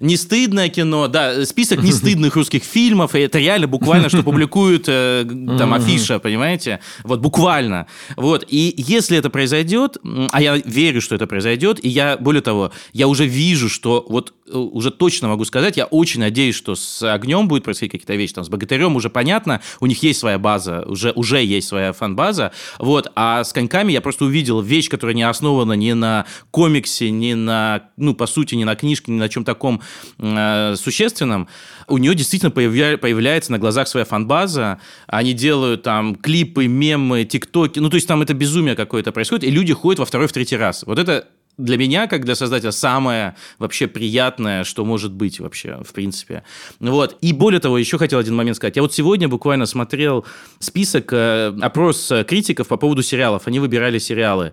Не 0.00 0.16
стыдное 0.16 0.68
кино, 0.68 1.06
да, 1.06 1.46
список 1.46 1.80
нестыдных 1.82 2.34
русских 2.34 2.64
фильмов, 2.64 3.14
и 3.14 3.20
это 3.20 3.38
реально 3.38 3.68
буквально, 3.68 4.08
что 4.08 4.22
публикуют 4.24 4.86
э, 4.88 5.24
там 5.56 5.72
афиша, 5.72 6.18
понимаете? 6.18 6.80
Вот 7.04 7.20
буквально. 7.20 7.86
Вот, 8.16 8.44
и 8.48 8.74
если 8.76 9.16
это 9.16 9.30
произойдет, 9.30 9.98
а 10.32 10.42
я 10.42 10.56
верю, 10.56 11.00
что 11.00 11.14
это 11.14 11.28
произойдет, 11.28 11.78
и 11.82 11.88
я, 11.88 12.16
более 12.16 12.42
того, 12.42 12.72
я 12.92 13.06
уже 13.06 13.26
вижу, 13.26 13.68
что 13.68 14.04
вот 14.08 14.34
э, 14.48 14.56
уже 14.56 14.90
точно 14.90 15.28
могу 15.28 15.44
сказать, 15.44 15.76
я 15.76 15.84
очень 15.84 16.20
надеюсь, 16.20 16.56
что 16.56 16.74
с 16.74 17.02
огнем 17.14 17.46
будет 17.46 17.62
происходить 17.62 17.92
какие-то 17.92 18.14
вещи, 18.14 18.34
там 18.34 18.44
с 18.44 18.48
богатырем 18.48 18.96
уже 18.96 19.10
понятно, 19.10 19.60
у 19.78 19.86
них 19.86 20.02
есть 20.02 20.18
своя 20.18 20.40
база, 20.40 20.82
уже, 20.88 21.12
уже 21.12 21.42
есть 21.42 21.68
своя 21.68 21.92
фан-база, 21.92 22.50
вот, 22.78 23.11
а 23.14 23.44
с 23.44 23.52
коньками 23.52 23.92
я 23.92 24.00
просто 24.00 24.24
увидел 24.24 24.61
вещь, 24.61 24.88
которая 24.88 25.14
не 25.14 25.22
основана 25.22 25.72
ни 25.72 25.92
на 25.92 26.26
комиксе, 26.50 27.11
ни 27.11 27.34
на, 27.34 27.88
ну, 27.96 28.14
по 28.14 28.26
сути, 28.26 28.55
ни 28.55 28.64
на 28.64 28.74
книжке, 28.74 29.12
ни 29.12 29.18
на 29.18 29.28
чем 29.28 29.44
таком 29.44 29.80
э, 30.18 30.74
существенном, 30.76 31.48
у 31.88 31.98
нее 31.98 32.14
действительно 32.14 32.50
появля- 32.50 32.96
появляется 32.96 33.52
на 33.52 33.59
глазах 33.59 33.88
своя 33.88 34.05
фан-база, 34.05 34.80
они 35.07 35.32
делают 35.32 35.82
там 35.82 36.14
клипы, 36.14 36.66
мемы, 36.66 37.24
тиктоки, 37.24 37.78
ну, 37.78 37.90
то 37.90 37.96
есть 37.96 38.09
там 38.09 38.22
это 38.22 38.34
безумие 38.34 38.74
какое-то 38.74 39.12
происходит, 39.12 39.44
и 39.44 39.50
люди 39.50 39.72
ходят 39.72 39.98
во 39.98 40.07
второй, 40.07 40.28
в 40.28 40.32
третий 40.32 40.57
раз. 40.57 40.84
Вот 40.84 40.98
это 40.98 41.28
для 41.57 41.76
меня, 41.78 42.07
как 42.07 42.24
для 42.24 42.34
создателя, 42.34 42.72
самое 42.72 43.36
вообще 43.59 43.86
приятное, 43.86 44.64
что 44.64 44.84
может 44.84 45.12
быть 45.12 45.40
вообще, 45.40 45.80
в 45.84 45.92
принципе. 45.92 46.42
Вот. 46.80 47.16
И 47.20 47.32
более 47.32 47.61
того, 47.61 47.78
еще 47.78 47.96
хотел 47.98 48.18
один 48.18 48.34
момент 48.34 48.57
сказать. 48.57 48.76
Я 48.76 48.82
вот 48.82 48.92
сегодня 48.92 49.28
буквально 49.28 49.66
смотрел 49.66 50.24
список, 50.59 51.12
э, 51.12 51.55
опрос 51.62 52.11
э, 52.11 52.24
критиков 52.24 52.66
по 52.68 52.76
поводу 52.76 53.02
сериалов. 53.02 53.46
Они 53.46 53.61
выбирали 53.61 53.98
сериалы. 53.98 54.52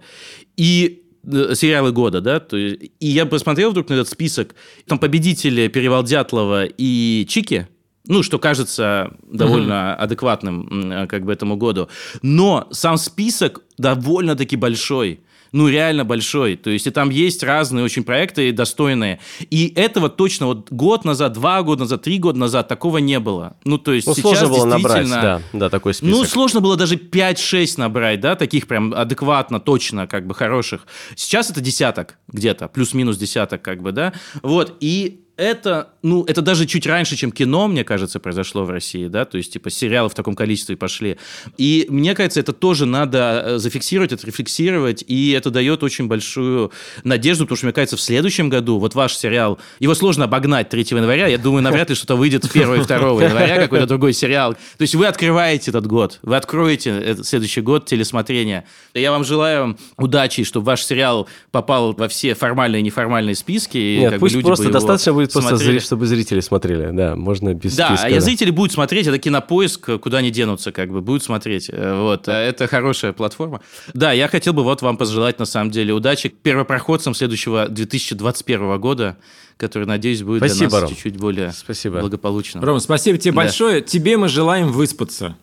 И 0.57 1.03
э, 1.25 1.53
сериалы 1.55 1.91
года, 1.91 2.21
да, 2.21 2.39
то 2.39 2.57
есть- 2.57 2.91
и 2.99 3.07
я 3.07 3.25
посмотрел 3.25 3.71
вдруг 3.71 3.89
на 3.89 3.93
этот 3.95 4.07
список, 4.09 4.55
там 4.87 4.99
победители 4.99 5.67
Перевал 5.69 6.03
Дятлова 6.03 6.65
и 6.65 7.25
Чики, 7.27 7.67
ну, 8.07 8.23
что 8.23 8.39
кажется 8.39 9.13
довольно 9.31 9.95
адекватным 9.95 10.67
м, 10.69 10.91
э, 10.91 11.07
как 11.07 11.25
бы 11.25 11.33
этому 11.33 11.57
году. 11.57 11.89
Но 12.21 12.67
сам 12.71 12.97
список 12.97 13.61
довольно-таки 13.77 14.55
большой. 14.55 15.19
Ну, 15.51 15.67
реально 15.67 16.05
большой. 16.05 16.55
То 16.55 16.69
есть, 16.69 16.87
и 16.87 16.91
там 16.91 17.09
есть 17.09 17.43
разные 17.43 17.83
очень 17.83 18.03
проекты 18.03 18.51
достойные. 18.51 19.19
И 19.49 19.71
этого 19.75 20.09
точно 20.09 20.45
вот 20.47 20.71
год 20.71 21.03
назад, 21.03 21.33
два 21.33 21.61
года 21.61 21.81
назад, 21.81 22.03
три 22.03 22.19
года 22.19 22.39
назад 22.39 22.67
такого 22.67 22.99
не 22.99 23.19
было. 23.19 23.57
Ну, 23.65 23.77
то 23.77 23.91
есть, 23.91 24.07
Ну, 24.07 24.13
сейчас 24.13 24.39
сложно 24.39 24.47
было 24.47 24.65
набрать, 24.65 25.09
да, 25.09 25.41
да, 25.53 25.69
такой 25.69 25.93
список. 25.93 26.15
ну, 26.15 26.23
сложно 26.25 26.61
было 26.61 26.77
даже 26.77 26.95
5-6 26.95 27.73
набрать, 27.77 28.21
да, 28.21 28.35
таких 28.35 28.67
прям 28.67 28.93
адекватно, 28.93 29.59
точно, 29.59 30.07
как 30.07 30.25
бы 30.25 30.33
хороших. 30.33 30.87
Сейчас 31.15 31.49
это 31.49 31.59
десяток 31.59 32.17
где-то, 32.29 32.67
плюс-минус 32.69 33.17
десяток, 33.17 33.61
как 33.61 33.81
бы, 33.81 33.91
да. 33.91 34.13
Вот, 34.41 34.77
и 34.79 35.21
это, 35.41 35.89
ну, 36.03 36.23
это 36.25 36.41
даже 36.41 36.67
чуть 36.67 36.85
раньше, 36.85 37.15
чем 37.15 37.31
кино, 37.31 37.67
мне 37.67 37.83
кажется, 37.83 38.19
произошло 38.19 38.63
в 38.63 38.69
России, 38.69 39.07
да, 39.07 39.25
то 39.25 39.37
есть, 39.37 39.53
типа, 39.53 39.71
сериалы 39.71 40.07
в 40.07 40.13
таком 40.13 40.35
количестве 40.35 40.77
пошли. 40.77 41.17
И 41.57 41.87
мне 41.89 42.13
кажется, 42.13 42.39
это 42.39 42.53
тоже 42.53 42.85
надо 42.85 43.43
э, 43.45 43.57
зафиксировать, 43.57 44.13
отрефлексировать, 44.13 45.03
и 45.07 45.31
это 45.31 45.49
дает 45.49 45.81
очень 45.81 46.07
большую 46.07 46.71
надежду, 47.03 47.45
потому 47.45 47.57
что, 47.57 47.65
мне 47.65 47.73
кажется, 47.73 47.97
в 47.97 48.01
следующем 48.01 48.49
году 48.49 48.77
вот 48.77 48.93
ваш 48.93 49.15
сериал, 49.15 49.59
его 49.79 49.95
сложно 49.95 50.25
обогнать 50.25 50.69
3 50.69 50.85
января, 50.91 51.25
я 51.25 51.39
думаю, 51.39 51.63
навряд 51.63 51.89
ли 51.89 51.95
что-то 51.95 52.15
выйдет 52.15 52.45
1 52.45 52.75
и 52.75 52.85
2 52.85 52.97
января, 53.23 53.57
какой-то 53.61 53.87
другой 53.87 54.13
сериал. 54.13 54.53
То 54.53 54.81
есть 54.81 54.93
вы 54.93 55.07
открываете 55.07 55.71
этот 55.71 55.87
год, 55.87 56.19
вы 56.21 56.35
откроете 56.35 56.91
этот 56.91 57.25
следующий 57.25 57.61
год 57.61 57.85
телесмотрения. 57.85 58.65
Я 58.93 59.11
вам 59.11 59.23
желаю 59.23 59.75
удачи, 59.97 60.43
чтобы 60.43 60.67
ваш 60.67 60.83
сериал 60.83 61.27
попал 61.49 61.93
во 61.93 62.07
все 62.07 62.35
формальные 62.35 62.81
и 62.81 62.83
неформальные 62.83 63.35
списки. 63.35 63.77
и 63.77 63.97
Нет, 64.01 64.13
бы 64.13 64.19
пусть 64.19 64.39
просто 64.41 64.65
бы 64.65 64.69
его 64.69 64.79
достаточно 64.79 65.13
будет 65.13 65.30
просто, 65.33 65.57
смотрели. 65.57 65.79
чтобы 65.79 66.05
зрители 66.07 66.39
смотрели. 66.39 66.89
Да, 66.91 67.15
можно 67.15 67.53
без 67.53 67.75
Да, 67.75 67.95
списка. 67.97 68.17
а 68.17 68.19
зрители 68.21 68.51
будут 68.51 68.71
смотреть, 68.73 69.07
это 69.07 69.17
кинопоиск, 69.19 69.99
куда 69.99 70.19
они 70.19 70.31
денутся, 70.31 70.71
как 70.71 70.91
бы, 70.91 71.01
будут 71.01 71.23
смотреть. 71.23 71.69
Э, 71.71 71.99
Вот, 72.01 72.27
а 72.29 72.39
это 72.39 72.67
хорошая 72.67 73.13
платформа. 73.13 73.61
Да, 73.93 74.11
я 74.11 74.27
хотел 74.27 74.53
бы 74.53 74.63
вот 74.63 74.81
вам 74.81 74.97
пожелать, 74.97 75.39
на 75.39 75.45
самом 75.45 75.71
деле, 75.71 75.93
удачи 75.93 76.29
первопроходцам 76.29 77.13
следующего 77.13 77.67
2021 77.67 78.79
года, 78.79 79.17
который, 79.57 79.85
надеюсь, 79.87 80.23
будет 80.23 80.39
Спасибо, 80.39 80.69
для 80.69 80.79
нас 80.79 80.81
Ром. 80.81 80.89
чуть-чуть 80.95 81.17
более 81.17 81.51
Спасибо. 81.51 81.99
благополучным. 81.99 82.63
Ром, 82.63 82.79
спасибо 82.79 83.17
тебе 83.17 83.31
Да. 83.33 83.37
большое. 83.37 83.81
Тебе 83.81 84.17
мы 84.17 84.27
желаем 84.27 84.71
выспаться. 84.71 85.35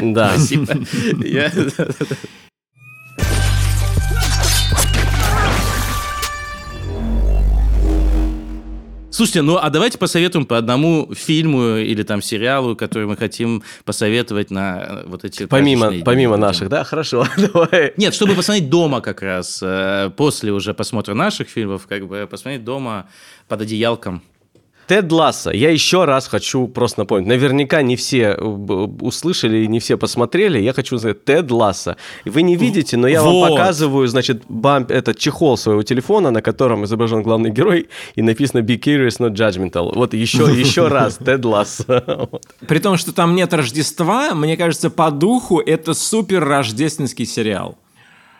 Да. 0.00 0.32
Спасибо. 0.38 0.66
Слушайте, 9.10 9.42
ну 9.42 9.56
а 9.56 9.70
давайте 9.70 9.98
посоветуем 9.98 10.46
по 10.46 10.56
одному 10.56 11.12
фильму 11.14 11.76
или 11.76 12.04
там 12.04 12.22
сериалу, 12.22 12.76
который 12.76 13.08
мы 13.08 13.16
хотим 13.16 13.62
посоветовать 13.84 14.50
на 14.52 14.78
э, 14.80 15.02
вот 15.06 15.24
эти 15.24 15.46
Помимо, 15.46 15.80
праздничные 15.80 15.98
дни. 15.98 16.04
помимо 16.04 16.36
наших, 16.36 16.68
да, 16.68 16.84
хорошо, 16.84 17.26
давай. 17.36 17.92
Нет, 17.96 18.14
чтобы 18.14 18.34
посмотреть 18.34 18.70
дома 18.70 19.00
как 19.00 19.22
раз, 19.22 19.60
э, 19.62 20.10
после 20.16 20.52
уже 20.52 20.74
просмотра 20.74 21.14
наших 21.14 21.48
фильмов, 21.48 21.86
как 21.88 22.06
бы 22.06 22.28
посмотреть 22.30 22.64
дома 22.64 23.08
под 23.48 23.62
одеялком. 23.62 24.22
Тед 24.90 25.12
Ласса, 25.12 25.52
я 25.52 25.70
еще 25.70 26.04
раз 26.04 26.26
хочу 26.26 26.66
просто 26.66 27.02
напомнить. 27.02 27.28
Наверняка 27.28 27.80
не 27.80 27.94
все 27.94 28.34
э, 28.36 28.42
услышали 28.42 29.58
и 29.58 29.68
не 29.68 29.78
все 29.78 29.96
посмотрели. 29.96 30.58
Я 30.58 30.72
хочу 30.72 30.98
сказать, 30.98 31.24
Тед 31.24 31.48
Ласса. 31.52 31.96
Вы 32.24 32.42
не 32.42 32.56
видите, 32.56 32.96
но 32.96 33.06
я 33.06 33.22
Вот. 33.22 33.30
вам 33.30 33.50
показываю, 33.50 34.08
значит, 34.08 34.42
бамп, 34.48 34.90
этот 34.90 35.16
чехол 35.16 35.56
своего 35.56 35.84
телефона, 35.84 36.32
на 36.32 36.42
котором 36.42 36.84
изображен 36.86 37.22
главный 37.22 37.50
герой, 37.50 37.88
и 38.16 38.22
написано 38.22 38.62
«Be 38.62 38.80
curious, 38.80 39.20
not 39.20 39.34
judgmental». 39.34 39.92
Вот 39.94 40.12
еще, 40.12 40.52
еще 40.58 40.88
раз, 40.88 41.18
Тед 41.24 41.44
Ласса. 41.44 42.28
При 42.66 42.80
том, 42.80 42.96
что 42.96 43.12
там 43.12 43.36
нет 43.36 43.54
Рождества, 43.54 44.34
мне 44.34 44.56
кажется, 44.56 44.90
по 44.90 45.12
духу 45.12 45.60
это 45.60 45.94
супер 45.94 46.44
рождественский 46.44 47.26
сериал. 47.26 47.78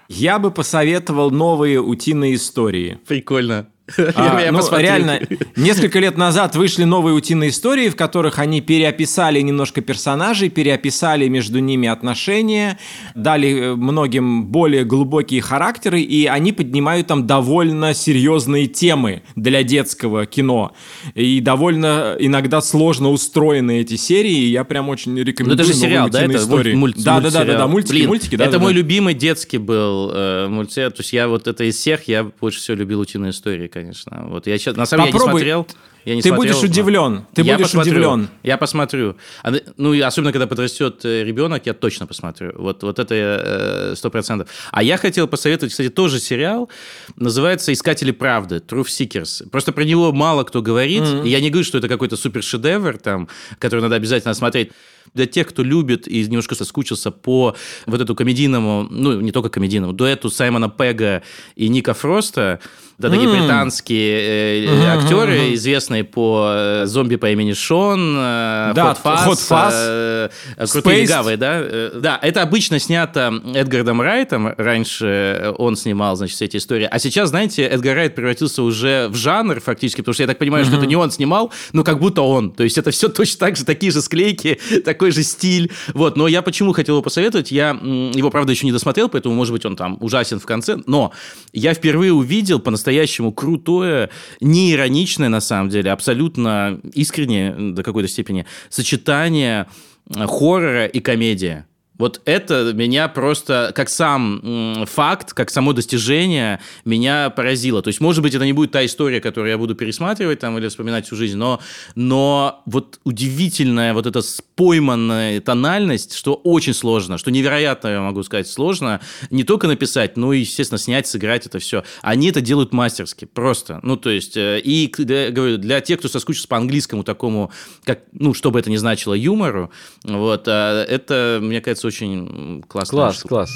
Я 0.09 0.41
бы 0.41 0.51
посоветовал 0.51 1.31
новые 1.31 1.81
утиные 1.81 2.35
истории. 2.35 2.99
Прикольно. 3.07 3.69
А, 4.15 4.41
Я 4.41 4.53
ну, 4.53 4.59
посмотрю. 4.59 4.87
реально, 4.87 5.21
несколько 5.57 5.99
лет 5.99 6.17
назад 6.17 6.57
вышли 6.57 6.85
новые 6.85 7.15
утиные 7.15 7.51
истории, 7.51 7.89
в 7.89 7.97
которых 7.97 8.39
они 8.39 8.61
переописали 8.61 9.41
немножко 9.41 9.81
персонажей, 9.81 10.49
переописали 10.51 11.29
между 11.29 11.59
ними 11.59 11.89
отношения, 11.89 12.79
дали 13.15 13.73
э, 13.73 13.75
многим 13.75 14.47
более 14.47 14.85
глубокие 14.85 15.41
характеры, 15.43 16.01
и 16.01 16.27
они 16.27 16.53
поднимают 16.53 17.07
там 17.07 17.27
довольно 17.27 17.95
серьезные 17.95 18.67
темы 18.67 19.23
для 19.37 19.63
детского 19.63 20.27
кино. 20.27 20.73
И 21.15 21.41
довольно 21.41 22.17
иногда 22.19 22.61
сложно 22.61 23.11
устроены 23.11 23.81
эти 23.81 23.97
серии, 23.97 24.33
и 24.33 24.51
я 24.51 24.65
прям 24.65 24.89
очень 24.89 25.19
рекомендую 25.19 25.59
это 25.59 25.65
же 25.65 25.75
сериал, 25.75 26.09
да? 26.11 26.23
Это 26.23 26.37
истории. 26.37 26.75
мульт, 26.75 26.97
мульт- 26.97 27.05
да, 27.05 27.21
да, 27.21 27.31
да, 27.31 27.31
да, 27.31 27.39
мультсериал. 27.41 27.59
да, 27.59 27.67
мультики, 27.69 27.93
Блин, 27.93 28.09
мультики, 28.09 28.37
да. 28.37 28.45
Это 28.45 28.53
да, 28.55 28.59
мой 28.59 28.73
да. 28.73 28.79
любимый 28.79 29.15
детский 29.15 29.59
был 29.59 30.11
э, 30.13 30.49
мультсериал. 30.49 30.91
То 30.91 31.01
есть 31.01 31.13
я 31.13 31.29
вот 31.29 31.47
это 31.47 31.65
из 31.65 31.77
всех, 31.77 32.09
я 32.09 32.25
больше 32.41 32.59
всего 32.61 32.77
любил 32.77 33.01
утиные 33.01 33.31
истории, 33.31 33.69
конечно. 33.81 34.27
Вот 34.29 34.47
я 34.47 34.59
сейчас, 34.59 34.77
на 34.77 34.87
самом 34.87 35.07
деле, 35.07 35.19
я 35.19 35.25
не 35.25 35.31
смотрел. 35.31 35.67
Я 36.07 36.15
не 36.15 36.23
Ты 36.23 36.29
смотрел. 36.31 36.55
будешь 36.55 36.65
удивлен. 36.65 37.27
Ты 37.35 37.43
Я 37.43 37.55
будешь 37.57 37.67
посмотрю. 37.67 37.93
удивлен. 37.93 38.29
Я 38.43 38.57
посмотрю. 38.57 39.17
А, 39.43 39.53
Ну, 39.77 39.93
и 39.93 40.01
особенно, 40.01 40.33
когда 40.33 40.47
подрастет 40.47 41.05
э, 41.05 41.25
ребенок, 41.25 41.67
я 41.67 41.75
точно 41.75 42.07
посмотрю. 42.07 42.53
Вот, 42.57 42.83
вот 42.83 42.99
это 42.99 43.15
э, 43.15 43.95
сто 43.97 44.09
процентов. 44.11 44.49
А 44.71 44.83
я 44.83 44.97
хотел 44.97 45.29
посоветовать, 45.29 45.73
кстати, 45.73 45.91
тоже 45.91 46.19
сериал. 46.19 46.71
Называется 47.17 47.73
«Искатели 47.73 48.13
правды», 48.13 48.57
Truth 48.67 48.87
Seekers. 48.87 49.51
Просто 49.51 49.73
про 49.73 49.85
него 49.85 50.11
мало 50.13 50.45
кто 50.45 50.63
говорит. 50.63 51.03
И 51.25 51.29
я 51.29 51.41
не 51.41 51.51
говорю, 51.51 51.65
что 51.67 51.77
это 51.79 51.89
какой-то 51.89 52.17
супер 52.17 52.43
шедевр, 52.43 52.97
там, 52.97 53.29
который 53.59 53.81
надо 53.81 53.97
обязательно 53.97 54.33
смотреть. 54.35 54.73
Для 55.13 55.27
тех, 55.27 55.49
кто 55.49 55.63
любит 55.63 56.07
и 56.09 56.25
немножко 56.25 56.55
соскучился 56.55 57.11
по 57.11 57.57
вот 57.87 58.01
эту 58.01 58.15
комедийному, 58.15 58.87
ну, 58.91 59.21
не 59.21 59.33
только 59.33 59.49
комедийному, 59.51 59.93
дуэту 59.93 60.31
Саймона 60.31 60.69
Пега 60.71 61.23
и 61.57 61.69
Ника 61.69 61.95
Фроста, 61.95 62.61
да, 63.01 63.09
такие 63.09 63.29
британские 63.29 64.67
э, 64.67 64.87
актеры, 64.87 65.55
известные 65.55 66.05
по 66.05 66.51
э, 66.55 66.87
«Зомби 66.87 67.17
по 67.17 67.31
имени 67.31 67.55
Шон», 67.55 68.15
э, 68.17 68.73
Да, 68.75 68.97
«Hot 69.03 69.39
Fuzz», 69.49 69.71
э, 69.73 70.29
э, 70.57 70.67
«Крутые 70.67 71.03
легавые», 71.03 71.37
да? 71.39 71.61
Э, 71.61 71.91
Да, 72.01 72.19
это 72.21 72.43
обычно 72.43 72.79
снято 72.79 73.33
Эдгардом 73.55 74.03
Райтом, 74.03 74.53
раньше 74.57 75.55
он 75.57 75.77
снимал, 75.77 76.17
значит, 76.17 76.37
все 76.37 76.45
эти 76.45 76.59
истории, 76.59 76.87
а 76.91 76.99
сейчас, 76.99 77.31
знаете, 77.31 77.63
Эдгар 77.65 77.97
Райт 77.97 78.15
превратился 78.15 78.63
уже 78.63 79.09
в 79.09 79.17
жанр 79.17 79.61
фактически, 79.61 80.03
потому 80.03 80.13
что 80.13 80.23
я 80.23 80.27
так 80.27 80.39
понимаю, 80.39 80.67
что 80.67 80.77
это 80.77 80.87
не 80.87 80.97
он 80.97 81.11
снимал, 81.11 81.53
но 81.73 81.85
как 81.85 81.99
будто 81.99 82.21
он, 82.21 82.51
то 82.53 82.65
есть 82.65 82.77
это 82.77 82.91
все 82.91 83.09
точно 83.09 83.39
так 83.47 83.57
же, 83.57 83.65
такие 83.65 83.93
же 83.93 84.03
склейки, 84.03 84.61
такой 84.85 85.11
же 85.11 85.23
стиль, 85.23 85.73
вот, 85.95 86.17
но 86.17 86.29
я 86.29 86.43
почему 86.43 86.73
хотел 86.75 86.97
его 86.97 87.03
посоветовать, 87.03 87.51
я 87.51 87.71
его, 87.71 88.31
правда, 88.31 88.53
еще 88.53 88.67
не 88.67 88.73
досмотрел, 88.73 89.09
поэтому, 89.09 89.35
может 89.35 89.55
быть, 89.55 89.65
он 89.65 89.75
там 89.75 89.97
ужасен 90.01 90.39
в 90.39 90.45
конце, 90.45 90.77
но 90.87 91.13
я 91.55 91.73
впервые 91.73 92.13
увидел 92.13 92.59
по-настоящему 92.59 92.90
крутое, 93.33 94.11
не 94.41 94.73
ироничное, 94.73 95.29
на 95.29 95.41
самом 95.41 95.69
деле, 95.71 95.91
абсолютно 95.91 96.81
искреннее 96.93 97.53
до 97.73 97.83
какой-то 97.83 98.09
степени 98.09 98.47
сочетание 98.69 99.67
э, 100.09 100.27
хоррора 100.27 100.87
и 100.87 101.01
комедии. 101.01 101.65
Вот 102.01 102.23
это 102.25 102.73
меня 102.73 103.09
просто, 103.09 103.73
как 103.75 103.91
сам 103.91 104.87
факт, 104.87 105.35
как 105.35 105.51
само 105.51 105.75
достижение, 105.75 106.59
меня 106.87 107.29
поразило. 107.29 107.83
То 107.83 107.89
есть, 107.89 108.01
может 108.01 108.23
быть, 108.23 108.35
это 108.35 108.47
не 108.47 108.55
будет 108.55 108.71
та 108.71 108.87
история, 108.87 109.21
которую 109.21 109.51
я 109.51 109.59
буду 109.59 109.75
пересматривать 109.75 110.39
там 110.39 110.57
или 110.57 110.67
вспоминать 110.69 111.05
всю 111.05 111.17
жизнь, 111.17 111.37
но, 111.37 111.61
но 111.95 112.63
вот 112.65 113.01
удивительная 113.05 113.93
вот 113.93 114.07
эта 114.07 114.23
пойманная 114.57 115.43
тональность, 115.43 116.15
что 116.15 116.35
очень 116.35 116.73
сложно, 116.73 117.19
что 117.19 117.31
невероятно, 117.31 117.89
я 117.89 118.01
могу 118.01 118.23
сказать, 118.23 118.49
сложно 118.49 119.01
не 119.29 119.45
только 119.45 119.67
написать, 119.67 120.17
но 120.17 120.33
и, 120.33 120.41
естественно, 120.41 120.79
снять, 120.79 121.07
сыграть 121.07 121.45
это 121.45 121.59
все. 121.59 121.85
Они 122.01 122.31
это 122.31 122.41
делают 122.41 122.73
мастерски, 122.73 123.27
просто. 123.27 123.81
Ну, 123.83 123.99
то 123.99 124.09
есть, 124.09 124.39
э, 124.39 124.59
и, 124.59 124.91
для, 124.97 125.31
говорю, 125.31 125.59
для 125.59 125.83
тех, 125.83 125.99
кто 125.99 126.09
соскучился 126.09 126.49
по 126.49 126.57
английскому 126.57 127.05
такому, 127.05 127.53
как, 127.85 128.05
ну, 128.13 128.33
что 128.33 128.51
бы 128.51 128.59
это 128.59 128.71
ни 128.71 128.77
значило, 128.77 129.13
юмору, 129.13 129.71
вот, 130.05 130.49
э, 130.49 130.87
это, 130.89 131.41
мне 131.43 131.61
кажется, 131.61 131.90
очень 131.91 132.63
классно. 132.69 132.99
Класс, 132.99 133.23
класс. 133.23 133.51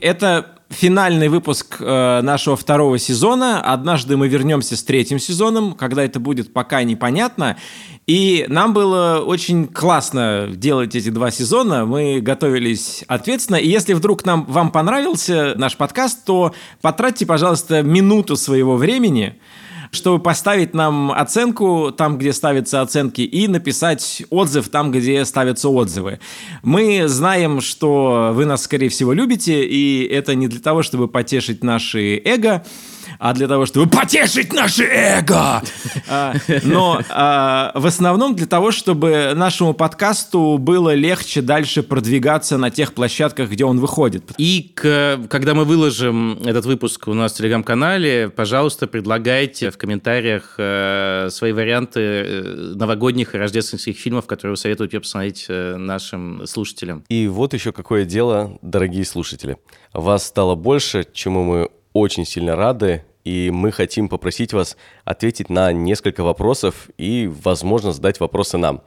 Это 0.00 0.56
финальный 0.70 1.28
выпуск 1.28 1.76
э, 1.80 2.20
нашего 2.22 2.56
второго 2.56 2.98
сезона. 2.98 3.60
Однажды 3.60 4.16
мы 4.16 4.28
вернемся 4.28 4.74
с 4.74 4.82
третьим 4.82 5.18
сезоном. 5.18 5.74
Когда 5.74 6.02
это 6.02 6.18
будет, 6.18 6.54
пока 6.54 6.82
непонятно. 6.82 7.58
И 8.06 8.46
нам 8.48 8.72
было 8.72 9.22
очень 9.24 9.66
классно 9.66 10.48
делать 10.50 10.94
эти 10.94 11.10
два 11.10 11.30
сезона. 11.30 11.84
Мы 11.84 12.20
готовились 12.20 13.04
ответственно. 13.06 13.56
И 13.56 13.68
если 13.68 13.92
вдруг 13.92 14.24
нам, 14.24 14.46
вам 14.46 14.70
понравился 14.70 15.52
наш 15.56 15.76
подкаст, 15.76 16.24
то 16.24 16.54
потратьте, 16.80 17.26
пожалуйста, 17.26 17.82
минуту 17.82 18.36
своего 18.36 18.76
времени 18.76 19.38
чтобы 19.90 20.22
поставить 20.22 20.74
нам 20.74 21.12
оценку 21.12 21.92
там, 21.96 22.18
где 22.18 22.32
ставятся 22.32 22.82
оценки, 22.82 23.20
и 23.20 23.48
написать 23.48 24.22
отзыв 24.30 24.68
там, 24.68 24.90
где 24.90 25.24
ставятся 25.24 25.68
отзывы. 25.68 26.20
Мы 26.62 27.08
знаем, 27.08 27.60
что 27.60 28.30
вы 28.34 28.44
нас, 28.44 28.62
скорее 28.62 28.88
всего, 28.88 29.12
любите, 29.12 29.64
и 29.64 30.04
это 30.04 30.34
не 30.34 30.48
для 30.48 30.60
того, 30.60 30.82
чтобы 30.82 31.08
потешить 31.08 31.62
наши 31.62 32.16
эго, 32.24 32.64
а 33.18 33.32
для 33.34 33.48
того, 33.48 33.66
чтобы 33.66 33.88
потешить 33.88 34.52
наше 34.52 34.84
эго. 34.84 35.62
А, 36.08 36.34
Но 36.62 37.00
а, 37.10 37.72
в 37.74 37.84
основном 37.86 38.36
для 38.36 38.46
того, 38.46 38.70
чтобы 38.70 39.32
нашему 39.34 39.74
подкасту 39.74 40.56
было 40.58 40.94
легче 40.94 41.42
дальше 41.42 41.82
продвигаться 41.82 42.58
на 42.58 42.70
тех 42.70 42.92
площадках, 42.92 43.50
где 43.50 43.64
он 43.64 43.80
выходит. 43.80 44.22
И 44.38 44.70
к- 44.74 45.18
когда 45.28 45.54
мы 45.54 45.64
выложим 45.64 46.38
этот 46.44 46.64
выпуск 46.66 47.08
у 47.08 47.14
нас 47.14 47.32
в 47.32 47.36
телеграм-канале, 47.38 48.28
пожалуйста, 48.28 48.86
предлагайте 48.86 49.70
в 49.70 49.78
комментариях 49.78 50.54
э, 50.58 51.28
свои 51.30 51.52
варианты 51.52 52.00
э, 52.00 52.72
новогодних 52.76 53.34
и 53.34 53.38
рождественских 53.38 53.96
фильмов, 53.96 54.26
которые 54.26 54.52
вы 54.52 54.56
советуете 54.56 55.00
посмотреть 55.00 55.46
э, 55.48 55.76
нашим 55.76 56.46
слушателям. 56.46 57.04
И 57.08 57.26
вот 57.26 57.54
еще 57.54 57.72
какое 57.72 58.04
дело, 58.04 58.58
дорогие 58.62 59.04
слушатели. 59.04 59.56
Вас 59.92 60.26
стало 60.26 60.54
больше, 60.54 61.06
чему 61.12 61.42
мы 61.42 61.68
очень 61.98 62.24
сильно 62.24 62.56
рады, 62.56 63.04
и 63.24 63.50
мы 63.52 63.72
хотим 63.72 64.08
попросить 64.08 64.52
вас 64.52 64.76
ответить 65.04 65.50
на 65.50 65.72
несколько 65.72 66.22
вопросов 66.22 66.88
и, 66.96 67.30
возможно, 67.42 67.92
задать 67.92 68.20
вопросы 68.20 68.58
нам. 68.58 68.82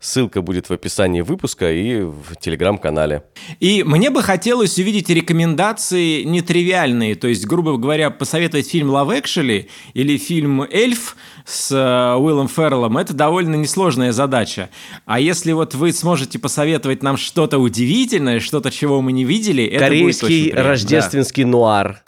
Ссылка 0.00 0.42
будет 0.42 0.68
в 0.68 0.72
описании 0.72 1.20
выпуска 1.20 1.70
и 1.70 2.00
в 2.00 2.34
телеграм-канале. 2.40 3.22
И 3.60 3.84
мне 3.84 4.10
бы 4.10 4.20
хотелось 4.20 4.76
увидеть 4.78 5.08
рекомендации 5.10 6.24
нетривиальные, 6.24 7.14
то 7.14 7.28
есть, 7.28 7.46
грубо 7.46 7.76
говоря, 7.76 8.10
посоветовать 8.10 8.68
фильм 8.68 8.90
Love 8.90 9.22
Actually 9.22 9.68
или 9.94 10.16
фильм 10.16 10.62
«Эльф» 10.62 11.16
с 11.44 11.70
э, 11.70 12.16
Уиллом 12.18 12.48
Ферреллом, 12.48 12.98
это 12.98 13.14
довольно 13.14 13.54
несложная 13.54 14.10
задача. 14.10 14.70
А 15.04 15.20
если 15.20 15.52
вот 15.52 15.76
вы 15.76 15.92
сможете 15.92 16.40
посоветовать 16.40 17.04
нам 17.04 17.16
что-то 17.16 17.58
удивительное, 17.60 18.40
что-то, 18.40 18.72
чего 18.72 19.02
мы 19.02 19.12
не 19.12 19.24
видели, 19.24 19.64
это 19.64 19.84
будет 19.84 19.92
очень 19.92 20.00
Корейский 20.00 20.42
приятно. 20.50 20.68
рождественский 20.68 21.44
нуар. 21.44 22.02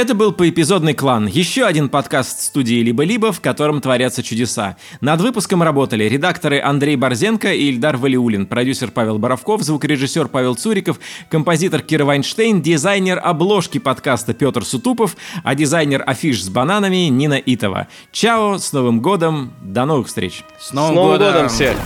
Это 0.00 0.14
был 0.14 0.32
поэпизодный 0.32 0.94
клан. 0.94 1.26
Еще 1.26 1.66
один 1.66 1.90
подкаст 1.90 2.40
студии 2.40 2.80
«Либо-либо», 2.82 3.32
в 3.32 3.42
котором 3.42 3.82
творятся 3.82 4.22
чудеса. 4.22 4.78
Над 5.02 5.20
выпуском 5.20 5.62
работали 5.62 6.04
редакторы 6.04 6.58
Андрей 6.58 6.96
Борзенко 6.96 7.52
и 7.52 7.68
Ильдар 7.68 7.98
Валиулин, 7.98 8.46
продюсер 8.46 8.92
Павел 8.92 9.18
Боровков, 9.18 9.60
звукорежиссер 9.60 10.28
Павел 10.28 10.54
Цуриков, 10.54 10.98
композитор 11.28 11.82
Кира 11.82 12.06
Вайнштейн, 12.06 12.62
дизайнер 12.62 13.20
обложки 13.22 13.76
подкаста 13.76 14.32
Петр 14.32 14.64
Сутупов, 14.64 15.18
а 15.44 15.54
дизайнер 15.54 16.02
афиш 16.06 16.44
с 16.44 16.48
бананами 16.48 17.08
Нина 17.10 17.34
Итова. 17.34 17.86
Чао, 18.10 18.56
с 18.56 18.72
Новым 18.72 19.00
годом, 19.02 19.52
до 19.60 19.84
новых 19.84 20.06
встреч! 20.06 20.44
С 20.58 20.68
С 20.68 20.72
Новым 20.72 21.18
годом 21.18 21.50
всех! 21.50 21.76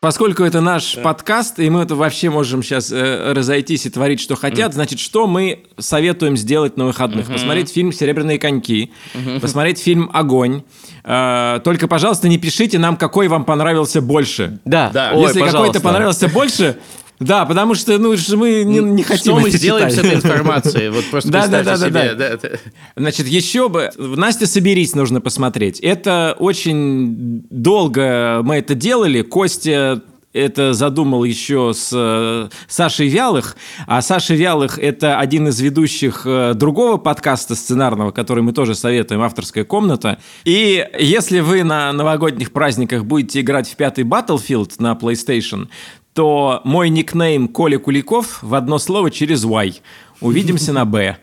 Поскольку 0.00 0.44
это 0.44 0.60
наш 0.60 0.96
подкаст, 1.02 1.58
и 1.58 1.68
мы 1.70 1.82
это 1.82 1.96
вообще 1.96 2.30
можем 2.30 2.62
сейчас 2.62 2.92
э, 2.92 3.32
разойтись 3.32 3.84
и 3.84 3.90
творить, 3.90 4.20
что 4.20 4.36
хотят, 4.36 4.72
значит, 4.72 5.00
что 5.00 5.26
мы 5.26 5.64
советуем 5.76 6.36
сделать 6.36 6.76
на 6.76 6.84
выходных? 6.84 7.26
Посмотреть 7.26 7.68
фильм 7.72 7.92
«Серебряные 7.92 8.38
коньки», 8.38 8.92
посмотреть 9.40 9.80
фильм 9.80 10.08
«Огонь». 10.12 10.62
Э, 11.02 11.58
только, 11.64 11.88
пожалуйста, 11.88 12.28
не 12.28 12.38
пишите 12.38 12.78
нам, 12.78 12.96
какой 12.96 13.26
вам 13.26 13.44
понравился 13.44 14.00
больше. 14.00 14.60
Да, 14.64 14.90
Да. 14.90 15.10
Ой, 15.14 15.22
Если 15.26 15.40
какой-то 15.40 15.80
понравился 15.80 16.28
больше, 16.28 16.78
да, 17.20 17.44
потому 17.46 17.74
что 17.74 17.98
ну, 17.98 18.14
мы 18.36 18.62
не, 18.64 18.78
не 18.78 19.02
хотим 19.02 19.34
Что 19.34 19.40
мы 19.40 19.50
сделаем 19.50 19.90
читать. 19.90 20.04
с 20.04 20.06
этой 20.06 20.16
информацией? 20.16 20.88
Вот 20.90 21.04
просто 21.10 21.30
Да, 21.30 21.48
да, 21.48 21.62
да, 21.62 21.76
себе. 21.76 22.14
да. 22.14 22.36
да, 22.36 22.48
Значит, 22.96 23.26
еще 23.26 23.68
бы... 23.68 23.90
Настя, 23.96 24.46
соберись, 24.46 24.94
нужно 24.94 25.20
посмотреть. 25.20 25.80
Это 25.80 26.36
очень 26.38 27.44
долго 27.50 28.40
мы 28.44 28.56
это 28.56 28.74
делали. 28.74 29.22
Костя 29.22 30.02
это 30.32 30.74
задумал 30.74 31.24
еще 31.24 31.72
с 31.74 31.90
э, 31.92 32.48
Сашей 32.68 33.08
Вялых, 33.08 33.56
а 33.86 34.02
Саша 34.02 34.34
Вялых– 34.34 34.78
это 34.80 35.18
один 35.18 35.48
из 35.48 35.58
ведущих 35.60 36.22
э, 36.24 36.52
другого 36.54 36.98
подкаста 36.98 37.54
сценарного, 37.54 38.10
который 38.10 38.42
мы 38.42 38.52
тоже 38.52 38.74
советуем, 38.74 39.22
«Авторская 39.22 39.64
комната». 39.64 40.18
И 40.44 40.86
если 40.98 41.40
вы 41.40 41.64
на 41.64 41.92
новогодних 41.92 42.52
праздниках 42.52 43.04
будете 43.04 43.40
играть 43.40 43.68
в 43.68 43.76
пятый 43.76 44.04
Battlefield 44.04 44.72
на 44.78 44.92
PlayStation, 44.92 45.68
то 46.14 46.60
мой 46.64 46.88
никнейм 46.90 47.48
Коля 47.48 47.78
Куликов 47.78 48.42
в 48.42 48.54
одно 48.54 48.78
слово 48.78 49.10
через 49.10 49.44
Y. 49.44 49.80
Увидимся 50.20 50.72
на 50.72 50.84
Б. 50.84 51.16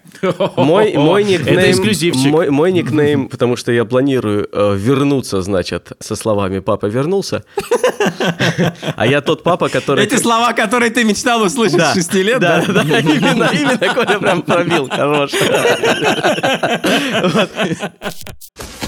Мой, 0.55 0.93
мой 0.93 1.23
никнейм... 1.25 1.57
Это 1.57 1.71
эксклюзивчик. 1.71 2.31
Мой, 2.31 2.49
мой 2.49 2.71
никнейм, 2.71 3.27
потому 3.27 3.57
что 3.57 3.73
я 3.73 3.83
планирую 3.83 4.47
э, 4.49 4.75
вернуться, 4.77 5.41
значит, 5.41 5.91
со 5.99 6.15
словами 6.15 6.59
«папа 6.59 6.85
вернулся». 6.85 7.43
А 8.95 9.05
я 9.05 9.19
тот 9.19 9.43
папа, 9.43 9.67
который... 9.67 10.05
Эти 10.05 10.15
слова, 10.15 10.53
которые 10.53 10.91
ты 10.91 11.03
мечтал 11.03 11.41
услышать 11.41 11.81
с 11.81 11.93
6 11.93 12.13
лет, 12.13 12.39
да? 12.39 12.63
Да, 12.65 12.83
да, 12.83 12.99
именно, 12.99 13.49
именно 13.51 13.93
Коля 13.93 14.19
прям 14.19 14.41
пробил, 14.43 14.87
хорош. 14.89 15.31
Вот. 17.33 17.49